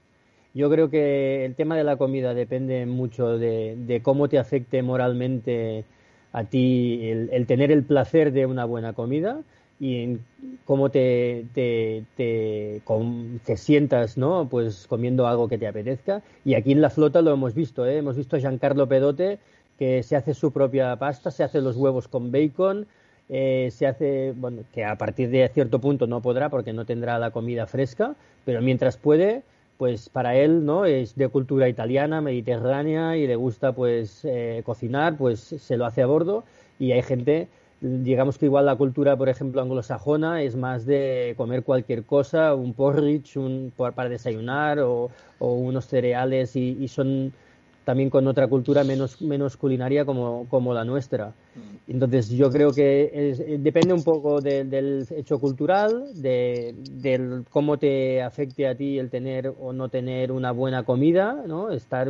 Yo 0.55 0.70
creo 0.70 0.90
que 0.90 1.45
el 1.45 1.55
tema 1.55 1.76
de 1.76 1.84
la 1.84 1.97
comida 1.97 2.34
depende 2.34 2.84
mucho 2.86 3.38
de, 3.38 4.01
cómo 4.03 4.28
te 4.28 4.38
afecte 4.38 4.82
moralmente 4.82 5.84
a 6.32 6.45
ti 6.45 7.01
el, 7.03 7.47
tener 7.47 7.72
el 7.72 7.84
placer 7.84 8.32
de 8.32 8.47
una 8.47 8.64
buena 8.64 8.93
comida 8.93 9.43
y 9.83 10.05
en 10.05 10.24
cómo 10.64 10.91
te, 10.91 11.45
te, 11.55 12.05
te, 12.16 13.57
sientas, 13.57 14.16
¿no? 14.16 14.47
Pues 14.49 14.87
comiendo 14.87 15.26
algo 15.26 15.49
que 15.49 15.59
te 15.59 15.66
apetezca. 15.66 16.22
Y 16.45 16.55
aquí 16.55 16.70
en 16.70 16.80
la 16.80 16.89
flota 16.89 17.20
lo 17.20 17.33
hemos 17.33 17.53
visto, 17.53 17.85
¿eh? 17.85 17.97
Hemos 17.97 18.16
visto 18.16 18.37
a 18.37 18.39
Giancarlo 18.39 18.87
Pedote 18.87 19.41
que 19.80 20.05
se 20.05 20.14
hace 20.14 20.35
su 20.35 20.53
propia 20.53 20.95
pasta, 20.95 21.33
se 21.33 21.43
hace 21.43 21.61
los 21.61 21.76
huevos 21.76 22.07
con 22.07 22.30
bacon, 22.30 22.87
eh, 23.28 23.70
se 23.72 23.89
hace, 23.89 24.35
bueno, 24.37 24.62
que 24.72 24.85
a 24.85 24.97
partir 24.97 25.30
de 25.30 25.51
cierto 25.53 25.80
punto 25.80 26.07
no 26.07 26.22
podrá 26.22 26.49
porque 26.49 26.72
no 26.72 26.85
tendrá 26.85 27.18
la 27.18 27.33
comida 27.33 27.66
fresca, 27.66 28.14
pero 28.45 28.62
mientras 28.62 28.97
puede, 28.97 29.43
pues 29.78 30.09
para 30.09 30.37
él 30.37 30.64
no 30.64 30.85
es 30.85 31.16
de 31.16 31.26
cultura 31.26 31.68
italiana, 31.68 32.20
mediterránea 32.20 33.16
y 33.16 33.26
le 33.26 33.35
gusta 33.35 33.72
pues 33.72 34.24
eh, 34.24 34.62
cocinar, 34.64 35.16
pues 35.16 35.41
se 35.41 35.76
lo 35.76 35.87
hace 35.87 36.03
a 36.03 36.07
bordo 36.07 36.45
y 36.78 36.93
hay 36.93 37.03
gente 37.03 37.49
digamos 37.83 38.39
que 38.39 38.47
igual 38.47 38.66
la 38.66 38.76
cultura, 38.76 39.16
por 39.16 39.28
ejemplo, 39.28 39.61
anglosajona 39.61 40.43
es 40.43 40.55
más 40.55 40.87
de 40.87 41.35
comer 41.37 41.64
cualquier 41.64 42.05
cosa, 42.05 42.55
un 42.55 42.74
porridge 42.74 43.37
un, 43.37 43.72
para 43.76 44.09
desayunar 44.09 44.78
o, 44.80 45.11
unos 45.41 45.87
cereales 45.87 46.55
y, 46.55 46.87
son 46.87 47.33
también 47.85 48.11
con 48.11 48.28
otra 48.28 48.47
cultura 48.47 48.85
menos, 48.85 49.20
menos 49.20 49.57
culinaria 49.57 50.05
como, 50.05 50.47
como 50.49 50.72
la 50.72 50.85
nuestra. 50.85 51.33
Entonces 51.89 52.30
yo 52.30 52.49
creo 52.53 52.70
que 52.70 53.11
eh, 53.12 53.59
depende 53.59 53.93
un 53.93 54.05
poco 54.05 54.41
del 54.41 55.05
hecho 55.11 55.41
cultural, 55.41 56.05
de, 56.14 57.43
cómo 57.51 57.78
te 57.78 58.22
afecte 58.22 58.68
a 58.68 58.76
ti 58.76 59.01
el 59.01 59.11
tener 59.11 59.53
o 59.61 59.72
no 59.72 59.89
tener 59.89 60.30
una 60.30 60.53
buena 60.53 60.85
comida, 60.85 61.43
¿no? 61.45 61.72
Estar 61.72 62.09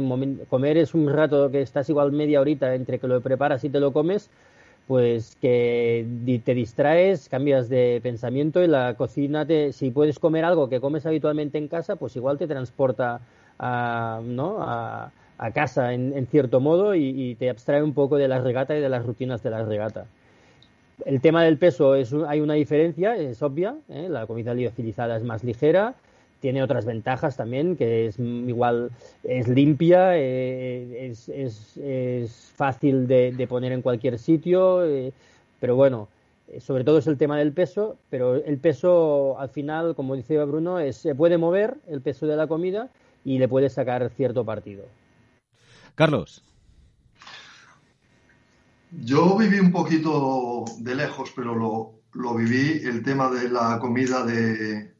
comer 0.51 0.77
es 0.77 0.93
un 0.93 1.09
rato 1.09 1.51
que 1.51 1.63
estás 1.63 1.89
igual 1.89 2.13
media 2.13 2.43
horita 2.43 2.75
entre 2.75 2.99
que 2.99 3.09
lo 3.09 3.23
preparas 3.23 3.65
y 3.65 3.71
te 3.71 3.81
lo 3.81 3.95
comes, 3.95 4.29
pues 4.87 5.37
que 5.41 6.07
te 6.45 6.55
distraes, 6.55 7.29
cambias 7.29 7.69
de 7.69 8.01
pensamiento 8.03 8.63
y 8.63 8.67
la 8.67 8.95
cocina 8.95 9.47
te, 9.47 9.73
si 9.73 9.91
puedes 9.91 10.19
comer 10.19 10.45
algo 10.45 10.69
que 10.69 10.81
comes 10.81 11.07
habitualmente 11.07 11.59
en 11.59 11.69
casa, 11.69 11.97
pues 11.97 12.17
igual 12.17 12.39
te 12.39 12.47
transporta 12.47 13.21
a, 13.59 14.21
¿no? 14.25 14.59
a 15.43 15.51
casa 15.51 15.93
en, 15.93 16.27
cierto 16.29 16.61
modo 16.61 16.95
y, 16.95 17.35
te 17.35 17.51
abstrae 17.51 17.83
un 17.83 17.95
poco 17.95 18.17
de 18.17 18.29
la 18.29 18.41
regata 18.41 18.77
y 18.77 18.81
de 18.81 18.89
las 18.89 19.05
rutinas 19.05 19.43
de 19.43 19.51
la 19.51 19.65
regata. 19.65 20.07
El 21.05 21.21
tema 21.21 21.43
del 21.43 21.59
peso 21.59 21.97
es 21.97 22.15
hay 22.29 22.41
una 22.41 22.55
diferencia, 22.55 23.17
es 23.17 23.43
obvia. 23.43 23.75
¿eh? 23.89 24.07
La 24.09 24.27
comida 24.27 24.55
liofilizada 24.55 25.17
es 25.17 25.25
más 25.25 25.43
ligera, 25.43 25.95
tiene 26.43 26.61
otras 26.63 26.85
ventajas 26.85 27.37
también, 27.37 27.77
que 27.77 28.07
es 28.07 28.19
igual 28.19 28.91
es 29.23 29.47
limpia, 29.47 30.19
eh, 30.19 31.15
es, 31.29 32.53
fácil 32.57 33.07
de, 33.07 33.47
poner 33.49 33.71
en 33.71 33.81
cualquier 33.81 34.19
sitio, 34.19 34.85
eh, 34.85 35.13
pero 35.61 35.77
bueno, 35.77 36.09
sobre 36.59 36.83
todo 36.83 36.99
es 36.99 37.07
el 37.07 37.17
tema 37.17 37.39
del 37.39 37.53
peso, 37.53 37.97
pero 38.11 38.35
el 38.35 38.59
peso 38.59 39.39
al 39.39 39.51
final, 39.51 39.95
como 39.95 40.17
dice 40.17 40.45
Bruno, 40.45 40.79
se 40.93 41.15
puede 41.15 41.39
mover 41.39 41.77
el 41.87 42.01
peso 42.01 42.27
de 42.27 42.35
la 42.35 42.49
comida 42.49 42.91
y 43.25 43.39
le 43.39 43.47
puede 43.47 43.71
sacar 43.71 44.11
cierto 44.11 44.45
partido. 44.45 44.85
Carlos. 45.95 46.43
Yo 49.05 49.39
viví 49.39 49.61
un 49.61 49.71
poquito 49.71 50.65
de 50.81 50.97
lejos, 50.97 51.33
pero 51.37 51.55
lo, 51.55 52.35
viví 52.35 52.83
el 52.85 53.05
tema 53.05 53.31
de 53.31 53.49
la 53.49 53.79
comida 53.79 54.27
de, 54.27 54.92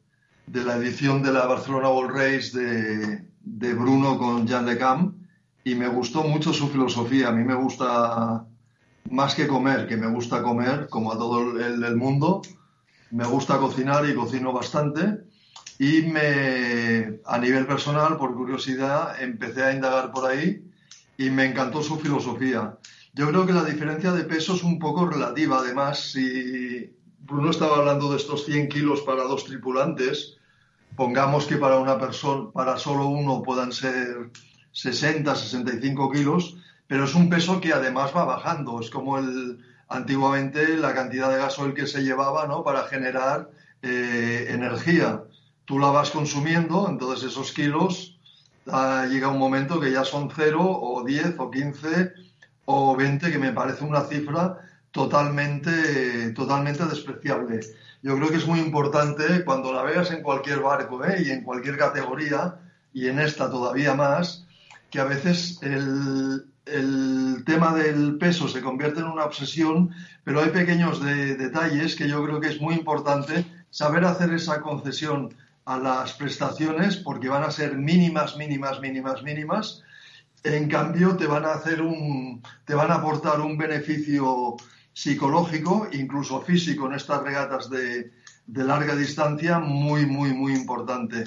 la 0.51 0.77
edición 0.77 1.23
de 1.23 1.31
la 1.31 1.45
Barcelona 1.45 1.89
World 1.89 2.15
Race 2.15 2.57
de, 2.57 3.73
Bruno 3.73 4.17
con 4.17 4.47
Jan 4.47 4.65
de 4.65 4.77
Camp 4.77 5.15
y 5.63 5.75
me 5.75 5.87
gustó 5.87 6.23
mucho 6.23 6.53
su 6.53 6.69
filosofía. 6.69 7.29
A 7.29 7.31
mí 7.31 7.43
me 7.43 7.55
gusta 7.55 8.45
más 9.09 9.35
que 9.35 9.47
comer, 9.47 9.87
que 9.87 9.97
me 9.97 10.07
gusta 10.07 10.41
comer 10.41 10.87
como 10.89 11.11
a 11.11 11.17
todo 11.17 11.59
el 11.59 11.95
mundo. 11.95 12.41
Me 13.11 13.25
gusta 13.25 13.57
cocinar 13.57 14.07
y 14.07 14.15
cocino 14.15 14.51
bastante. 14.51 15.19
Y 15.79 16.03
me, 16.03 17.19
a 17.25 17.37
nivel 17.39 17.65
personal, 17.65 18.17
por 18.17 18.35
curiosidad, 18.35 19.21
empecé 19.21 19.63
a 19.63 19.73
indagar 19.73 20.11
por 20.11 20.29
ahí 20.29 20.63
y 21.17 21.29
me 21.29 21.45
encantó 21.45 21.81
su 21.81 21.99
filosofía. 21.99 22.77
Yo 23.13 23.29
creo 23.29 23.45
que 23.45 23.53
la 23.53 23.63
diferencia 23.63 24.11
de 24.11 24.23
peso 24.23 24.55
es 24.55 24.63
un 24.63 24.79
poco 24.79 25.05
relativa. 25.05 25.59
Además, 25.59 26.11
si 26.11 26.95
Bruno 27.23 27.51
estaba 27.51 27.77
hablando 27.77 28.11
de 28.11 28.17
estos 28.17 28.45
100 28.45 28.67
kilos 28.67 29.01
para 29.01 29.23
dos 29.23 29.45
tripulantes, 29.45 30.37
pongamos 30.97 31.45
que 31.45 31.55
para 31.55 31.77
una 31.79 31.97
persona, 31.97 32.51
para 32.51 32.77
solo 32.77 33.07
uno 33.07 33.41
puedan 33.41 33.71
ser 33.71 34.29
60, 34.73 35.33
65 35.33 36.11
kilos, 36.11 36.57
pero 36.85 37.05
es 37.05 37.15
un 37.15 37.29
peso 37.29 37.61
que 37.61 37.71
además 37.71 38.11
va 38.15 38.25
bajando. 38.25 38.79
Es 38.81 38.89
como 38.89 39.17
el, 39.17 39.59
antiguamente 39.87 40.77
la 40.77 40.93
cantidad 40.93 41.31
de 41.31 41.37
gasoil 41.37 41.73
que 41.73 41.87
se 41.87 42.03
llevaba 42.03 42.45
¿no? 42.45 42.61
para 42.61 42.83
generar 42.83 43.49
eh, 43.81 44.47
energía. 44.49 45.23
Tú 45.63 45.79
la 45.79 45.91
vas 45.91 46.11
consumiendo, 46.11 46.87
entonces 46.89 47.31
esos 47.31 47.53
kilos 47.53 48.19
llega 48.65 49.29
un 49.29 49.39
momento 49.39 49.79
que 49.79 49.91
ya 49.91 50.03
son 50.03 50.29
0 50.29 50.59
o 50.61 51.03
10 51.03 51.35
o 51.39 51.49
15 51.49 52.11
o 52.65 52.95
20, 52.97 53.31
que 53.31 53.39
me 53.39 53.53
parece 53.53 53.85
una 53.85 54.01
cifra 54.01 54.57
totalmente, 54.93 56.31
totalmente 56.31 56.85
despreciable. 56.85 57.59
Yo 58.03 58.15
creo 58.15 58.29
que 58.29 58.37
es 58.37 58.47
muy 58.47 58.59
importante 58.59 59.43
cuando 59.43 59.73
navegas 59.73 60.11
en 60.11 60.21
cualquier 60.21 60.59
barco 60.59 61.03
¿eh? 61.03 61.23
y 61.25 61.31
en 61.31 61.41
cualquier 61.41 61.77
categoría, 61.77 62.59
y 62.93 63.07
en 63.07 63.19
esta 63.19 63.49
todavía 63.49 63.95
más, 63.95 64.45
que 64.91 64.99
a 64.99 65.05
veces 65.05 65.57
el, 65.63 66.45
el 66.65 67.43
tema 67.43 67.73
del 67.73 68.17
peso 68.19 68.47
se 68.47 68.61
convierte 68.61 68.99
en 68.99 69.07
una 69.07 69.25
obsesión, 69.25 69.89
pero 70.23 70.41
hay 70.41 70.49
pequeños 70.49 71.03
detalles 71.03 71.95
que 71.95 72.07
yo 72.07 72.23
creo 72.23 72.39
que 72.39 72.49
es 72.49 72.61
muy 72.61 72.75
importante 72.75 73.45
saber 73.71 74.05
hacer 74.05 74.31
esa 74.31 74.61
concesión 74.61 75.33
a 75.65 75.79
las 75.79 76.13
prestaciones 76.13 76.97
porque 76.97 77.29
van 77.29 77.43
a 77.43 77.51
ser 77.51 77.75
mínimas, 77.77 78.37
mínimas, 78.37 78.79
mínimas, 78.79 79.23
mínimas. 79.23 79.81
En 80.43 80.69
cambio, 80.69 81.15
te 81.17 81.25
van 81.25 81.45
a 81.45 81.53
hacer 81.53 81.81
un, 81.81 82.43
te 82.65 82.75
van 82.75 82.91
a 82.91 82.95
aportar 82.95 83.41
un 83.41 83.57
beneficio 83.57 84.57
psicológico, 84.93 85.87
incluso 85.91 86.41
físico 86.41 86.85
en 86.87 86.93
estas 86.93 87.23
regatas 87.23 87.69
de, 87.69 88.11
de 88.45 88.63
larga 88.63 88.95
distancia 88.95 89.59
muy, 89.59 90.05
muy, 90.05 90.33
muy 90.33 90.53
importante. 90.53 91.25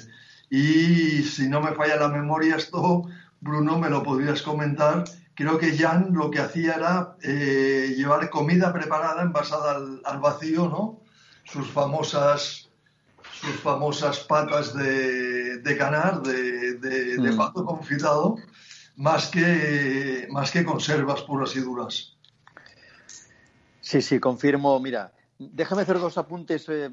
Y 0.51 1.23
si 1.23 1.49
no 1.49 1.61
me 1.61 1.73
falla 1.73 1.97
la 1.97 2.09
memoria 2.09 2.57
esto, 2.57 3.05
Bruno, 3.41 3.79
me 3.79 3.91
lo 3.91 4.03
podrías 4.03 4.43
comentar. 4.43 5.05
Creo 5.35 5.59
que 5.59 5.77
Jan 5.77 6.11
lo 6.13 6.31
que 6.31 6.41
hacía 6.41 6.75
era 6.75 7.17
eh, 7.23 7.95
llevar 7.97 8.31
comida 8.31 8.73
preparada 8.73 9.23
envasada 9.23 9.77
al, 9.77 10.01
al 10.05 10.19
vacío, 10.21 10.69
¿no? 10.69 11.01
Sus 11.45 11.69
famosas 11.71 12.67
sus 13.41 13.61
famosas 13.61 14.21
patas 14.21 14.75
de, 14.75 15.59
de 15.59 15.77
canar, 15.77 16.23
de, 16.23 16.75
de, 16.75 17.33
mm. 17.33 17.37
pato 17.37 17.65
confitado, 17.65 18.37
más 18.97 19.29
que, 19.29 20.27
más 20.31 20.51
que 20.51 20.65
conservas 20.65 21.23
puras 21.23 21.55
y 21.57 21.61
duras. 21.61 22.16
Sí, 23.87 24.03
sí, 24.03 24.19
confirmo. 24.19 24.81
Mira, 24.81 25.13
déjame 25.39 25.83
hacer 25.83 26.01
dos 26.01 26.19
apuntes 26.19 26.69
eh, 26.69 26.91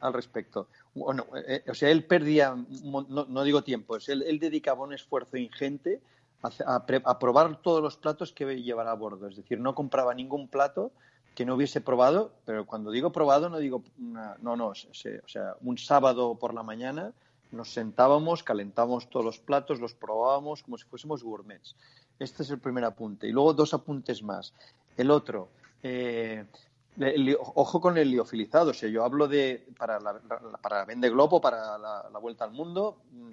al 0.00 0.12
respecto. 0.12 0.66
Bueno, 0.92 1.28
eh, 1.46 1.62
o 1.68 1.72
sea, 1.72 1.88
él 1.88 2.04
perdía, 2.04 2.56
no, 2.82 3.44
digo 3.44 3.62
tiempo, 3.62 3.96
él, 4.08 4.24
él, 4.26 4.40
dedicaba 4.40 4.82
un 4.82 4.92
esfuerzo 4.92 5.36
ingente 5.36 6.00
a, 6.42 6.84
a, 7.04 7.18
probar 7.20 7.62
todos 7.62 7.80
los 7.80 7.96
platos 7.96 8.32
que 8.32 8.60
llevara 8.60 8.90
a 8.90 8.94
bordo. 8.94 9.28
Es 9.28 9.36
decir, 9.36 9.60
no 9.60 9.76
compraba 9.76 10.14
ningún 10.14 10.48
plato 10.48 10.90
que 11.36 11.44
no 11.46 11.54
hubiese 11.54 11.80
probado, 11.80 12.32
pero 12.44 12.66
cuando 12.66 12.90
digo 12.90 13.12
probado 13.12 13.48
no 13.48 13.58
digo, 13.58 13.84
no, 13.96 14.56
no, 14.56 14.66
o 14.66 14.74
sea, 14.74 15.54
un 15.60 15.78
sábado 15.78 16.34
por 16.40 16.54
la 16.54 16.64
mañana 16.64 17.12
nos 17.52 17.72
sentábamos, 17.72 18.42
calentábamos 18.42 19.08
todos 19.08 19.24
los 19.24 19.38
platos, 19.38 19.78
los 19.78 19.94
probábamos 19.94 20.64
como 20.64 20.76
si 20.76 20.86
fuésemos 20.86 21.22
gourmets. 21.22 21.76
Este 22.18 22.42
es 22.42 22.50
el 22.50 22.58
primer 22.58 22.84
apunte. 22.84 23.28
Y 23.28 23.30
luego 23.30 23.54
dos 23.54 23.74
apuntes 23.74 24.24
más. 24.24 24.52
El 24.96 25.12
otro, 25.12 25.48
eh, 25.82 26.44
ojo 27.38 27.80
con 27.80 27.98
el 27.98 28.10
liofilizado. 28.10 28.70
O 28.70 28.74
sea, 28.74 28.88
yo 28.88 29.04
hablo 29.04 29.28
de 29.28 29.66
para 29.78 29.98
la, 29.98 30.20
para 30.60 30.84
Vende 30.84 31.10
Globo, 31.10 31.40
para 31.40 31.78
la, 31.78 32.18
vuelta 32.20 32.44
al 32.44 32.52
mundo. 32.52 33.02
Mm, 33.10 33.30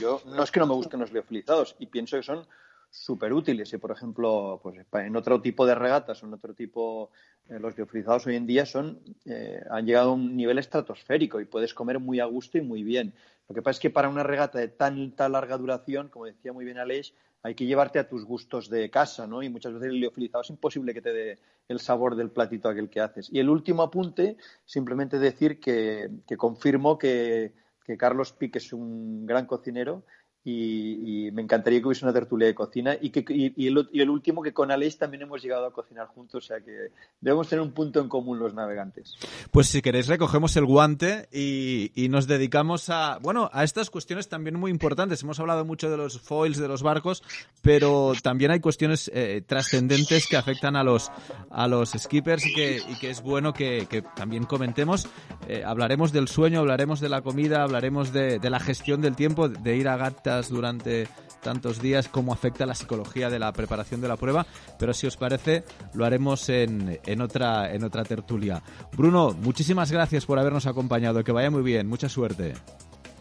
yo 0.00 0.20
no 0.26 0.42
es 0.42 0.50
que 0.50 0.60
no 0.60 0.66
me 0.66 0.74
gusten 0.74 1.00
los 1.00 1.12
liofilizados 1.12 1.76
y 1.78 1.86
pienso 1.86 2.16
que 2.16 2.22
son 2.22 2.46
súper 2.90 3.32
útiles. 3.32 3.72
Y 3.72 3.78
por 3.78 3.90
ejemplo, 3.90 4.60
pues 4.62 4.76
en 4.92 5.16
otro 5.16 5.40
tipo 5.40 5.66
de 5.66 5.74
regatas 5.74 6.22
en 6.22 6.32
otro 6.32 6.54
tipo, 6.54 7.10
eh, 7.48 7.58
los 7.58 7.76
liofilizados 7.76 8.26
hoy 8.26 8.36
en 8.36 8.46
día 8.46 8.66
son 8.66 9.00
eh, 9.24 9.62
han 9.70 9.86
llegado 9.86 10.10
a 10.10 10.14
un 10.14 10.36
nivel 10.36 10.58
estratosférico 10.58 11.40
y 11.40 11.44
puedes 11.44 11.74
comer 11.74 11.98
muy 11.98 12.20
a 12.20 12.24
gusto 12.26 12.58
y 12.58 12.62
muy 12.62 12.82
bien. 12.82 13.14
Lo 13.48 13.54
que 13.54 13.62
pasa 13.62 13.76
es 13.76 13.80
que 13.80 13.90
para 13.90 14.08
una 14.08 14.22
regata 14.22 14.58
de 14.58 14.68
tan, 14.68 15.12
tan 15.12 15.32
larga 15.32 15.56
duración, 15.58 16.08
como 16.08 16.26
decía 16.26 16.52
muy 16.52 16.64
bien 16.64 16.78
Aleix, 16.78 17.12
hay 17.46 17.54
que 17.54 17.64
llevarte 17.64 18.00
a 18.00 18.08
tus 18.08 18.24
gustos 18.24 18.68
de 18.68 18.90
casa, 18.90 19.24
¿no? 19.28 19.40
Y 19.40 19.48
muchas 19.48 19.72
veces 19.72 19.90
el 19.90 20.00
liofilizado 20.00 20.42
es 20.42 20.50
imposible 20.50 20.92
que 20.92 21.00
te 21.00 21.12
dé 21.12 21.38
el 21.68 21.78
sabor 21.78 22.16
del 22.16 22.30
platito 22.30 22.68
aquel 22.68 22.90
que 22.90 23.00
haces. 23.00 23.28
Y 23.32 23.38
el 23.38 23.48
último 23.48 23.84
apunte, 23.84 24.36
simplemente 24.64 25.20
decir 25.20 25.60
que, 25.60 26.10
confirmo 26.36 26.98
que, 26.98 27.52
que 27.84 27.96
Carlos 27.96 28.32
Pique 28.32 28.58
es 28.58 28.72
un 28.72 29.26
gran 29.26 29.46
cocinero 29.46 30.02
y, 30.48 31.28
me 31.32 31.42
encantaría 31.42 31.80
que 31.80 31.88
hubiese 31.88 32.04
una 32.04 32.14
tertulia 32.14 32.46
de 32.46 32.54
cocina 32.54 32.96
y, 33.00 33.10
que, 33.10 33.24
y, 33.28 33.66
el, 33.66 34.10
último 34.10 34.42
que 34.42 34.52
con 34.52 34.70
Aleix 34.70 34.96
también 34.96 35.22
hemos 35.22 35.42
llegado 35.42 35.66
a 35.66 35.72
cocinar 35.72 36.06
juntos, 36.06 36.44
o 36.44 36.46
sea 36.46 36.60
que 36.60 36.92
debemos 37.20 37.48
tener 37.48 37.62
un 37.62 37.72
punto 37.72 38.00
en 38.00 38.08
común 38.08 38.38
los 38.38 38.54
navegantes. 38.54 39.16
Pues 39.50 39.66
si 39.66 39.82
queréis 39.82 40.06
recogemos 40.06 40.56
el 40.56 40.64
guante 40.64 41.28
y, 41.32 42.06
nos 42.06 42.28
dedicamos 42.28 42.88
a, 42.88 43.18
bueno, 43.20 43.50
a 43.52 43.64
estas 43.64 43.90
cuestiones 43.90 44.28
también 44.28 44.56
muy 44.56 44.70
importantes. 44.70 45.20
Hemos 45.24 45.40
hablado 45.40 45.64
mucho 45.64 45.90
de 45.90 45.96
los 45.96 46.20
foils 46.20 46.58
de 46.58 46.68
los 46.68 46.84
barcos, 46.84 47.24
pero 47.60 48.12
también 48.22 48.52
hay 48.52 48.60
cuestiones 48.60 49.10
eh, 49.12 49.42
trascendentes 49.44 50.28
que 50.28 50.36
afectan 50.36 50.76
a 50.76 50.84
los, 50.84 51.10
a 51.50 51.66
los 51.66 51.90
skippers 51.90 52.46
y 52.46 52.54
que, 52.54 52.80
y 52.88 52.98
que 53.00 53.10
es 53.10 53.20
bueno 53.20 53.52
que, 53.52 54.04
también 54.14 54.44
comentemos. 54.44 55.08
Eh, 55.48 55.64
hablaremos 55.66 56.12
del 56.12 56.28
sueño, 56.28 56.60
hablaremos 56.60 57.00
de 57.00 57.08
la 57.08 57.22
comida, 57.22 57.64
hablaremos 57.64 58.12
de, 58.12 58.38
de 58.38 58.50
la 58.50 58.60
gestión 58.60 59.00
del 59.00 59.16
tiempo, 59.16 59.48
de 59.48 59.76
ir 59.76 59.88
a 59.88 59.96
gata 59.96 60.35
durante 60.42 61.08
tantos 61.42 61.80
días, 61.80 62.08
cómo 62.08 62.32
afecta 62.32 62.66
la 62.66 62.74
psicología 62.74 63.30
de 63.30 63.38
la 63.38 63.52
preparación 63.52 64.00
de 64.00 64.08
la 64.08 64.16
prueba, 64.16 64.46
pero 64.78 64.92
si 64.92 65.06
os 65.06 65.16
parece, 65.16 65.64
lo 65.94 66.04
haremos 66.04 66.48
en, 66.48 66.98
en, 67.06 67.20
otra, 67.20 67.72
en 67.72 67.84
otra 67.84 68.02
tertulia. 68.04 68.62
Bruno, 68.96 69.32
muchísimas 69.32 69.92
gracias 69.92 70.26
por 70.26 70.38
habernos 70.38 70.66
acompañado, 70.66 71.22
que 71.22 71.32
vaya 71.32 71.50
muy 71.50 71.62
bien, 71.62 71.86
mucha 71.86 72.08
suerte. 72.08 72.54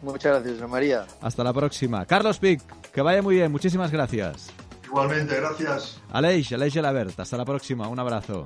Muchas 0.01 0.43
gracias, 0.43 0.69
María. 0.69 1.05
Hasta 1.21 1.43
la 1.43 1.53
próxima. 1.53 2.05
Carlos 2.05 2.39
Pic, 2.39 2.61
que 2.91 3.01
vaya 3.01 3.21
muy 3.21 3.35
bien, 3.35 3.51
muchísimas 3.51 3.91
gracias. 3.91 4.51
Igualmente, 4.85 5.35
gracias. 5.35 6.01
Aleix, 6.11 6.51
Aleix 6.51 6.73
Gelabert, 6.73 7.19
hasta 7.19 7.37
la 7.37 7.45
próxima, 7.45 7.87
un 7.87 7.99
abrazo. 7.99 8.45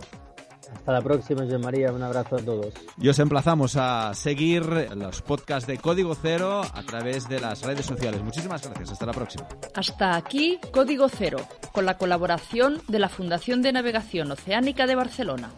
Hasta 0.74 0.92
la 0.92 1.02
próxima, 1.02 1.44
José 1.44 1.58
María. 1.58 1.92
Un 1.92 2.04
abrazo 2.04 2.38
a 2.38 2.40
todos. 2.40 2.74
Y 2.98 3.10
os 3.10 3.20
emplazamos 3.20 3.76
a 3.76 4.14
seguir 4.14 4.64
los 4.96 5.22
podcasts 5.22 5.68
de 5.68 5.78
Código 5.78 6.16
Cero 6.16 6.62
a 6.62 6.84
través 6.84 7.28
de 7.28 7.40
las 7.40 7.64
redes 7.64 7.86
sociales. 7.86 8.22
Muchísimas 8.24 8.66
gracias. 8.66 8.92
Hasta 8.92 9.06
la 9.06 9.14
próxima. 9.14 9.48
Hasta 9.74 10.16
aquí 10.16 10.60
Código 10.72 11.10
Cero, 11.10 11.40
con 11.72 11.86
la 11.86 11.98
colaboración 11.98 12.82
de 12.88 13.00
la 13.00 13.10
Fundación 13.10 13.62
de 13.62 13.72
Navegación 13.72 14.32
Oceánica 14.32 14.88
de 14.88 14.96
Barcelona. 14.96 15.50